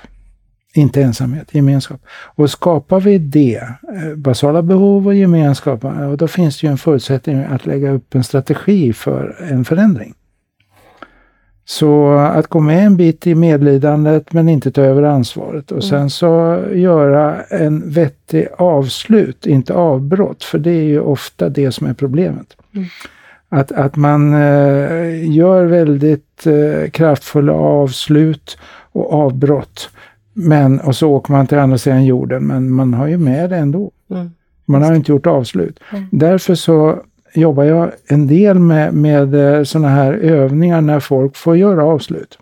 Inte 0.76 1.02
ensamhet, 1.02 1.56
gemenskap. 1.56 2.02
Och 2.10 2.50
skapar 2.50 3.00
vi 3.00 3.18
det, 3.18 3.56
eh, 3.58 4.16
basala 4.16 4.62
behov 4.62 5.08
och 5.08 5.14
gemenskap, 5.14 5.86
och 5.86 6.18
då 6.18 6.28
finns 6.28 6.60
det 6.60 6.68
ju 6.68 6.72
en 6.72 6.78
förutsättning 6.78 7.44
att 7.44 7.66
lägga 7.66 7.92
upp 7.92 8.16
en 8.16 8.24
strategi 8.24 8.94
för 8.94 9.48
en 9.52 9.66
förändring. 9.66 10.14
Så 11.66 12.14
att 12.14 12.48
gå 12.48 12.60
med 12.60 12.86
en 12.86 12.98
bit 12.98 13.28
i 13.28 13.36
medlidandet 13.36 14.34
men 14.34 14.50
inte 14.50 14.72
ta 14.72 14.82
över 14.82 15.04
ansvaret 15.04 15.72
och 15.72 15.84
sen 15.84 16.10
så 16.10 16.64
göra 16.74 17.42
en 17.44 17.90
vettig 17.90 18.48
avslut, 18.58 19.46
inte 19.46 19.74
avbrott, 19.74 20.44
för 20.44 20.58
det 20.60 20.72
är 20.72 20.84
ju 20.84 21.00
ofta 21.00 21.50
det 21.50 21.72
som 21.72 21.88
är 21.88 21.94
problemet. 21.94 22.58
Mm. 22.76 22.88
Att, 23.50 23.72
att 23.72 23.96
man 23.96 24.34
eh, 24.34 25.36
gör 25.36 25.66
väldigt 25.66 26.48
eh, 26.48 26.90
kraftfulla 26.90 27.54
avslut 27.54 28.58
och 28.92 29.14
avbrott. 29.14 29.90
Men, 30.34 30.80
och 30.80 30.96
så 30.96 31.10
åker 31.10 31.32
man 31.32 31.48
till 31.48 31.58
andra 31.58 31.78
sidan 31.78 32.06
jorden, 32.06 32.48
men 32.48 32.72
man 32.72 32.94
har 32.94 33.08
ju 33.08 33.18
med 33.18 33.50
det 33.50 33.58
ändå. 33.58 33.92
Mm. 34.12 34.32
Man 34.66 34.82
har 34.82 34.94
inte 34.94 35.12
gjort 35.12 35.28
avslut. 35.28 35.80
Mm. 35.92 36.06
Därför 36.12 36.56
så 36.56 37.04
jobbar 37.34 37.64
jag 37.64 37.92
en 38.08 38.28
del 38.28 38.60
med, 38.60 38.94
med 38.94 39.36
eh, 39.36 39.64
sådana 39.64 39.90
här 39.90 40.14
övningar 40.14 40.82
när 40.82 41.00
folk 41.00 41.36
får 41.36 41.58
göra 41.58 41.86
avslut. 41.86 42.38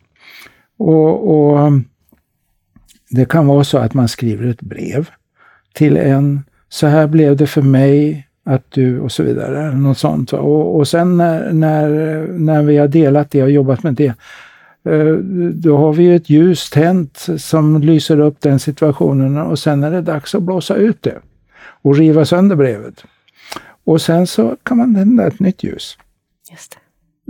Och, 0.78 1.52
och, 1.52 1.72
Det 3.10 3.30
kan 3.30 3.48
vara 3.48 3.64
så 3.64 3.78
att 3.78 3.94
man 3.94 4.08
skriver 4.08 4.48
ett 4.48 4.62
brev 4.62 5.10
till 5.74 5.98
en. 5.98 6.44
Så 6.70 6.88
här 6.88 7.08
blev 7.08 7.38
det 7.38 7.48
för 7.48 7.62
mig 7.62 8.28
att 8.46 8.66
du 8.70 9.00
och 9.00 9.12
så 9.12 9.24
vidare. 9.24 9.76
Något 9.76 9.98
sånt. 9.98 10.34
Och, 10.34 10.76
och 10.76 10.88
sen 10.88 11.18
när, 11.18 11.54
när, 11.54 11.90
när 12.28 12.64
vi 12.64 12.78
har 12.78 12.88
delat 12.88 13.32
det 13.32 13.44
och 13.44 13.52
jobbat 13.52 13.84
med 13.84 13.94
det, 13.94 14.14
eh, 14.90 15.14
då 15.54 15.78
har 15.78 15.94
vi 15.94 16.16
ett 16.16 16.30
ljus 16.30 16.70
tänt 16.70 17.28
som 17.38 17.82
lyser 17.82 18.20
upp 18.20 18.42
den 18.42 18.60
situationen 18.60 19.38
och 19.38 19.60
sen 19.60 19.84
är 19.84 19.92
det 19.92 20.02
dags 20.02 20.36
att 20.36 20.44
blåsa 20.44 20.76
ut 20.76 21.02
det 21.02 21.20
och 21.82 21.96
riva 21.96 22.26
sönder 22.26 22.56
brevet. 22.56 23.06
Och 23.92 24.02
sen 24.02 24.28
så 24.28 24.56
kan 24.64 24.78
man 24.78 24.96
tända 24.96 25.28
ett 25.28 25.40
nytt 25.40 25.64
ljus. 25.64 25.98
Just 26.52 26.72
det 26.72 26.78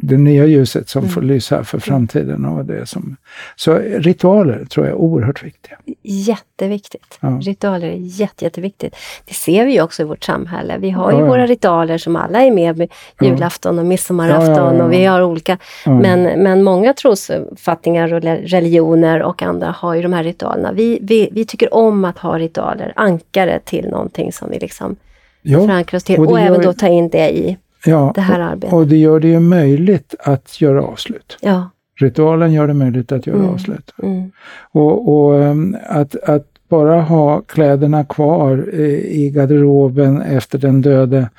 det 0.01 0.18
nya 0.18 0.45
ljuset 0.45 0.89
som 0.89 0.99
mm. 0.99 1.14
får 1.14 1.22
lysa 1.22 1.64
för 1.64 1.80
framtiden. 1.80 2.45
Och 2.45 2.66
det 2.66 2.86
som, 2.86 3.16
så 3.55 3.76
ritualer 3.78 4.66
tror 4.66 4.86
jag 4.86 4.93
är 4.93 4.97
oerhört 4.97 5.43
viktiga. 5.43 5.78
Jätteviktigt. 6.03 7.18
Ja. 7.20 7.39
Ritualer 7.41 7.88
är 7.88 7.97
jätte, 7.97 8.45
jätteviktigt. 8.45 8.95
Det 9.26 9.34
ser 9.34 9.66
vi 9.66 9.74
ju 9.74 9.82
också 9.82 10.01
i 10.01 10.05
vårt 10.05 10.24
samhälle. 10.24 10.78
Vi 10.78 10.89
har 10.89 11.12
ju 11.12 11.18
ja, 11.18 11.26
våra 11.26 11.47
ritualer 11.47 11.97
som 11.97 12.16
alla 12.16 12.41
är 12.41 12.51
med, 12.51 12.78
med 12.78 12.89
julafton 13.22 13.80
och 13.80 13.86
midsommarafton 13.86 14.82
och 14.82 14.91
vi 14.91 15.05
har 15.05 15.22
olika. 15.22 15.57
Men, 15.86 16.24
men 16.43 16.64
många 16.64 16.93
trosuppfattningar 16.93 18.14
och 18.14 18.22
religioner 18.24 19.22
och 19.22 19.41
andra 19.41 19.76
har 19.78 19.95
ju 19.95 20.01
de 20.01 20.14
här 20.14 20.24
ritualerna. 20.24 20.72
Vi, 20.72 20.99
vi, 21.01 21.30
vi 21.32 21.45
tycker 21.45 21.74
om 21.74 22.05
att 22.05 22.18
ha 22.18 22.39
ritualer, 22.39 22.93
ankare 22.95 23.59
till 23.59 23.88
någonting 23.88 24.32
som 24.32 24.49
vi 24.49 24.59
liksom 24.59 24.95
ja, 25.41 25.59
förankrar 25.59 25.97
oss 25.97 26.03
till 26.03 26.19
och, 26.19 26.31
och 26.31 26.39
även 26.39 26.61
då 26.61 26.73
ta 26.73 26.87
in 26.87 27.09
det 27.09 27.37
i 27.37 27.57
ja, 27.85 28.11
det 28.15 28.21
här 28.21 28.39
arbetet. 28.39 28.73
Och 28.73 28.87
det 28.87 28.97
gör 28.97 29.19
det 29.19 29.27
ju 29.27 29.39
möjligt 29.39 30.15
att 30.19 30.61
göra 30.61 30.83
avslut. 30.83 31.37
Ja. 31.41 31.69
Ritualen 31.95 32.53
gör 32.53 32.67
det 32.67 32.73
möjligt 32.73 33.11
att 33.11 33.27
göra 33.27 33.37
mm. 33.37 33.49
avslut. 33.49 33.93
Mm. 34.03 34.31
Och, 34.71 35.09
och 35.09 35.33
um, 35.33 35.77
att, 35.87 36.15
att, 36.15 36.47
bara 36.69 37.01
ha 37.01 37.41
kläderna 37.41 38.05
kvar 38.05 38.75
i 39.05 39.29
garderoben 39.29 40.21
efter 40.21 40.57
den 40.57 40.81
döde 40.81 41.29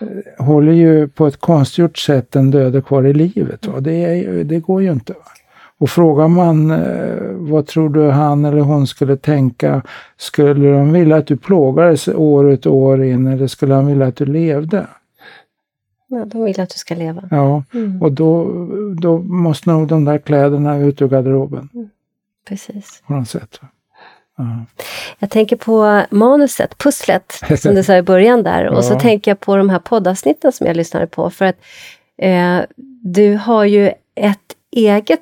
eh, 0.00 0.44
håller 0.44 0.72
ju 0.72 1.08
på 1.08 1.26
ett 1.26 1.36
konstgjort 1.36 1.98
sätt 1.98 2.30
den 2.30 2.50
döde 2.50 2.82
kvar 2.82 3.06
i 3.06 3.12
livet. 3.12 3.66
Va? 3.66 3.80
Det, 3.80 3.92
är, 3.92 4.44
det 4.44 4.58
går 4.58 4.82
ju 4.82 4.92
inte. 4.92 5.12
Va? 5.12 5.18
Och 5.80 5.90
frågar 5.90 6.28
man 6.28 6.70
eh, 6.70 7.16
vad 7.32 7.66
tror 7.66 7.88
du 7.88 8.10
han 8.10 8.44
eller 8.44 8.60
hon 8.60 8.86
skulle 8.86 9.16
tänka, 9.16 9.82
skulle 10.16 10.70
de 10.70 10.92
vilja 10.92 11.16
att 11.16 11.26
du 11.26 11.36
plågades 11.36 12.08
år 12.08 12.52
ut 12.52 12.66
och 12.66 12.74
år 12.74 13.04
in 13.04 13.26
eller 13.26 13.46
skulle 13.46 13.74
de 13.74 13.86
vilja 13.86 14.06
att 14.06 14.16
du 14.16 14.26
levde? 14.26 14.86
Ja, 16.06 16.24
de 16.24 16.44
vill 16.44 16.60
att 16.60 16.70
du 16.70 16.78
ska 16.78 16.94
leva. 16.94 17.22
Ja, 17.30 17.64
mm. 17.74 18.02
och 18.02 18.12
då, 18.12 18.44
då 19.00 19.18
måste 19.18 19.70
nog 19.70 19.88
de 19.88 20.04
där 20.04 20.18
kläderna 20.18 20.78
ut 20.78 21.02
ur 21.02 21.08
garderoben. 21.08 21.68
Mm. 21.74 21.90
Precis. 22.48 23.02
På 23.06 23.12
något 23.12 23.28
sätt. 23.28 23.60
Ja. 24.36 24.64
Jag 25.18 25.30
tänker 25.30 25.56
på 25.56 26.02
manuset, 26.10 26.78
pusslet, 26.78 27.40
som 27.58 27.74
du 27.74 27.82
sa 27.82 27.96
i 27.96 28.02
början 28.02 28.42
där. 28.42 28.64
ja. 28.64 28.76
Och 28.76 28.84
så 28.84 28.98
tänker 28.98 29.30
jag 29.30 29.40
på 29.40 29.56
de 29.56 29.70
här 29.70 29.78
poddavsnitten 29.78 30.52
som 30.52 30.66
jag 30.66 30.76
lyssnade 30.76 31.06
på. 31.06 31.30
För 31.30 31.44
att 31.44 31.56
eh, 32.18 32.60
du 33.02 33.36
har 33.36 33.64
ju 33.64 33.92
ett 34.14 34.38
eget 34.70 35.20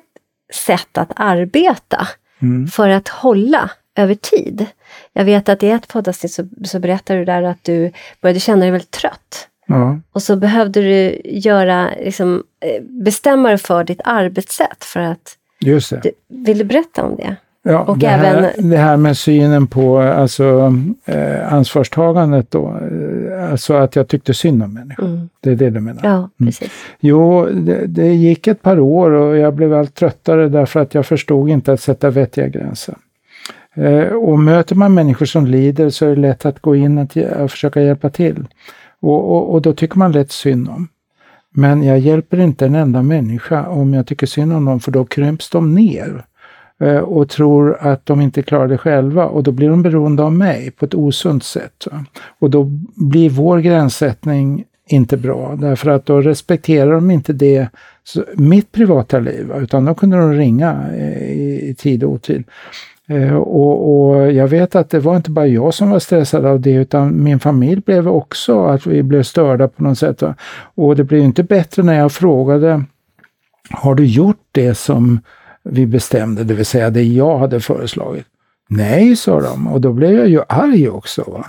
sätt 0.53 0.97
att 0.97 1.11
arbeta 1.15 2.07
mm. 2.41 2.67
för 2.67 2.89
att 2.89 3.07
hålla 3.07 3.69
över 3.95 4.15
tid. 4.15 4.65
Jag 5.13 5.25
vet 5.25 5.49
att 5.49 5.63
i 5.63 5.69
ett 5.69 5.87
poddavsnitt 5.87 6.33
så, 6.33 6.47
så 6.65 6.79
berättar 6.79 7.15
du 7.15 7.25
där 7.25 7.43
att 7.43 7.63
du 7.63 7.91
började 8.21 8.39
känna 8.39 8.61
dig 8.61 8.71
väldigt 8.71 8.91
trött. 8.91 9.47
Ja. 9.67 9.99
Och 10.11 10.23
så 10.23 10.35
behövde 10.35 10.81
du 10.81 11.21
göra, 11.25 11.89
liksom, 11.99 12.43
eh, 12.65 12.83
bestämma 12.83 13.49
dig 13.49 13.57
för 13.57 13.83
ditt 13.83 14.01
arbetssätt 14.03 14.83
för 14.83 14.99
att... 14.99 15.37
Just 15.59 15.89
det. 15.89 15.99
Du, 16.03 16.11
vill 16.27 16.57
du 16.57 16.63
berätta 16.63 17.03
om 17.03 17.15
det? 17.15 17.35
Ja, 17.63 17.79
och 17.79 17.97
det, 17.97 18.07
även, 18.07 18.43
här, 18.43 18.53
det 18.57 18.77
här 18.77 18.97
med 18.97 19.17
synen 19.17 19.67
på 19.67 19.99
alltså, 19.99 20.73
eh, 21.05 21.53
ansvarstagandet 21.53 22.51
då, 22.51 22.67
eh, 22.67 23.51
alltså 23.51 23.73
att 23.73 23.95
jag 23.95 24.07
tyckte 24.07 24.33
synd 24.33 24.63
om 24.63 24.73
människor. 24.73 25.05
Mm. 25.05 25.29
Det 25.39 25.49
är 25.49 25.55
det 25.55 25.69
du 25.69 25.79
menar? 25.79 26.01
Ja, 26.03 26.15
mm. 26.15 26.29
precis. 26.37 26.61
Mm. 26.61 26.71
Jo, 26.99 27.45
det, 27.45 27.85
det, 27.87 28.13
gick 28.13 28.47
ett 28.47 28.61
par 28.61 28.79
år 28.79 29.11
och 29.11 29.37
jag 29.37 29.53
blev 29.53 29.73
allt 29.73 29.95
tröttare 29.95 30.49
därför 30.49 30.79
att 30.79 30.93
jag 30.93 31.05
förstod 31.05 31.49
inte 31.49 31.73
att 31.73 31.81
sätta 31.81 32.09
vettiga 32.09 32.47
gränser. 32.47 32.95
Eh, 33.75 34.13
och 34.13 34.39
möter 34.39 34.75
man 34.75 34.93
människor 34.93 35.25
som 35.25 35.45
lider 35.45 35.89
så 35.89 36.05
är 36.05 36.09
det 36.09 36.21
lätt 36.21 36.45
att 36.45 36.59
gå 36.59 36.75
in 36.75 36.97
och, 36.97 37.17
och 37.17 37.51
försöka 37.51 37.81
hjälpa 37.81 38.09
till. 38.09 38.47
Och, 39.01 39.31
och, 39.31 39.53
och 39.53 39.61
då 39.61 39.73
tycker 39.73 39.97
man 39.97 40.11
lätt 40.11 40.31
synd 40.31 40.69
om. 40.69 40.87
Men 41.53 41.83
jag 41.83 41.99
hjälper 41.99 42.39
inte 42.39 42.65
en 42.65 42.75
enda 42.75 43.03
människa 43.03 43.67
om 43.67 43.93
jag 43.93 44.07
tycker 44.07 44.27
synd 44.27 44.53
om 44.53 44.65
dem, 44.65 44.79
för 44.79 44.91
då 44.91 45.05
krymps 45.05 45.49
de 45.49 45.75
ner 45.75 46.25
Eh, 46.81 46.97
och 46.97 47.29
tror 47.29 47.77
att 47.79 48.05
de 48.05 48.21
inte 48.21 48.41
klarar 48.41 48.67
det 48.67 48.77
själva 48.77 49.25
och 49.25 49.43
då 49.43 49.51
blir 49.51 49.69
de 49.69 49.81
beroende 49.81 50.23
av 50.23 50.33
mig 50.33 50.71
på 50.71 50.85
ett 50.85 50.95
osunt 50.95 51.43
sätt. 51.43 51.87
Och 52.39 52.49
då 52.49 52.63
blir 52.95 53.29
vår 53.29 53.59
gränssättning 53.59 54.65
inte 54.87 55.17
bra 55.17 55.55
därför 55.55 55.89
att 55.89 56.05
då 56.05 56.21
respekterar 56.21 56.91
de 56.91 57.11
inte 57.11 57.33
det, 57.33 57.67
mitt 58.35 58.71
privata 58.71 59.19
liv, 59.19 59.51
utan 59.55 59.85
då 59.85 59.93
kunde 59.93 60.17
de 60.17 60.33
ringa 60.33 60.85
eh, 60.95 61.31
i, 61.31 61.75
tid 61.77 62.03
och 62.03 62.11
otid. 62.11 62.43
Eh, 63.07 63.35
och, 63.35 64.09
och, 64.09 64.31
jag 64.31 64.47
vet 64.47 64.75
att 64.75 64.89
det 64.89 64.99
var 64.99 65.15
inte 65.15 65.31
bara 65.31 65.47
jag 65.47 65.73
som 65.73 65.89
var 65.89 65.99
stressad 65.99 66.45
av 66.45 66.61
det 66.61 66.73
utan 66.73 67.23
min 67.23 67.39
familj 67.39 67.81
blev 67.85 68.07
också, 68.07 68.65
att 68.65 68.87
vi 68.87 69.03
blev 69.03 69.23
störda 69.23 69.67
på 69.67 69.83
något 69.83 69.97
sätt. 69.97 70.23
Och 70.75 70.95
det 70.95 71.03
blev 71.03 71.21
inte 71.23 71.43
bättre 71.43 71.83
när 71.83 71.99
jag 71.99 72.11
frågade, 72.11 72.83
har 73.69 73.95
du 73.95 74.05
gjort 74.05 74.43
det 74.51 74.75
som 74.75 75.19
vi 75.63 75.85
bestämde, 75.85 76.43
det 76.43 76.53
vill 76.53 76.65
säga 76.65 76.89
det 76.89 77.03
jag 77.03 77.37
hade 77.37 77.59
föreslagit? 77.59 78.25
Nej, 78.69 79.15
sa 79.15 79.41
de 79.41 79.67
och 79.67 79.81
då 79.81 79.93
blev 79.93 80.13
jag 80.13 80.27
ju 80.27 80.41
arg 80.47 80.89
också. 80.89 81.23
Va? 81.27 81.45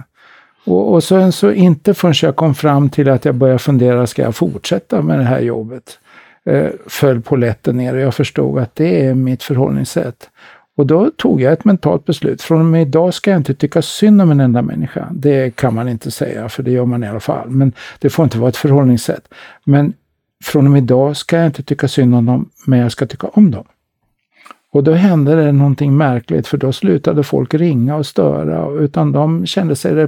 Och, 0.65 0.93
och 0.93 1.05
sen 1.05 1.33
så 1.33 1.53
inte 1.53 1.95
förrän 1.95 2.15
jag 2.23 2.37
kom 2.37 2.55
fram 2.55 2.91
till 2.91 3.09
att 3.09 3.25
jag 3.25 3.35
började 3.35 3.59
fundera, 3.59 4.07
ska 4.07 4.23
jag 4.23 4.35
fortsätta 4.35 5.03
med 5.03 5.19
det 5.19 5.25
här 5.25 5.41
jobbet? 5.41 5.99
Eh, 6.45 6.67
föll 6.87 7.21
på 7.21 7.37
lätten 7.37 7.77
ner 7.77 7.95
och 7.95 8.01
jag 8.01 8.15
förstod 8.15 8.59
att 8.59 8.75
det 8.75 9.07
är 9.07 9.15
mitt 9.15 9.43
förhållningssätt. 9.43 10.31
Och 10.77 10.87
då 10.87 11.11
tog 11.11 11.41
jag 11.41 11.53
ett 11.53 11.65
mentalt 11.65 12.05
beslut. 12.05 12.43
Från 12.43 12.61
och 12.61 12.67
med 12.67 12.83
idag 12.83 13.15
ska 13.15 13.31
jag 13.31 13.41
inte 13.41 13.55
tycka 13.55 13.83
synd 13.83 14.23
om 14.23 14.31
en 14.31 14.41
enda 14.41 14.63
människa. 14.63 15.09
Det 15.13 15.57
kan 15.57 15.75
man 15.75 15.89
inte 15.89 16.11
säga, 16.11 16.49
för 16.49 16.63
det 16.63 16.71
gör 16.71 16.85
man 16.85 17.05
i 17.05 17.09
alla 17.09 17.21
fall. 17.21 17.51
Men 17.51 17.73
det 17.99 18.11
får 18.11 18.25
inte 18.25 18.39
vara 18.39 18.49
ett 18.49 18.57
förhållningssätt. 18.57 19.29
Men 19.65 19.93
från 20.45 20.67
och 20.67 20.73
med 20.73 20.83
idag 20.83 21.17
ska 21.17 21.37
jag 21.37 21.47
inte 21.47 21.63
tycka 21.63 21.89
synd 21.89 22.15
om 22.15 22.27
dem, 22.27 22.51
men 22.67 22.79
jag 22.79 22.93
ska 22.93 23.07
tycka 23.07 23.27
om 23.27 23.51
dem. 23.51 23.65
Och 24.73 24.85
då 24.85 24.93
hände 24.93 25.45
det 25.45 25.53
någonting 25.53 25.97
märkligt 25.97 26.47
för 26.47 26.57
då 26.57 26.73
slutade 26.73 27.23
folk 27.23 27.55
ringa 27.55 27.97
och 27.97 28.07
störa 28.07 28.81
utan 28.81 29.13
de 29.13 29.47
kände 29.47 29.77
sig 29.77 29.93
eh, 29.93 30.07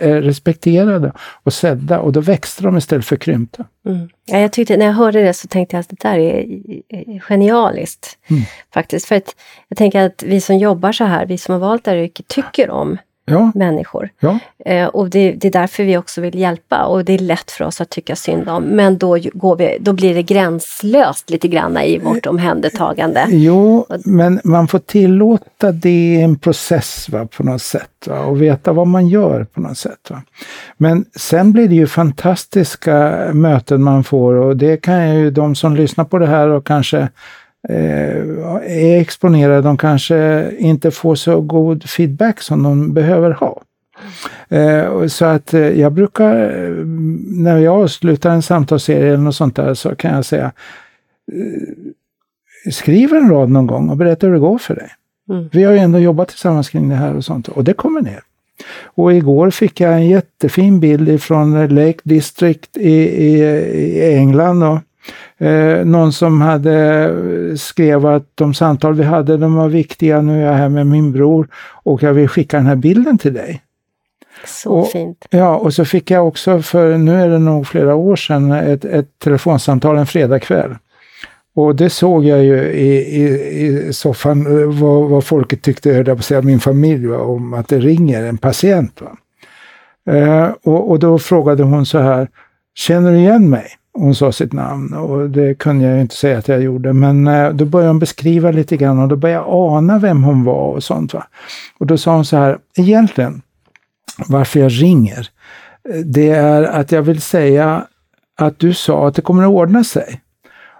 respekterade 0.00 1.12
och 1.42 1.52
sedda 1.52 2.00
och 2.00 2.12
då 2.12 2.20
växte 2.20 2.62
de 2.62 2.76
istället 2.76 3.06
för 3.06 3.16
krympta. 3.16 3.64
Mm. 3.86 4.08
Ja, 4.26 4.38
jag 4.38 4.52
tyckte, 4.52 4.76
när 4.76 4.86
jag 4.86 4.92
hörde 4.92 5.22
det 5.22 5.34
så 5.34 5.48
tänkte 5.48 5.76
jag 5.76 5.80
att 5.80 5.88
det 5.88 6.08
där 6.08 6.18
är 6.18 7.20
genialiskt. 7.20 8.18
Mm. 8.30 8.42
Faktiskt, 8.74 9.06
för 9.06 9.14
att 9.14 9.36
jag 9.68 9.78
tänker 9.78 10.06
att 10.06 10.22
vi 10.22 10.40
som 10.40 10.58
jobbar 10.58 10.92
så 10.92 11.04
här, 11.04 11.26
vi 11.26 11.38
som 11.38 11.52
har 11.52 11.60
valt 11.60 11.84
det 11.84 11.90
här 11.90 11.98
yrket, 11.98 12.28
tycker 12.28 12.70
om 12.70 12.98
ja. 13.24 13.52
människor. 13.54 14.08
Ja. 14.20 14.38
Eh, 14.64 14.86
och 14.86 15.10
det, 15.10 15.32
det, 15.32 15.48
är 15.48 15.52
därför 15.52 15.84
vi 15.84 15.96
också 15.96 16.20
vill 16.20 16.38
hjälpa 16.38 16.84
och 16.84 17.04
det 17.04 17.12
är 17.12 17.18
lätt 17.18 17.50
för 17.50 17.64
oss 17.64 17.80
att 17.80 17.90
tycka 17.90 18.16
synd 18.16 18.48
om. 18.48 18.64
Men 18.64 18.98
då, 18.98 19.18
går 19.32 19.56
vi, 19.56 19.78
då 19.80 19.92
blir 19.92 20.14
det 20.14 20.22
gränslöst 20.22 21.30
lite 21.30 21.48
grann 21.48 21.78
i 21.78 21.98
vårt 21.98 22.26
omhändertagande. 22.26 23.26
Jo, 23.28 23.86
men 24.04 24.40
man 24.44 24.68
får 24.68 24.78
tillåta 24.78 25.72
det 25.72 25.90
i 25.90 26.22
en 26.22 26.38
process 26.38 27.08
va, 27.08 27.26
på 27.36 27.42
något 27.42 27.62
sätt 27.62 28.06
va, 28.06 28.20
och 28.20 28.42
veta 28.42 28.72
vad 28.72 28.86
man 28.86 29.08
gör 29.08 29.44
på 29.44 29.60
något 29.60 29.78
sätt. 29.78 30.10
Va. 30.10 30.22
Men 30.76 31.04
sen 31.16 31.52
blir 31.52 31.68
det 31.68 31.74
ju 31.74 31.86
fantastiska 31.86 33.26
möten 33.32 33.82
man 33.82 34.04
får 34.04 34.34
och 34.34 34.56
det 34.56 34.76
kan 34.76 35.14
ju 35.14 35.30
de 35.30 35.54
som 35.54 35.76
lyssnar 35.76 36.04
på 36.04 36.18
det 36.18 36.26
här 36.26 36.48
och 36.48 36.66
kanske 36.66 37.08
är 37.68 39.00
exponerade, 39.00 39.62
de 39.62 39.76
kanske 39.76 40.50
inte 40.58 40.90
får 40.90 41.14
så 41.14 41.40
god 41.40 41.84
feedback 41.84 42.40
som 42.40 42.62
de 42.62 42.94
behöver 42.94 43.30
ha. 43.30 43.62
Eh, 44.48 45.06
så 45.06 45.24
att 45.24 45.54
eh, 45.54 45.80
jag 45.80 45.92
brukar, 45.92 46.34
när 47.42 47.58
jag 47.58 47.82
avslutar 47.82 48.30
en 48.30 48.42
samtalsserie 48.42 49.06
eller 49.06 49.24
något 49.24 49.36
sånt 49.36 49.56
där, 49.56 49.74
så 49.74 49.94
kan 49.94 50.14
jag 50.14 50.24
säga 50.24 50.52
skriv 52.70 53.14
en 53.14 53.30
rad 53.30 53.50
någon 53.50 53.66
gång 53.66 53.88
och 53.88 53.96
berätta 53.96 54.26
hur 54.26 54.34
det 54.34 54.40
går 54.40 54.58
för 54.58 54.74
dig. 54.74 54.90
Mm. 55.30 55.48
Vi 55.52 55.64
har 55.64 55.72
ju 55.72 55.78
ändå 55.78 55.98
jobbat 55.98 56.28
tillsammans 56.28 56.70
kring 56.70 56.88
det 56.88 56.94
här 56.94 57.16
och 57.16 57.24
sånt 57.24 57.48
och 57.48 57.64
det 57.64 57.72
kommer 57.72 58.00
ner. 58.00 58.20
Och 58.84 59.14
igår 59.14 59.50
fick 59.50 59.80
jag 59.80 59.92
en 59.92 60.06
jättefin 60.06 60.80
bild 60.80 61.22
från 61.22 61.66
Lake 61.66 61.98
District 62.02 62.76
i, 62.76 62.92
i, 62.98 63.42
i 63.74 64.14
England. 64.14 64.62
Och 64.62 64.78
Eh, 65.42 65.84
någon 65.84 66.12
som 66.12 66.40
hade 66.40 67.10
skrev 67.58 68.06
att 68.06 68.26
de 68.34 68.54
samtal 68.54 68.94
vi 68.94 69.02
hade, 69.02 69.36
de 69.36 69.54
var 69.54 69.68
viktiga. 69.68 70.20
Nu 70.20 70.42
är 70.42 70.46
jag 70.46 70.52
här 70.52 70.68
med 70.68 70.86
min 70.86 71.12
bror 71.12 71.48
och 71.82 72.02
jag 72.02 72.12
vill 72.12 72.28
skicka 72.28 72.56
den 72.56 72.66
här 72.66 72.76
bilden 72.76 73.18
till 73.18 73.34
dig. 73.34 73.62
Så 74.46 74.70
och, 74.70 74.88
fint. 74.88 75.26
Ja, 75.30 75.56
och 75.56 75.74
så 75.74 75.84
fick 75.84 76.10
jag 76.10 76.28
också, 76.28 76.62
för 76.62 76.98
nu 76.98 77.22
är 77.22 77.28
det 77.28 77.38
nog 77.38 77.66
flera 77.66 77.94
år 77.94 78.16
sedan, 78.16 78.52
ett, 78.52 78.84
ett 78.84 79.18
telefonsamtal 79.18 79.98
en 79.98 80.06
fredagkväll. 80.06 80.74
Och 81.54 81.76
det 81.76 81.90
såg 81.90 82.24
jag 82.24 82.44
ju 82.44 82.62
i, 82.62 83.22
i, 83.22 83.26
i 83.66 83.92
soffan, 83.92 84.44
vad, 84.80 85.08
vad 85.08 85.24
folket 85.24 85.62
tyckte, 85.62 85.90
jag 85.90 86.16
på 86.16 86.22
säga, 86.22 86.42
min 86.42 86.60
familj, 86.60 87.06
va, 87.06 87.18
om 87.18 87.54
att 87.54 87.68
det 87.68 87.78
ringer 87.78 88.22
en 88.24 88.38
patient. 88.38 89.00
Va. 89.00 89.16
Eh, 90.14 90.50
och, 90.62 90.90
och 90.90 90.98
då 90.98 91.18
frågade 91.18 91.62
hon 91.62 91.86
så 91.86 91.98
här, 91.98 92.28
känner 92.74 93.12
du 93.12 93.18
igen 93.18 93.50
mig? 93.50 93.66
Hon 93.94 94.14
sa 94.14 94.32
sitt 94.32 94.52
namn 94.52 94.94
och 94.94 95.30
det 95.30 95.54
kunde 95.54 95.84
jag 95.84 95.94
ju 95.94 96.00
inte 96.00 96.16
säga 96.16 96.38
att 96.38 96.48
jag 96.48 96.62
gjorde. 96.62 96.92
Men 96.92 97.26
eh, 97.26 97.50
då 97.50 97.64
började 97.64 97.90
hon 97.90 97.98
beskriva 97.98 98.50
lite 98.50 98.76
grann 98.76 98.98
och 98.98 99.08
då 99.08 99.16
började 99.16 99.44
jag 99.44 99.48
ana 99.48 99.98
vem 99.98 100.22
hon 100.22 100.44
var 100.44 100.68
och 100.68 100.84
sånt. 100.84 101.14
Va? 101.14 101.26
Och 101.78 101.86
då 101.86 101.98
sa 101.98 102.14
hon 102.14 102.24
så 102.24 102.36
här, 102.36 102.58
egentligen 102.76 103.42
varför 104.28 104.60
jag 104.60 104.82
ringer, 104.82 105.28
det 106.04 106.28
är 106.28 106.62
att 106.62 106.92
jag 106.92 107.02
vill 107.02 107.20
säga 107.20 107.86
att 108.36 108.58
du 108.58 108.74
sa 108.74 109.08
att 109.08 109.14
det 109.14 109.22
kommer 109.22 109.42
att 109.42 109.48
ordna 109.48 109.84
sig. 109.84 110.20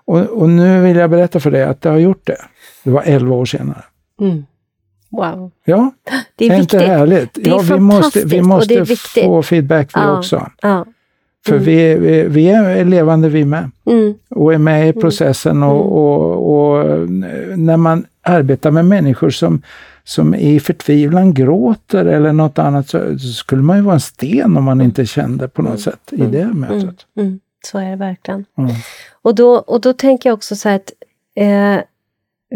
Och, 0.05 0.21
och 0.21 0.49
nu 0.49 0.81
vill 0.81 0.97
jag 0.97 1.11
berätta 1.11 1.41
för 1.41 1.51
dig 1.51 1.63
att 1.63 1.81
det 1.81 1.89
har 1.89 1.99
gjort 1.99 2.27
det. 2.27 2.37
Det 2.85 2.91
var 2.91 3.03
11 3.03 3.35
år 3.35 3.45
senare. 3.45 3.85
Mm. 4.21 4.45
Wow. 5.11 5.51
Ja, 5.65 5.91
det 6.37 6.47
är, 6.47 6.53
är 6.53 6.61
inte 6.61 6.79
härligt? 6.79 7.35
Det 7.35 7.43
är 7.43 7.49
ja, 7.49 7.59
vi 7.59 7.79
måste, 7.79 8.25
vi 8.25 8.43
måste 8.43 8.87
få 8.97 9.43
feedback 9.43 9.91
vi 9.95 10.01
ja. 10.01 10.19
också. 10.19 10.51
Ja. 10.63 10.87
För 11.47 11.53
Mm. 11.53 11.65
vi, 11.65 11.95
vi, 11.95 12.23
vi 12.29 12.49
är 12.49 12.85
levande 12.85 13.29
vi 13.29 13.45
med. 13.45 13.71
Mm. 13.87 14.15
Och 14.31 14.55
är 14.55 14.59
med 14.59 14.89
i 14.89 14.93
processen 14.93 15.63
och, 15.63 15.93
och, 15.93 16.55
och 16.55 17.09
när 17.59 17.77
man 17.77 18.05
arbetar 18.23 18.71
med 18.71 18.85
människor 18.85 19.31
som, 19.31 19.63
som 20.05 20.35
i 20.35 20.61
förtvivlan 20.61 21.35
gråter 21.35 22.05
eller 22.05 22.33
något 22.33 22.59
annat 22.59 22.89
så, 22.89 23.19
så 23.19 23.29
skulle 23.29 23.63
man 23.63 23.77
ju 23.77 23.83
vara 23.83 23.95
en 23.95 24.01
sten 24.01 24.57
om 24.57 24.65
man 24.65 24.81
inte 24.81 25.07
kände 25.07 25.49
på 25.49 25.63
något 25.63 25.81
sätt 25.81 26.01
i 26.11 26.23
det 26.23 26.47
mötet. 26.47 27.07
Mm. 27.17 27.27
Mm. 27.29 27.41
Så 27.67 27.79
är 27.79 27.91
det 27.91 27.97
verkligen. 27.97 28.45
Mm. 28.59 28.71
Och, 29.23 29.35
då, 29.35 29.55
och 29.55 29.81
då 29.81 29.93
tänker 29.93 30.31
jag 30.31 30.35
också 30.35 30.57
så 30.57 30.69
här 30.69 30.77
att 30.77 30.93
eh, 31.37 31.85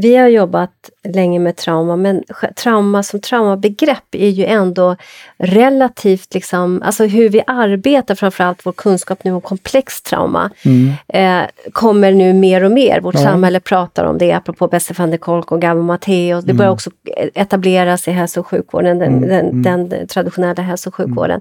vi 0.02 0.16
har 0.16 0.28
jobbat 0.28 0.90
länge 1.14 1.38
med 1.38 1.56
trauma, 1.56 1.96
men 1.96 2.22
trauma 2.56 3.02
som 3.02 3.20
traumabegrepp 3.20 4.14
är 4.14 4.28
ju 4.28 4.44
ändå 4.44 4.96
relativt, 5.38 6.34
liksom, 6.34 6.82
alltså 6.82 7.04
hur 7.04 7.28
vi 7.28 7.42
arbetar, 7.46 8.14
framförallt 8.14 8.66
vår 8.66 8.72
kunskap 8.72 9.24
nu 9.24 9.32
om 9.32 9.40
komplext 9.40 10.06
trauma, 10.06 10.50
Mm. 10.64 10.92
eh, 11.08 11.48
kommer 11.72 12.12
nu 12.12 12.32
mer 12.32 12.64
och 12.64 12.70
mer. 12.72 13.00
Vårt 13.00 13.14
Ja. 13.14 13.20
samhälle 13.20 13.60
pratar 13.60 14.04
om 14.04 14.18
det, 14.18 14.32
apropå 14.32 14.68
Besse 14.68 14.94
van 14.98 15.10
der 15.10 15.18
Kolk 15.18 15.52
och 15.52 15.60
Gabo 15.60 15.82
Matteo. 15.82 16.40
Det 16.40 16.54
börjar 16.54 16.70
också 16.72 16.90
etableras 17.34 18.08
i 18.08 18.10
hälso 18.10 18.40
och 18.40 18.46
sjukvården, 18.46 18.98
den, 18.98 19.08
Mm, 19.16 19.28
den, 19.28 19.46
mm. 19.50 19.88
den 19.88 20.06
traditionella 20.06 20.62
hälso 20.62 20.88
och 20.90 20.94
sjukvården. 20.94 21.40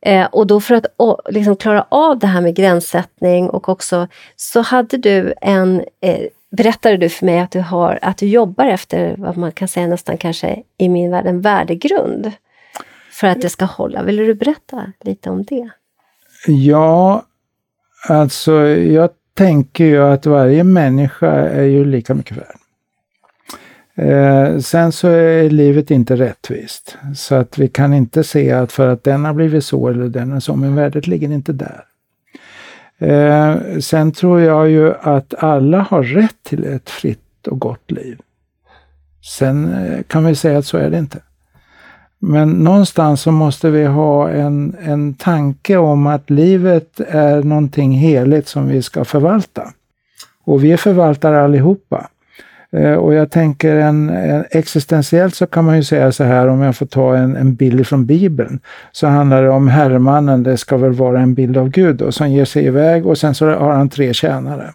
Eh, 0.00 0.26
och 0.26 0.46
då 0.46 0.60
för 0.60 0.74
att 0.74 0.86
å, 0.96 1.20
liksom 1.28 1.56
klara 1.56 1.86
av 1.88 2.18
det 2.18 2.26
här 2.26 2.40
med 2.40 2.54
gränssättning 2.56 3.50
och 3.50 3.68
också 3.68 4.08
så 4.36 4.60
hade 4.60 4.96
du 4.96 5.34
en, 5.40 5.80
eh, 6.02 6.20
berättade 6.50 6.96
du 6.96 7.08
för 7.08 7.26
mig 7.26 7.38
att 7.38 7.50
du, 7.50 7.60
har, 7.60 7.98
att 8.02 8.18
du 8.18 8.26
jobbar 8.26 8.66
efter 8.66 9.14
vad 9.18 9.36
man 9.36 9.52
kan 9.52 9.68
säga 9.68 9.86
nästan 9.86 10.18
kanske 10.18 10.62
i 10.78 10.88
min 10.88 11.10
värld 11.10 11.26
en 11.26 11.40
värdegrund. 11.40 12.32
För 13.12 13.26
att 13.26 13.40
det 13.40 13.48
ska 13.48 13.64
hålla. 13.64 14.02
Vill 14.02 14.16
du 14.16 14.34
berätta 14.34 14.92
lite 15.00 15.30
om 15.30 15.44
det? 15.44 15.70
Ja, 16.46 17.22
alltså 18.08 18.52
jag 18.66 19.10
tänker 19.34 19.84
ju 19.84 20.02
att 20.02 20.26
varje 20.26 20.64
människa 20.64 21.30
är 21.32 21.64
ju 21.64 21.84
lika 21.84 22.14
mycket 22.14 22.36
värd. 22.36 22.56
Eh, 23.94 24.58
sen 24.58 24.92
så 24.92 25.08
är 25.08 25.50
livet 25.50 25.90
inte 25.90 26.16
rättvist. 26.16 26.96
Så 27.16 27.34
att 27.34 27.58
vi 27.58 27.68
kan 27.68 27.94
inte 27.94 28.24
se 28.24 28.52
att 28.52 28.72
för 28.72 28.88
att 28.88 29.04
den 29.04 29.24
har 29.24 29.34
blivit 29.34 29.64
så 29.64 29.88
eller 29.88 30.08
den 30.08 30.32
är 30.32 30.40
så, 30.40 30.56
men 30.56 30.74
värdet 30.74 31.06
ligger 31.06 31.32
inte 31.32 31.52
där. 31.52 31.84
Eh, 33.00 33.56
sen 33.80 34.12
tror 34.12 34.40
jag 34.40 34.70
ju 34.70 34.94
att 35.00 35.34
alla 35.38 35.80
har 35.80 36.02
rätt 36.02 36.42
till 36.42 36.64
ett 36.64 36.90
fritt 36.90 37.46
och 37.46 37.58
gott 37.58 37.90
liv. 37.90 38.20
Sen 39.36 39.72
eh, 39.72 40.02
kan 40.02 40.24
vi 40.24 40.34
säga 40.34 40.58
att 40.58 40.66
så 40.66 40.78
är 40.78 40.90
det 40.90 40.98
inte. 40.98 41.18
Men 42.18 42.50
någonstans 42.50 43.20
så 43.20 43.32
måste 43.32 43.70
vi 43.70 43.84
ha 43.84 44.30
en, 44.30 44.76
en 44.80 45.14
tanke 45.14 45.76
om 45.76 46.06
att 46.06 46.30
livet 46.30 47.00
är 47.00 47.42
någonting 47.42 47.92
heligt 47.92 48.48
som 48.48 48.68
vi 48.68 48.82
ska 48.82 49.04
förvalta. 49.04 49.72
Och 50.44 50.64
vi 50.64 50.76
förvaltar 50.76 51.34
allihopa. 51.34 52.08
Eh, 52.72 52.92
och 52.92 53.14
jag 53.14 53.30
tänker 53.30 53.76
en, 53.76 54.08
en, 54.08 54.44
existentiellt 54.50 55.34
så 55.34 55.46
kan 55.46 55.64
man 55.64 55.76
ju 55.76 55.84
säga 55.84 56.12
så 56.12 56.24
här, 56.24 56.48
om 56.48 56.60
jag 56.60 56.76
får 56.76 56.86
ta 56.86 57.16
en, 57.16 57.36
en 57.36 57.54
bild 57.54 57.86
från 57.86 58.06
Bibeln, 58.06 58.60
så 58.92 59.06
handlar 59.06 59.42
det 59.42 59.50
om 59.50 59.68
herremannen, 59.68 60.42
det 60.42 60.56
ska 60.56 60.76
väl 60.76 60.92
vara 60.92 61.20
en 61.20 61.34
bild 61.34 61.56
av 61.56 61.68
Gud 61.68 61.96
då, 61.96 62.12
som 62.12 62.30
ger 62.30 62.44
sig 62.44 62.64
iväg 62.64 63.06
och 63.06 63.18
sen 63.18 63.34
så 63.34 63.50
har 63.50 63.72
han 63.72 63.88
tre 63.88 64.14
tjänare. 64.14 64.72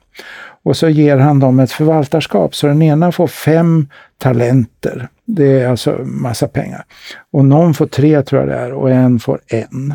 Och 0.63 0.77
så 0.77 0.89
ger 0.89 1.17
han 1.17 1.39
dem 1.39 1.59
ett 1.59 1.71
förvaltarskap, 1.71 2.55
så 2.55 2.67
den 2.67 2.81
ena 2.81 3.11
får 3.11 3.27
fem 3.27 3.87
talenter. 4.17 5.07
Det 5.25 5.61
är 5.61 5.69
alltså 5.69 5.99
massa 6.03 6.47
pengar. 6.47 6.85
Och 7.31 7.45
någon 7.45 7.73
får 7.73 7.85
tre 7.85 8.21
tror 8.21 8.41
jag 8.41 8.49
det 8.49 8.55
är 8.55 8.73
och 8.73 8.91
en 8.91 9.19
får 9.19 9.39
en. 9.47 9.93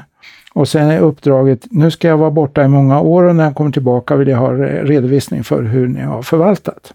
Och 0.52 0.68
sen 0.68 0.90
är 0.90 1.00
uppdraget, 1.00 1.66
nu 1.70 1.90
ska 1.90 2.08
jag 2.08 2.18
vara 2.18 2.30
borta 2.30 2.64
i 2.64 2.68
många 2.68 3.00
år 3.00 3.24
och 3.24 3.36
när 3.36 3.44
jag 3.44 3.54
kommer 3.54 3.70
tillbaka 3.70 4.16
vill 4.16 4.28
jag 4.28 4.38
ha 4.38 4.52
redovisning 4.52 5.44
för 5.44 5.62
hur 5.62 5.88
ni 5.88 6.00
har 6.00 6.22
förvaltat. 6.22 6.92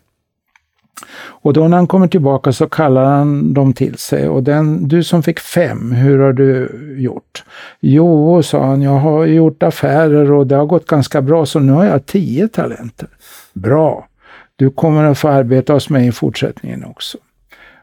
Och 1.15 1.53
då 1.53 1.67
när 1.67 1.77
han 1.77 1.87
kommer 1.87 2.07
tillbaka 2.07 2.53
så 2.53 2.67
kallar 2.67 3.03
han 3.03 3.53
dem 3.53 3.73
till 3.73 3.97
sig 3.97 4.29
och 4.29 4.43
den, 4.43 4.87
du 4.87 5.03
som 5.03 5.23
fick 5.23 5.39
fem, 5.39 5.91
hur 5.91 6.19
har 6.19 6.33
du 6.33 6.69
gjort? 6.97 7.43
Jo, 7.79 8.43
sa 8.43 8.65
han, 8.65 8.81
jag 8.81 8.99
har 8.99 9.25
gjort 9.25 9.63
affärer 9.63 10.31
och 10.31 10.47
det 10.47 10.55
har 10.55 10.65
gått 10.65 10.87
ganska 10.87 11.21
bra 11.21 11.45
så 11.45 11.59
nu 11.59 11.71
har 11.71 11.85
jag 11.85 12.05
tio 12.05 12.47
talenter. 12.47 13.07
Bra! 13.53 14.07
Du 14.55 14.69
kommer 14.69 15.03
att 15.03 15.17
få 15.17 15.27
arbeta 15.27 15.73
hos 15.73 15.89
mig 15.89 16.07
i 16.07 16.11
fortsättningen 16.11 16.85
också. 16.85 17.17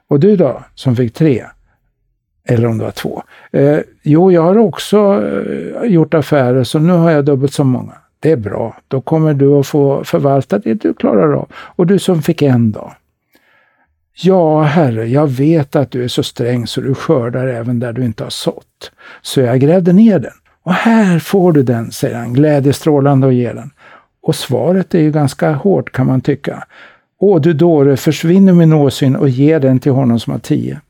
Och 0.09 0.21
du 0.21 0.37
då, 0.37 0.62
som 0.75 0.97
fick 0.97 1.14
tre? 1.14 1.45
Eller 2.45 2.68
om 2.68 2.79
det 2.79 2.85
var 2.85 2.91
två. 2.91 3.23
Eh, 3.53 3.79
jo, 4.03 4.33
jag 4.33 4.43
har 4.43 4.59
också 4.59 5.23
eh, 5.27 5.91
gjort 5.91 6.14
affärer 6.14 6.64
så 6.64 6.79
nu 6.79 6.93
har 6.93 7.11
jag 7.11 7.25
dubbelt 7.25 7.53
så 7.53 7.64
många. 7.64 7.93
Det 8.21 8.33
är 8.33 8.37
bra. 8.37 8.77
Då 8.89 9.01
kommer 9.01 9.35
du 9.35 9.55
att 9.55 9.66
få 9.66 10.05
förvalta 10.05 10.59
det 10.59 10.75
du 10.75 10.95
klarar 10.95 11.33
av. 11.33 11.49
Och 11.53 11.87
du 11.87 11.99
som 11.99 12.23
fick 12.23 12.43
en 12.43 12.73
dag. 12.73 12.93
Ja, 14.23 14.62
herre, 14.62 15.07
jag 15.09 15.27
vet 15.27 15.77
att 15.77 15.91
du 15.91 16.05
är 16.05 16.09
så 16.09 16.23
sträng 16.23 16.66
så 16.66 16.81
du 16.81 16.95
skördar 16.95 17.47
även 17.47 17.81
där 17.81 17.93
du 17.93 18.05
inte 18.05 18.23
har 18.23 18.31
sått. 18.31 18.93
Så 19.23 19.41
jag 19.41 19.61
grävde 19.61 19.93
ner 19.93 20.18
den. 20.18 20.33
Och 20.62 20.73
här 20.75 21.18
får 21.18 21.53
du 21.53 21.62
den, 21.62 21.93
säger 21.93 22.16
han, 22.16 22.33
glädjestrålande 22.33 23.27
och 23.27 23.33
ger 23.33 23.55
den. 23.55 23.71
Och 24.23 24.35
svaret 24.37 24.95
är 24.95 24.99
ju 25.01 25.11
ganska 25.11 25.53
hårt 25.53 25.93
kan 25.93 26.07
man 26.07 26.21
tycka. 26.21 26.64
Åh 27.21 27.41
du 27.41 27.53
dåre, 27.53 27.97
försvinn 27.97 28.49
ur 28.49 28.53
min 28.53 28.73
åsyn 28.73 29.16
och 29.16 29.29
ge 29.29 29.59
den 29.59 29.79
till 29.79 29.93
honom 29.93 30.21
som 30.21 30.31
har 30.31 30.41
tio. 30.41 30.81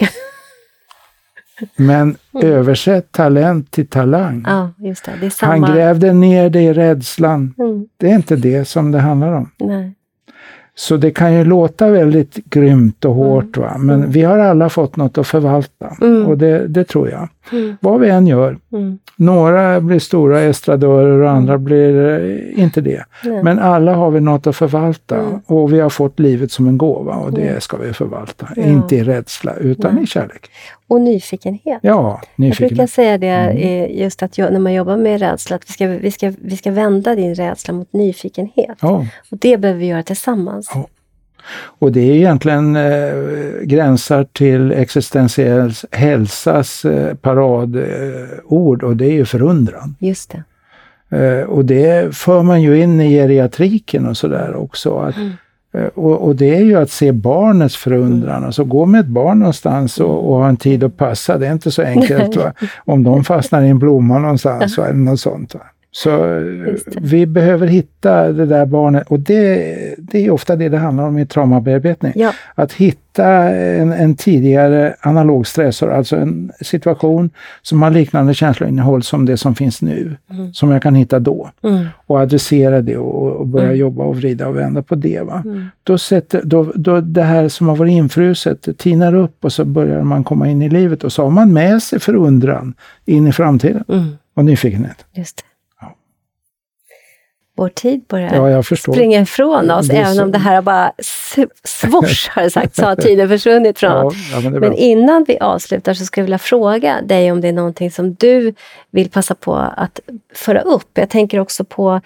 Men 1.76 2.16
översätt 2.42 3.12
talent 3.12 3.70
till 3.70 3.86
talang. 3.86 4.44
Ja, 4.46 4.70
det. 4.76 4.96
Det 5.20 5.30
samma. 5.30 5.52
Han 5.66 5.74
grävde 5.74 6.12
ner 6.12 6.50
det 6.50 6.62
i 6.62 6.72
rädslan. 6.72 7.54
Mm, 7.58 7.86
Det 7.96 8.10
är 8.10 8.14
inte 8.14 8.36
det 8.36 8.64
som 8.64 8.92
det 8.92 9.00
handlar 9.00 9.32
om. 9.32 9.50
nej. 9.58 9.95
Så 10.78 10.96
det 10.96 11.10
kan 11.10 11.34
ju 11.34 11.44
låta 11.44 11.90
väldigt 11.90 12.34
grymt 12.50 13.04
och 13.04 13.14
hårt, 13.14 13.56
va? 13.56 13.76
men 13.78 13.96
Mm. 13.96 14.10
vi 14.10 14.22
har 14.22 14.38
alla 14.38 14.68
fått 14.68 14.96
något 14.96 15.18
att 15.18 15.26
förvalta. 15.26 15.96
Mm. 16.00 16.26
Och 16.26 16.38
det, 16.38 16.66
det 16.68 16.84
tror 16.84 17.08
jag. 17.10 17.28
Mm, 17.52 17.76
Vad 17.80 18.00
vi 18.00 18.08
än 18.08 18.26
gör. 18.26 18.58
mm, 18.72 18.98
Några 19.16 19.80
blir 19.80 19.98
stora 19.98 20.40
estradörer 20.40 21.20
och 21.22 21.30
andra 21.30 21.58
blir 21.58 22.20
eh, 22.20 22.62
inte 22.62 22.80
det. 22.80 23.04
nej. 23.24 23.42
Men 23.42 23.58
alla 23.58 23.94
har 23.94 24.10
vi 24.10 24.20
något 24.20 24.46
att 24.46 24.56
förvalta 24.56 25.16
Mm. 25.16 25.40
och 25.46 25.72
vi 25.72 25.80
har 25.80 25.90
fått 25.90 26.18
livet 26.20 26.52
som 26.52 26.68
en 26.68 26.78
gåva 26.78 27.14
och 27.14 27.32
det 27.32 27.62
ska 27.62 27.76
vi 27.76 27.92
förvalta. 27.92 28.48
Inte 28.56 28.96
i 28.96 29.04
rädsla 29.04 29.54
utan 29.54 29.94
Nej. 29.94 30.04
i 30.04 30.06
kärlek. 30.06 30.50
Och 30.88 31.00
nyfikenhet. 31.00 31.78
Ja, 31.82 32.20
Jag 32.36 32.36
brukar 32.36 32.64
nyfikenhet. 32.64 32.90
säga 32.90 33.18
det 33.18 33.26
Mm. 33.26 33.98
just 33.98 34.22
att 34.22 34.38
jag, 34.38 34.52
när 34.52 34.60
man 34.60 34.74
jobbar 34.74 34.96
med 34.96 35.20
rädsla, 35.20 35.56
att 35.56 35.62
vi 35.68 35.72
ska, 35.72 35.86
vi, 35.86 36.10
ska, 36.10 36.32
vi 36.42 36.56
ska 36.56 36.70
vända 36.70 37.14
din 37.14 37.34
rädsla 37.34 37.74
mot 37.74 37.92
nyfikenhet. 37.92 38.78
Ja. 38.80 39.06
Och 39.30 39.38
det 39.38 39.56
behöver 39.58 39.80
vi 39.80 39.86
göra 39.86 40.02
tillsammans. 40.02 40.70
Ja. 40.74 40.86
Och 41.78 41.92
det 41.92 42.00
är 42.00 42.14
egentligen 42.14 42.76
eh, 42.76 43.12
gränsar 43.62 44.24
till 44.24 44.72
existentiell 44.72 45.72
hälsas 45.90 46.84
eh, 46.84 47.14
paradord 47.14 47.76
eh, 47.76 48.84
och 48.88 48.96
det 48.96 49.06
är 49.06 49.12
ju 49.12 49.24
förundran. 49.24 49.96
Just 49.98 50.30
det. 50.30 50.42
Eh, 51.18 51.44
och 51.44 51.64
det 51.64 52.16
för 52.16 52.42
man 52.42 52.62
ju 52.62 52.82
in 52.82 53.00
i 53.00 53.10
geriatriken 53.10 54.06
och 54.06 54.16
sådär 54.16 54.54
också. 54.54 54.98
Att, 54.98 55.16
Mm. 55.16 55.32
Eh, 55.76 55.86
och, 55.94 56.26
och 56.26 56.36
det 56.36 56.54
är 56.54 56.60
ju 56.60 56.76
att 56.76 56.90
se 56.90 57.12
barnets 57.12 57.76
förundran. 57.76 58.44
Alltså 58.44 58.64
gå 58.64 58.86
med 58.86 59.00
ett 59.00 59.06
barn 59.06 59.38
någonstans 59.38 60.00
och, 60.00 60.30
och 60.30 60.36
ha 60.36 60.48
en 60.48 60.56
tid 60.56 60.84
att 60.84 60.96
passa, 60.96 61.38
det 61.38 61.46
är 61.46 61.52
inte 61.52 61.70
så 61.70 61.82
enkelt. 61.82 62.36
Va? 62.36 62.52
Om 62.84 63.02
de 63.04 63.24
fastnar 63.24 63.62
i 63.62 63.68
en 63.68 63.78
blomma 63.78 64.18
någonstans 64.18 64.78
va? 64.78 64.86
eller 64.86 64.98
något 64.98 65.20
sånt. 65.20 65.54
Va? 65.54 65.60
Så 65.96 66.10
eh, 66.38 66.74
vi 67.00 67.26
behöver 67.26 67.66
hitta 67.66 68.32
det 68.32 68.46
där 68.46 68.66
barnet 68.66 69.06
och 69.08 69.20
det, 69.20 69.76
det 69.98 70.26
är 70.26 70.30
ofta 70.30 70.56
det 70.56 70.68
det 70.68 70.78
handlar 70.78 71.04
om 71.04 71.18
i 71.18 71.26
traumabearbetning. 71.26 72.12
Ja. 72.16 72.32
Att 72.54 72.72
hitta 72.72 73.24
en, 73.54 73.92
en 73.92 74.14
tidigare 74.16 74.94
analog 75.00 75.46
stressor, 75.46 75.92
alltså 75.92 76.16
en 76.16 76.52
situation 76.60 77.30
som 77.62 77.82
har 77.82 77.90
liknande 77.90 78.34
känsloinnehåll 78.34 79.02
som 79.02 79.26
det 79.26 79.36
som 79.36 79.54
finns 79.54 79.82
nu, 79.82 80.16
Mm. 80.30 80.52
som 80.54 80.70
jag 80.70 80.82
kan 80.82 80.94
hitta 80.94 81.18
då. 81.18 81.50
Mm. 81.62 81.84
Och 82.06 82.18
adressera 82.20 82.82
det 82.82 82.96
och, 82.96 83.32
och 83.32 83.46
börja 83.46 83.66
Mm. 83.66 83.78
jobba 83.78 84.04
och 84.04 84.16
vrida 84.16 84.48
och 84.48 84.56
vända 84.56 84.82
på 84.82 84.94
det. 84.94 85.20
Va? 85.20 85.42
Mm. 85.44 85.64
Då, 85.82 85.98
sätter, 85.98 86.40
då, 86.44 86.72
då 86.74 87.00
det 87.00 87.22
här 87.22 87.48
som 87.48 87.68
har 87.68 87.76
varit 87.76 87.92
infruset 87.92 88.78
tinar 88.78 89.14
upp 89.14 89.44
och 89.44 89.52
så 89.52 89.64
börjar 89.64 90.02
man 90.02 90.24
komma 90.24 90.48
in 90.48 90.62
i 90.62 90.68
livet 90.68 91.04
och 91.04 91.12
så 91.12 91.22
har 91.22 91.30
man 91.30 91.52
med 91.52 91.82
sig 91.82 92.00
förundran 92.00 92.74
in 93.04 93.26
i 93.26 93.32
framtiden 93.32 93.84
Mm. 93.88 94.04
och 94.34 94.44
nyfikenhet. 94.44 95.04
Just 95.14 95.36
det. 95.36 95.42
Vår 97.58 97.68
tid 97.68 98.04
börjar 98.08 98.48
ja, 98.50 98.62
springa 98.62 99.20
ifrån 99.20 99.70
oss, 99.70 99.90
även 99.90 100.14
så... 100.14 100.22
om 100.22 100.32
det 100.32 100.38
här 100.38 100.54
har 100.54 100.62
bara 100.62 100.92
svors, 101.64 102.28
har 102.28 102.42
det 102.42 102.50
sagt, 102.50 102.76
så 102.76 102.84
har 102.84 102.96
tiden 102.96 103.28
försvunnit 103.28 103.78
från 103.78 103.90
ja, 103.90 104.12
ja, 104.32 104.50
men, 104.50 104.60
men, 104.60 104.72
innan 104.72 105.24
vi 105.28 105.38
avslutar 105.38 105.94
så 105.94 106.04
skulle 106.04 106.22
jag 106.22 106.26
vilja 106.26 106.38
fråga 106.38 107.02
dig 107.02 107.32
om 107.32 107.40
det 107.40 107.48
är 107.48 107.52
någonting 107.52 107.90
som 107.90 108.14
du 108.14 108.54
vill 108.90 109.10
passa 109.10 109.34
på 109.34 109.54
att 109.54 110.00
föra 110.34 110.60
upp. 110.60 110.88
Jag 110.94 111.10
tänker 111.10 111.40
också 111.40 111.64
på 111.64 112.00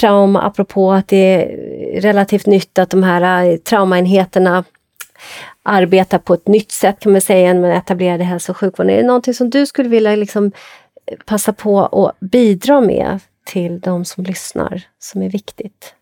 trauma, 0.00 0.42
apropå 0.42 0.92
att 0.92 1.08
det 1.08 1.16
är 1.16 2.00
relativt 2.00 2.46
nytt 2.46 2.78
att 2.78 2.90
de 2.90 3.02
här 3.02 3.50
eh, 3.50 3.56
traumaenheterna 3.56 4.64
arbetar 5.62 6.18
på 6.18 6.34
ett 6.34 6.48
nytt 6.48 6.72
sätt 6.72 7.00
kan 7.00 7.12
man 7.12 7.20
säga 7.20 7.50
än 7.50 7.60
med 7.60 7.76
etablerade 7.76 8.24
hälso 8.24 8.52
och 8.52 8.56
sjukvården. 8.56 8.92
Är 8.92 8.96
det 8.96 9.06
någonting 9.06 9.34
som 9.34 9.50
du 9.50 9.66
skulle 9.66 9.88
vilja 9.88 10.16
liksom 10.16 10.52
passa 11.24 11.52
på 11.52 11.84
att 11.84 12.20
bidra 12.20 12.80
med 12.80 13.20
till 13.46 13.80
de 13.80 14.04
som 14.04 14.24
lyssnar, 14.24 14.82
som 14.98 15.22
är 15.22 15.30
viktigt? 15.30 15.94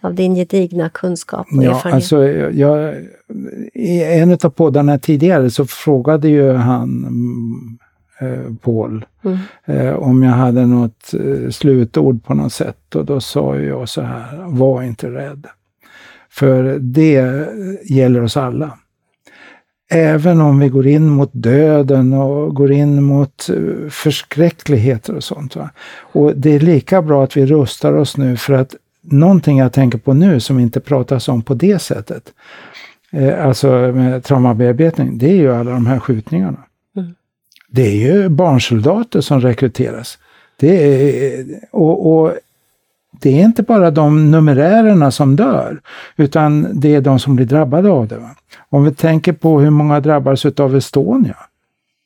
Av 0.00 0.14
din 0.14 0.34
gedigna 0.34 0.88
kunskap 0.88 1.46
och 1.56 1.64
ja, 1.64 1.70
erfarenhet. 1.70 1.94
Alltså, 1.94 2.24
jag, 2.58 2.94
I 3.74 4.02
en 4.02 4.32
av 4.32 4.50
poddarna 4.50 4.98
tidigare 4.98 5.50
så 5.50 5.66
frågade 5.66 6.28
ju 6.28 6.52
han 6.52 7.04
eh, 8.20 8.54
Paul 8.62 9.04
mm. 9.24 9.38
eh, 9.64 9.94
om 9.94 10.22
jag 10.22 10.32
hade 10.32 10.66
något 10.66 11.14
eh, 11.14 11.50
slutord 11.50 12.24
på 12.24 12.34
något 12.34 12.52
sätt 12.52 12.94
och 12.94 13.04
då 13.04 13.20
sa 13.20 13.56
jag 13.56 13.88
så 13.88 14.02
här, 14.02 14.44
var 14.46 14.82
inte 14.82 15.10
rädd. 15.10 15.46
För 16.30 16.78
det 16.78 17.46
gäller 17.84 18.22
oss 18.22 18.36
alla. 18.36 18.78
Även 19.92 20.40
om 20.40 20.58
vi 20.58 20.68
går 20.68 20.86
in 20.86 21.08
mot 21.08 21.30
döden 21.32 22.12
och 22.12 22.54
går 22.54 22.72
in 22.72 23.02
mot 23.02 23.48
eh, 23.48 23.88
förskräckligheter 23.90 25.14
och 25.14 25.24
sånt. 25.24 25.56
Va? 25.56 25.70
Och 25.98 26.36
det 26.36 26.54
är 26.54 26.60
lika 26.60 27.02
bra 27.02 27.24
att 27.24 27.36
vi 27.36 27.46
rustar 27.46 27.92
oss 27.92 28.16
nu 28.16 28.36
för 28.36 28.52
att 28.52 28.74
någonting 29.02 29.58
jag 29.58 29.72
tänker 29.72 29.98
på 29.98 30.14
nu 30.14 30.40
som 30.40 30.58
inte 30.58 30.80
pratas 30.80 31.28
om 31.28 31.42
på 31.42 31.54
det 31.54 31.78
sättet, 31.78 32.32
eh, 33.12 33.46
alltså 33.46 33.68
med 33.68 34.24
traumabearbetning, 34.24 35.18
det 35.18 35.30
är 35.30 35.36
ju 35.36 35.54
alla 35.54 35.70
de 35.70 35.86
här 35.86 35.98
skjutningarna. 35.98 36.64
Mm. 36.96 37.14
Det 37.68 37.82
är 37.82 38.14
ju 38.14 38.28
barnsoldater 38.28 39.20
som 39.20 39.40
rekryteras. 39.40 40.18
Det 40.56 40.84
är, 40.84 41.46
och, 41.72 42.12
och 42.12 42.32
det 43.12 43.40
är 43.40 43.44
inte 43.44 43.62
bara 43.62 43.90
de 43.90 44.30
numerärerna 44.30 45.10
som 45.10 45.36
dör, 45.36 45.80
utan 46.16 46.80
det 46.80 46.94
är 46.94 47.00
de 47.00 47.18
som 47.18 47.36
blir 47.36 47.46
drabbade 47.46 47.90
av 47.90 48.08
det. 48.08 48.16
Va? 48.16 48.30
Om 48.68 48.84
vi 48.84 48.94
tänker 48.94 49.32
på 49.32 49.60
hur 49.60 49.70
många 49.70 50.00
drabbas 50.00 50.46
av 50.46 50.76
Estonia, 50.76 51.36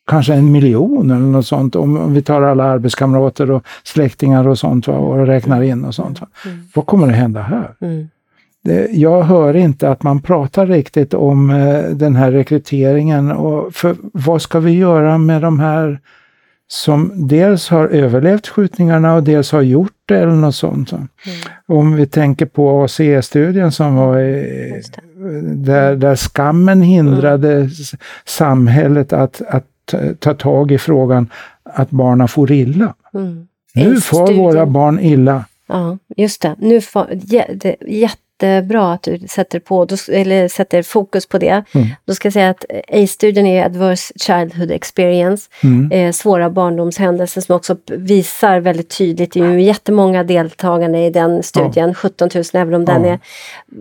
kanske 0.07 0.35
en 0.35 0.53
miljon 0.53 1.11
eller 1.11 1.27
något 1.27 1.47
sånt, 1.47 1.77
om, 1.77 1.97
om 1.97 2.15
vi 2.15 2.23
tar 2.23 2.43
alla 2.43 2.65
arbetskamrater 2.65 3.51
och 3.51 3.65
släktingar 3.83 4.49
och 4.49 4.59
sånt 4.59 4.87
va? 4.87 4.95
och 4.95 5.27
räknar 5.27 5.63
in 5.63 5.85
och 5.85 5.95
sånt. 5.95 6.21
Va? 6.21 6.27
Mm. 6.45 6.59
Vad 6.75 6.87
kommer 6.87 7.09
att 7.09 7.15
hända 7.15 7.41
här? 7.43 7.75
Mm. 7.81 8.09
Det, 8.65 8.89
jag 8.93 9.23
hör 9.23 9.57
inte 9.57 9.91
att 9.91 10.03
man 10.03 10.23
pratar 10.23 10.67
riktigt 10.67 11.15
om 11.15 11.51
eh, 11.51 11.85
den 11.85 12.17
här 12.17 12.33
rekryteringen. 12.33 13.33
Och 13.33 13.75
för 13.75 13.97
vad 14.01 14.43
ska 14.43 14.61
vi 14.61 14.73
göra 14.73 15.19
med 15.19 15.43
de 15.43 15.61
här 15.61 16.01
som 16.69 17.29
dels 17.29 17.69
har 17.69 17.89
överlevt 17.89 18.49
skjutningarna 18.49 19.15
och 19.15 19.23
dels 19.23 19.53
har 19.53 19.63
gjort 19.63 19.93
det 20.07 20.19
eller 20.19 20.33
något 20.33 20.55
sånt. 20.55 20.93
Mm. 20.93 21.07
Om 21.67 21.97
vi 21.97 22.07
tänker 22.07 22.47
på 22.47 22.83
ACE-studien 22.85 23.73
som 23.73 23.95
var 23.95 24.21
i, 24.21 24.83
där, 25.43 25.97
där 25.97 26.17
skammen 26.17 26.83
hindrade 26.83 27.53
mm. 27.53 27.71
samhället 28.25 29.13
att, 29.13 29.43
att 29.49 29.95
ta 30.19 30.35
tag 30.35 30.73
i 30.73 30.79
frågan 30.79 31.31
att 31.63 31.91
barnen 31.91 32.29
får 32.29 32.53
illa. 32.53 32.95
Mm. 33.15 33.47
Nu 33.75 34.01
får 34.01 34.33
våra 34.33 34.67
barn 34.67 35.01
illa. 35.01 35.45
Ja, 35.67 35.99
just 36.17 36.43
det. 36.43 36.55
Nu 36.59 36.81
får, 36.81 37.07
jätte, 37.11 37.77
jättebra 38.45 38.93
att 38.93 39.03
du 39.03 39.19
sätter, 39.29 39.59
på, 39.59 39.87
eller 40.09 40.49
sätter 40.49 40.83
fokus 40.83 41.27
på 41.27 41.39
det. 41.39 41.65
Mm. 41.75 41.87
Då 42.05 42.15
ska 42.15 42.27
jag 42.27 42.33
säga 42.33 42.51
att 42.51 42.65
ACE-studien 42.89 43.47
är 43.47 43.65
Adverse 43.65 44.15
Childhood 44.17 44.71
Experience, 44.71 45.49
mm. 45.63 45.93
eh, 45.93 46.13
svåra 46.13 46.51
barndomshändelser 46.51 47.41
som 47.41 47.57
också 47.57 47.77
visar 47.87 48.61
väldigt 48.61 48.99
tydligt, 48.99 49.33
det 49.33 49.41
är 49.41 49.53
ju 49.53 49.63
jättemånga 49.63 50.25
deltagande 50.25 50.99
i 50.99 51.11
den 51.11 51.43
studien, 51.43 51.89
ja. 51.89 51.95
17 51.95 52.29
000 52.35 52.45
även 52.53 52.75
om 52.75 52.85
ja. 52.89 52.93
den, 52.93 53.05
är, 53.05 53.19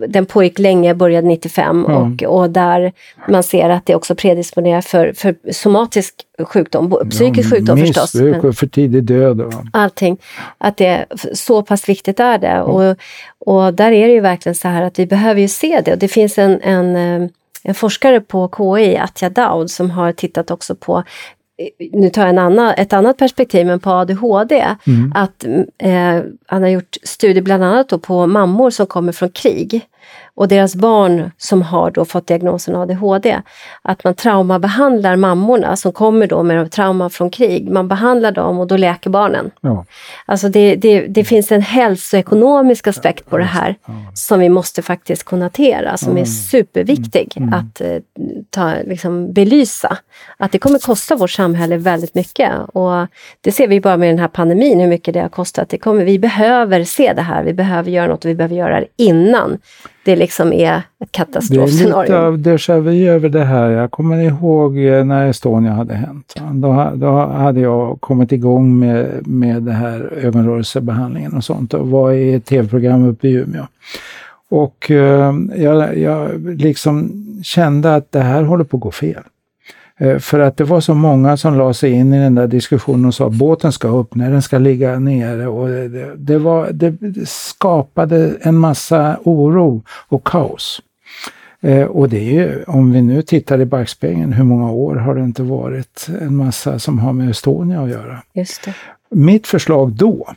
den 0.08 0.26
pågick 0.26 0.58
länge, 0.58 0.94
började 0.94 1.28
95 1.28 1.84
ja. 1.88 1.94
och, 1.94 2.22
och 2.22 2.50
där 2.50 2.92
man 3.28 3.42
ser 3.42 3.70
att 3.70 3.86
det 3.86 3.94
också 3.94 4.14
predisponerar 4.14 4.80
för, 4.80 5.12
för 5.12 5.34
somatisk 5.52 6.14
sjukdom, 6.38 7.10
psykisk 7.10 7.52
ja, 7.52 7.56
sjukdom 7.56 7.78
förstås. 7.78 8.14
Missbruk 8.14 8.44
och 8.44 8.56
för 8.56 8.66
tidig 8.66 9.04
död. 9.04 9.40
Och... 9.40 9.52
Allting. 9.72 10.18
Att 10.58 10.76
det, 10.76 11.06
så 11.32 11.62
pass 11.62 11.88
viktigt 11.88 12.20
är 12.20 12.38
det. 12.38 12.60
Och, 12.60 12.96
och 13.38 13.74
där 13.74 13.92
är 13.92 14.06
det 14.06 14.12
ju 14.12 14.20
verkligen 14.20 14.53
så 14.54 14.68
här 14.68 14.82
att 14.82 14.98
vi 14.98 15.06
behöver 15.06 15.40
ju 15.40 15.48
se 15.48 15.80
det. 15.84 15.92
Och 15.92 15.98
det 15.98 16.08
finns 16.08 16.38
en, 16.38 16.60
en, 16.60 16.96
eh, 16.96 17.30
en 17.62 17.74
forskare 17.74 18.20
på 18.20 18.50
KI, 18.56 18.96
Atja 18.98 19.30
Daud, 19.30 19.70
som 19.70 19.90
har 19.90 20.12
tittat 20.12 20.50
också 20.50 20.74
på 20.74 20.98
eh, 21.58 21.88
nu 21.92 22.10
tar 22.10 22.22
jag 22.22 22.28
en 22.30 22.38
annan, 22.38 22.74
ett 22.76 22.92
annat 22.92 23.18
perspektiv, 23.18 23.66
men 23.66 23.80
på 23.80 23.90
ADHD. 23.90 24.64
Mm. 24.86 25.12
Att, 25.14 25.44
eh, 25.78 26.22
han 26.46 26.62
har 26.62 26.68
gjort 26.68 26.96
studier 27.02 27.42
bland 27.42 27.64
annat 27.64 28.02
på 28.02 28.26
mammor 28.26 28.70
som 28.70 28.86
kommer 28.86 29.12
från 29.12 29.30
krig 29.30 29.88
och 30.36 30.48
deras 30.48 30.74
barn 30.74 31.30
som 31.38 31.62
har 31.62 31.90
då 31.90 32.04
fått 32.04 32.26
diagnosen 32.26 32.76
ADHD, 32.76 33.40
att 33.82 34.04
man 34.04 34.14
traumabehandlar 34.14 35.16
mammorna 35.16 35.76
som 35.76 35.92
kommer 35.92 36.26
då 36.26 36.42
med 36.42 36.70
trauma 36.70 37.10
från 37.10 37.30
krig. 37.30 37.70
Man 37.70 37.88
behandlar 37.88 38.32
dem 38.32 38.58
och 38.58 38.66
då 38.66 38.76
läker 38.76 39.10
barnen. 39.10 39.50
Ja. 39.60 39.84
Alltså 40.26 40.48
det, 40.48 40.76
det, 40.76 41.06
det 41.06 41.24
finns 41.24 41.52
en 41.52 41.62
hälsoekonomisk 41.62 42.86
aspekt 42.86 43.30
på 43.30 43.38
det 43.38 43.44
här 43.44 43.76
som 44.14 44.40
vi 44.40 44.48
måste 44.48 44.82
faktiskt 44.82 45.24
konnotera, 45.24 45.96
som 45.96 46.18
är 46.18 46.24
superviktig 46.24 47.32
mm. 47.36 47.48
mm. 47.48 47.60
att 47.60 47.80
eh, 47.80 47.98
ta, 48.50 48.74
liksom, 48.84 49.32
belysa. 49.32 49.98
Att 50.36 50.52
det 50.52 50.58
kommer 50.58 50.78
kosta 50.78 51.16
vårt 51.16 51.30
samhälle 51.30 51.76
väldigt 51.76 52.14
mycket. 52.14 52.52
Och 52.72 53.06
det 53.40 53.52
ser 53.52 53.68
vi 53.68 53.80
bara 53.80 53.96
med 53.96 54.08
den 54.08 54.18
här 54.18 54.28
pandemin, 54.28 54.80
hur 54.80 54.88
mycket 54.88 55.14
det 55.14 55.20
har 55.20 55.28
kostat. 55.28 55.68
Det 55.68 55.78
kommer, 55.78 56.04
vi 56.04 56.18
behöver 56.18 56.84
se 56.84 57.12
det 57.12 57.22
här, 57.22 57.44
vi 57.44 57.52
behöver 57.54 57.90
göra 57.90 58.06
något 58.06 58.24
och 58.24 58.30
vi 58.30 58.34
behöver 58.34 58.56
göra 58.56 58.80
det 58.80 58.86
innan 58.96 59.58
det 60.04 60.16
liksom 60.16 60.52
är 60.52 60.82
ett 61.04 61.12
katastrofscenario. 61.12 61.94
Det 61.94 61.98
är 61.98 62.02
lite 62.02 62.18
av 62.18 62.38
déjà 62.38 62.80
vu 62.80 63.08
över 63.08 63.28
det 63.28 63.44
här. 63.44 63.70
Jag 63.70 63.90
kommer 63.90 64.20
ihåg 64.20 64.78
eh, 64.78 65.04
när 65.04 65.26
Estonia 65.26 65.72
hade 65.72 65.94
hänt. 65.94 66.34
Då, 66.52 66.92
då 66.94 67.26
hade 67.26 67.60
jag 67.60 68.00
kommit 68.00 68.32
igång 68.32 68.78
med, 68.78 69.26
med 69.26 69.62
det 69.62 69.72
här 69.72 70.12
ögonrörelsebehandlingen 70.22 71.32
och 71.32 71.44
sånt 71.44 71.74
och 71.74 71.88
var 71.88 72.12
i 72.12 72.34
ett 72.34 72.44
tv-program 72.44 73.08
uppe 73.08 73.28
i 73.28 73.32
Umeå. 73.32 73.66
Och 74.48 74.90
eh, 74.90 75.34
jag, 75.56 75.98
jag 75.98 76.44
liksom 76.44 77.24
kände 77.42 77.94
att 77.94 78.12
det 78.12 78.20
här 78.20 78.42
håller 78.42 78.64
på 78.64 78.76
att 78.76 78.82
gå 78.82 78.90
fel. 78.90 79.22
Eh, 80.00 80.18
för 80.18 80.38
att 80.38 80.56
det 80.56 80.64
var 80.64 80.80
så 80.80 80.94
många 80.94 81.36
som 81.36 81.58
la 81.58 81.74
sig 81.74 81.90
in 81.90 82.14
i 82.14 82.18
den 82.18 82.34
där 82.34 82.46
diskussionen 82.46 83.04
och 83.04 83.14
sa 83.14 83.30
båten 83.30 83.72
ska 83.72 83.88
upp, 83.88 84.14
när 84.14 84.30
den 84.30 84.42
ska 84.42 84.58
ligga 84.58 84.98
nere. 84.98 85.46
Och 85.46 85.68
det, 85.68 86.14
det, 86.16 86.38
var, 86.38 86.70
det 86.72 86.96
skapade 87.28 88.34
en 88.40 88.54
massa 88.54 89.16
oro 89.24 89.82
och 89.88 90.26
kaos. 90.26 90.82
Eh, 91.60 91.84
och 91.84 92.08
det 92.08 92.18
är 92.18 92.32
ju, 92.32 92.62
om 92.66 92.92
vi 92.92 93.02
nu 93.02 93.22
tittar 93.22 93.60
i 93.60 93.64
backspegeln, 93.64 94.32
hur 94.32 94.44
många 94.44 94.70
år 94.70 94.94
har 94.94 95.14
det 95.14 95.22
inte 95.22 95.42
varit 95.42 96.06
en 96.20 96.36
massa 96.36 96.78
som 96.78 96.98
har 96.98 97.12
med 97.12 97.30
Estonia 97.30 97.82
att 97.82 97.90
göra? 97.90 98.22
Just 98.32 98.64
det. 98.64 98.74
Mitt 99.10 99.46
förslag 99.46 99.92
då 99.92 100.28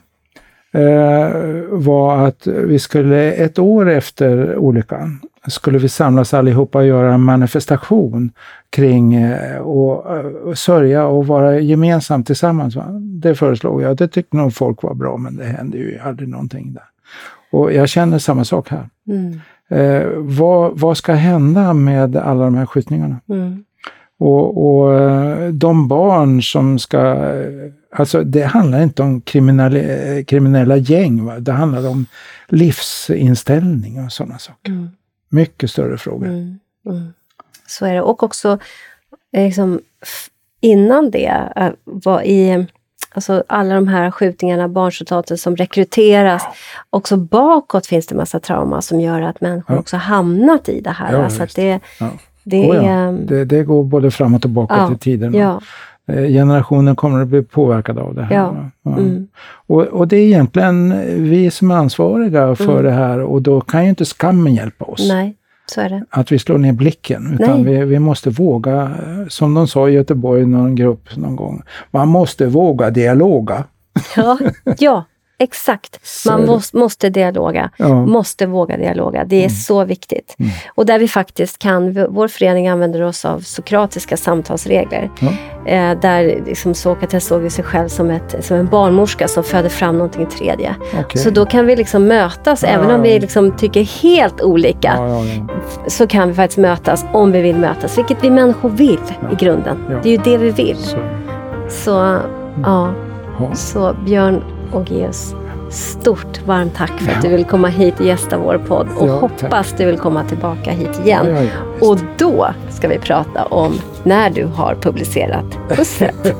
eh, 0.74 1.32
var 1.70 2.28
att 2.28 2.48
vi 2.48 2.80
skulle 2.80 3.32
ett 3.32 3.60
år 3.60 3.90
efter 3.90 4.56
olyckan 4.58 5.20
skulle 5.48 5.78
vi 5.78 5.90
samlas 5.90 6.34
allihopa 6.34 6.78
och 6.78 6.86
göra 6.86 7.14
en 7.14 7.22
manifestation 7.22 8.32
kring 8.70 9.14
eh, 9.14 9.58
och, 9.58 10.06
och 10.46 10.58
sörja 10.58 11.06
och 11.06 11.28
vara 11.28 11.60
gemensamt 11.60 12.28
tillsammans. 12.28 12.76
Va? 12.76 12.86
Det 13.00 13.36
föreslog 13.36 13.82
jag. 13.82 13.98
Det 13.98 14.08
tyckte 14.08 14.38
nog 14.38 14.54
folk 14.54 14.84
var 14.84 14.94
bra, 14.94 15.18
men 15.18 15.36
det 15.36 15.46
hände 15.46 15.78
ju 15.78 16.00
aldrig 16.00 16.30
någonting 16.30 16.74
där. 16.74 16.84
Och 17.52 17.74
jag 17.74 17.90
känner 17.90 18.20
samma 18.20 18.44
sak 18.44 18.70
här. 18.70 18.90
Mm. 19.08 19.40
Eh, 19.70 20.08
vad, 20.16 20.80
vad 20.80 20.98
ska 20.98 21.14
hända 21.14 21.74
med 21.74 22.16
alla 22.16 22.44
de 22.44 22.56
här 22.56 22.66
skjutningarna? 22.66 23.20
Mm. 23.30 23.64
Och, 24.20 24.68
och, 24.68 24.94
eh, 24.94 25.50
de 25.50 25.88
barn 25.88 26.42
som 26.42 26.80
ska... 26.80 27.32
Alltså 27.92 28.24
det 28.24 28.44
handlar 28.44 28.84
inte 28.84 29.04
om 29.04 29.22
kriminella, 29.22 30.24
kriminella 30.24 30.78
gäng, 30.78 31.26
va? 31.26 31.40
det 31.40 31.52
handlar 31.52 31.90
om 31.90 32.06
livsinställning 32.48 34.06
och 34.06 34.12
sådana 34.12 34.38
saker. 34.38 34.72
Mm. 34.72 34.90
Mycket 35.30 35.72
större 35.72 35.98
frågor. 35.98 36.28
Mm, 36.28 36.60
mm. 36.86 37.14
Så 37.68 37.86
är 37.86 37.94
det. 37.94 38.02
Och 38.02 38.24
också 38.24 38.60
liksom, 39.38 39.80
innan 40.62 41.12
det, 41.12 41.52
äh, 41.56 41.70
var 41.84 42.22
i 42.22 42.68
alltså 43.14 43.44
alla 43.48 43.76
de 43.76 43.88
här 43.88 44.12
skjutningarna, 44.12 44.68
barnsoldater 44.68 45.36
som 45.36 45.56
rekryteras. 45.56 46.44
Också 46.90 47.18
bakåt 47.18 47.86
finns 47.86 48.08
det 48.08 48.16
massa 48.16 48.40
trauma 48.40 48.82
som 48.82 49.02
gör 49.02 49.22
att 49.22 49.42
människor 49.42 49.76
ja. 49.76 49.80
också 49.80 49.98
hamnat 49.98 50.70
i 50.70 50.82
det 50.82 50.90
här. 50.90 51.14
Ja, 51.14 51.24
alltså 51.24 51.46
det, 51.56 51.80
ja. 52.00 52.10
Det, 52.44 52.70
oh 52.70 52.86
ja. 52.86 53.12
det, 53.12 53.46
det, 53.46 53.64
går 53.64 53.84
både 53.84 54.12
framåt 54.12 54.46
och 54.46 54.52
bakåt 54.52 54.92
i 54.92 54.98
tiden. 54.98 55.34
Eh, 56.08 56.28
generationen 56.28 56.96
kommer 56.96 57.22
att 57.22 57.28
bli 57.28 57.42
påverkade 57.44 58.02
av 58.02 58.16
det 58.16 58.24
här. 58.24 58.36
Ja. 58.36 58.56
Ja. 58.84 58.98
Mm. 58.98 59.28
Och, 59.68 59.82
och 59.82 60.08
det 60.08 60.18
är 60.18 60.26
egentligen 60.26 61.02
vi 61.24 61.52
som 61.52 61.72
är 61.72 61.76
ansvariga 61.76 62.56
för 62.56 62.72
Mm. 62.72 62.84
det 62.84 62.92
här 62.92 63.20
och 63.22 63.42
då 63.42 63.62
kan 63.62 63.84
ju 63.84 63.90
inte 63.90 64.06
skammen 64.06 64.56
hjälpa 64.56 64.86
oss. 64.86 65.10
Nej, 65.10 65.36
så 65.66 65.82
är 65.82 65.90
det. 65.90 66.04
Att 66.10 66.32
vi 66.32 66.40
slår 66.40 66.58
ner 66.58 66.74
blicken. 66.74 67.38
Utan 67.40 67.64
vi, 67.66 67.86
vi 67.86 68.00
måste 68.00 68.30
våga, 68.30 68.82
eh, 68.82 69.28
som 69.28 69.54
de 69.54 69.68
sa 69.68 69.90
i 69.90 69.94
Göteborg, 69.94 70.46
någon 70.46 70.76
grupp 70.76 71.16
någon 71.18 71.36
gång. 71.36 71.62
Man 71.92 72.08
måste 72.08 72.46
våga 72.46 72.90
dialoga. 72.90 73.64
Ja, 74.16 74.40
ja 74.78 75.04
exakt. 75.40 76.00
Så 76.04 76.32
Man 76.32 76.46
måste, 76.46 76.78
måste 76.78 77.10
dialoga. 77.10 77.70
Ja. 77.78 78.06
Måste 78.06 78.46
våga 78.46 78.78
dialoga. 78.78 79.24
Det 79.26 79.36
är 79.36 79.40
Mm. 79.40 79.50
så 79.50 79.84
viktigt. 79.86 80.36
Mm. 80.40 80.52
Och 80.76 80.86
där 80.86 81.00
vi 81.00 81.08
faktiskt 81.08 81.60
kan, 81.60 82.08
vår 82.10 82.28
förening 82.28 82.68
använder 82.68 83.02
oss 83.04 83.26
av 83.26 83.40
sokratiska 83.40 84.18
samtalsregler. 84.18 85.10
Ja. 85.20 85.28
Eh, 85.72 86.00
där 86.00 86.44
liksom 86.46 86.74
Sokrates 86.74 87.26
såg 87.26 87.52
sig 87.52 87.64
själv 87.64 87.88
som, 87.88 88.10
ett, 88.10 88.36
som 88.46 88.58
en 88.58 88.68
barnmorska 88.68 89.28
som 89.28 89.44
födde 89.44 89.70
fram 89.70 89.96
någonting 89.98 90.26
tredje. 90.26 90.76
Okej. 91.00 91.22
Så 91.22 91.30
då 91.30 91.46
kan 91.46 91.66
vi 91.66 91.76
liksom 91.76 92.08
mötas, 92.08 92.64
Ja, 92.64 92.70
även 92.70 92.92
om 92.92 93.02
vi 93.02 93.20
liksom 93.20 93.52
tycker 93.52 93.84
helt 93.84 94.42
olika. 94.42 94.94
Så 95.88 96.08
kan 96.08 96.28
vi 96.28 96.34
faktiskt 96.34 96.58
mötas 96.58 97.06
om 97.14 97.32
vi 97.32 97.42
vill 97.42 97.56
mötas, 97.58 97.98
vilket 97.98 98.24
vi 98.24 98.30
människor 98.30 98.70
vill 98.70 99.00
i 99.32 99.36
grunden. 99.36 99.78
Det 100.04 100.10
är 100.10 100.12
ju 100.12 100.18
det 100.24 100.38
vi 100.38 100.52
vill. 100.52 100.78
Så, 100.78 100.98
Så, 101.70 101.92
ja. 102.64 102.94
ja. 103.40 103.54
Så 103.56 103.96
Björn 104.06 104.44
Ågeus, 104.74 105.36
stort 105.70 106.42
varmt 106.46 106.76
tack 106.76 106.92
för 107.00 107.12
att 107.12 107.22
du 107.22 107.30
vill 107.30 107.46
komma 107.46 107.68
hit 107.68 108.00
och 108.00 108.06
gästa 108.06 108.38
vår 108.38 108.58
podd. 108.58 108.88
Och 108.98 109.08
Ja, 109.08 109.20
hoppas 109.20 109.74
du 109.78 109.86
vill 109.86 109.98
komma 109.98 110.24
tillbaka 110.24 110.72
hit 110.72 111.00
igen. 111.06 111.26
Ja, 111.30 111.42
ja. 111.42 111.88
Och 111.88 111.98
då 112.18 112.50
ska 112.70 112.88
vi 112.88 112.98
prata 113.00 113.46
om 113.46 113.74
när 114.04 114.30
du 114.30 114.46
har 114.46 114.76
publicerat 114.82 115.46
pusslet. 115.70 116.16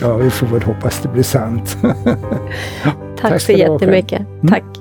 ja, 0.00 0.16
vi 0.16 0.30
får 0.30 0.46
väl 0.46 0.62
hoppas 0.62 1.00
det 1.02 1.08
blir 1.08 1.22
sant. 1.22 1.76
Tack, 2.82 2.94
Tack 3.20 3.40
så 3.40 3.52
jättemycket. 3.52 4.20
Mm. 4.20 4.48
Tack. 4.48 4.77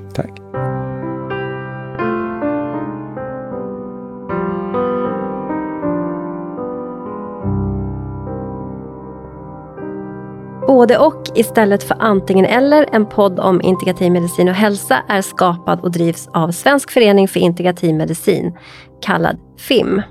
Både 10.67 10.97
och 10.97 11.23
istället 11.35 11.83
för 11.83 11.97
antingen 11.99 12.45
eller, 12.45 12.85
en 12.91 13.05
podd 13.05 13.39
om 13.39 13.61
integrativ 13.61 14.11
medicin 14.11 14.49
och 14.49 14.55
hälsa 14.55 15.03
är 15.09 15.21
skapad 15.21 15.79
och 15.79 15.91
drivs 15.91 16.27
av 16.33 16.51
Svensk 16.51 16.91
förening 16.91 17.27
för 17.27 17.39
integrativ 17.39 17.95
medicin, 17.95 18.57
kallad 19.01 19.37
FIM. 19.59 20.01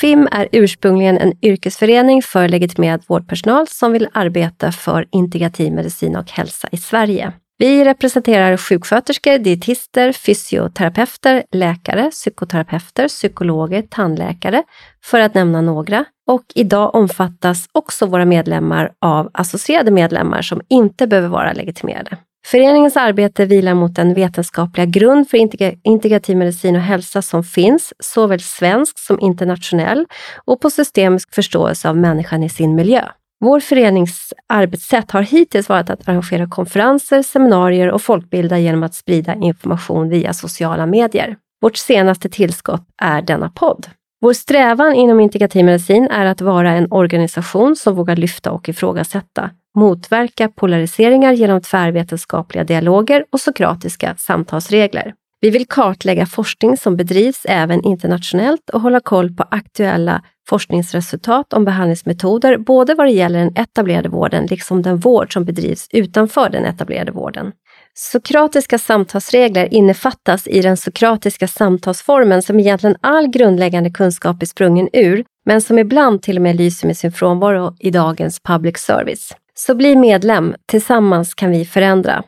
FIM 0.00 0.28
är 0.32 0.48
ursprungligen 0.52 1.18
en 1.18 1.32
yrkesförening 1.42 2.22
för 2.22 2.48
legitimerad 2.48 3.02
vårdpersonal 3.06 3.68
som 3.68 3.92
vill 3.92 4.08
arbeta 4.12 4.72
för 4.72 5.08
integrativ 5.12 5.72
medicin 5.72 6.16
och 6.16 6.30
hälsa 6.30 6.68
i 6.72 6.76
Sverige. 6.76 7.32
Vi 7.58 7.84
representerar 7.84 8.56
sjuksköterskor, 8.56 9.38
dietister, 9.38 10.12
fysioterapeuter, 10.12 11.44
läkare, 11.52 12.10
psykoterapeuter, 12.10 13.08
psykologer, 13.08 13.82
tandläkare, 13.82 14.62
för 15.04 15.20
att 15.20 15.34
nämna 15.34 15.60
några. 15.60 16.04
Och 16.26 16.42
idag 16.54 16.94
omfattas 16.94 17.66
också 17.72 18.06
våra 18.06 18.24
medlemmar 18.24 18.92
av 19.00 19.30
associerade 19.34 19.90
medlemmar 19.90 20.42
som 20.42 20.60
inte 20.68 21.06
behöver 21.06 21.28
vara 21.28 21.52
legitimerade. 21.52 22.16
Föreningens 22.46 22.96
arbete 22.96 23.44
vilar 23.44 23.74
mot 23.74 23.94
den 23.94 24.14
vetenskapliga 24.14 24.86
grund 24.86 25.30
för 25.30 25.38
integrativ 25.82 26.36
medicin 26.36 26.76
och 26.76 26.82
hälsa 26.82 27.22
som 27.22 27.44
finns, 27.44 27.92
såväl 27.98 28.40
svensk 28.40 28.98
som 28.98 29.20
internationell, 29.20 30.06
och 30.44 30.60
på 30.60 30.70
systemisk 30.70 31.34
förståelse 31.34 31.88
av 31.88 31.96
människan 31.96 32.42
i 32.42 32.48
sin 32.48 32.74
miljö. 32.74 33.04
Vår 33.40 33.60
förenings 33.60 34.32
arbetssätt 34.48 35.10
har 35.10 35.22
hittills 35.22 35.68
varit 35.68 35.90
att 35.90 36.08
arrangera 36.08 36.46
konferenser, 36.48 37.22
seminarier 37.22 37.90
och 37.90 38.02
folkbilda 38.02 38.58
genom 38.58 38.82
att 38.82 38.94
sprida 38.94 39.34
information 39.34 40.08
via 40.08 40.32
sociala 40.32 40.86
medier. 40.86 41.36
Vårt 41.62 41.76
senaste 41.76 42.28
tillskott 42.28 42.86
är 43.02 43.22
denna 43.22 43.48
podd. 43.48 43.86
Vår 44.24 44.32
strävan 44.32 44.94
inom 44.94 45.20
integrativ 45.20 45.64
medicin 45.64 46.08
är 46.10 46.26
att 46.26 46.40
vara 46.40 46.70
en 46.70 46.92
organisation 46.92 47.76
som 47.76 47.94
vågar 47.94 48.16
lyfta 48.16 48.50
och 48.52 48.68
ifrågasätta, 48.68 49.50
motverka 49.74 50.48
polariseringar 50.48 51.32
genom 51.32 51.60
tvärvetenskapliga 51.60 52.64
dialoger 52.64 53.24
och 53.32 53.40
sokratiska 53.40 54.14
samtalsregler. 54.18 55.14
Vi 55.40 55.50
vill 55.50 55.66
kartlägga 55.66 56.26
forskning 56.26 56.76
som 56.76 56.96
bedrivs 56.96 57.46
även 57.48 57.84
internationellt 57.84 58.70
och 58.70 58.80
hålla 58.80 59.00
koll 59.00 59.34
på 59.34 59.44
aktuella 59.50 60.22
forskningsresultat 60.48 61.52
om 61.52 61.64
behandlingsmetoder, 61.64 62.58
både 62.58 62.94
vad 62.94 63.06
det 63.06 63.12
gäller 63.12 63.38
den 63.38 63.56
etablerade 63.56 64.08
vården 64.08 64.46
liksom 64.46 64.82
den 64.82 64.96
vård 64.96 65.32
som 65.32 65.44
bedrivs 65.44 65.88
utanför 65.90 66.50
den 66.50 66.64
etablerade 66.64 67.12
vården. 67.12 67.52
Sokratiska 67.96 68.78
samtalsregler 68.78 69.74
innefattas 69.74 70.46
i 70.46 70.60
den 70.60 70.76
sokratiska 70.76 71.48
samtalsformen 71.48 72.42
som 72.42 72.60
egentligen 72.60 72.96
all 73.00 73.28
grundläggande 73.28 73.90
kunskap 73.90 74.42
är 74.42 74.46
sprungen 74.46 74.88
ur, 74.92 75.24
men 75.46 75.60
som 75.60 75.78
ibland 75.78 76.22
till 76.22 76.36
och 76.36 76.42
med 76.42 76.56
lyser 76.56 76.86
med 76.86 76.96
sin 76.96 77.12
frånvaro 77.12 77.76
i 77.78 77.90
dagens 77.90 78.40
public 78.40 78.78
service. 78.78 79.36
Så 79.54 79.74
bli 79.74 79.96
medlem, 79.96 80.54
tillsammans 80.66 81.34
kan 81.34 81.50
vi 81.50 81.64
förändra. 81.64 82.22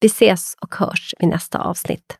Vi 0.00 0.06
ses 0.06 0.54
och 0.60 0.74
hörs 0.74 1.14
i 1.20 1.26
nästa 1.26 1.58
avsnitt. 1.58 2.16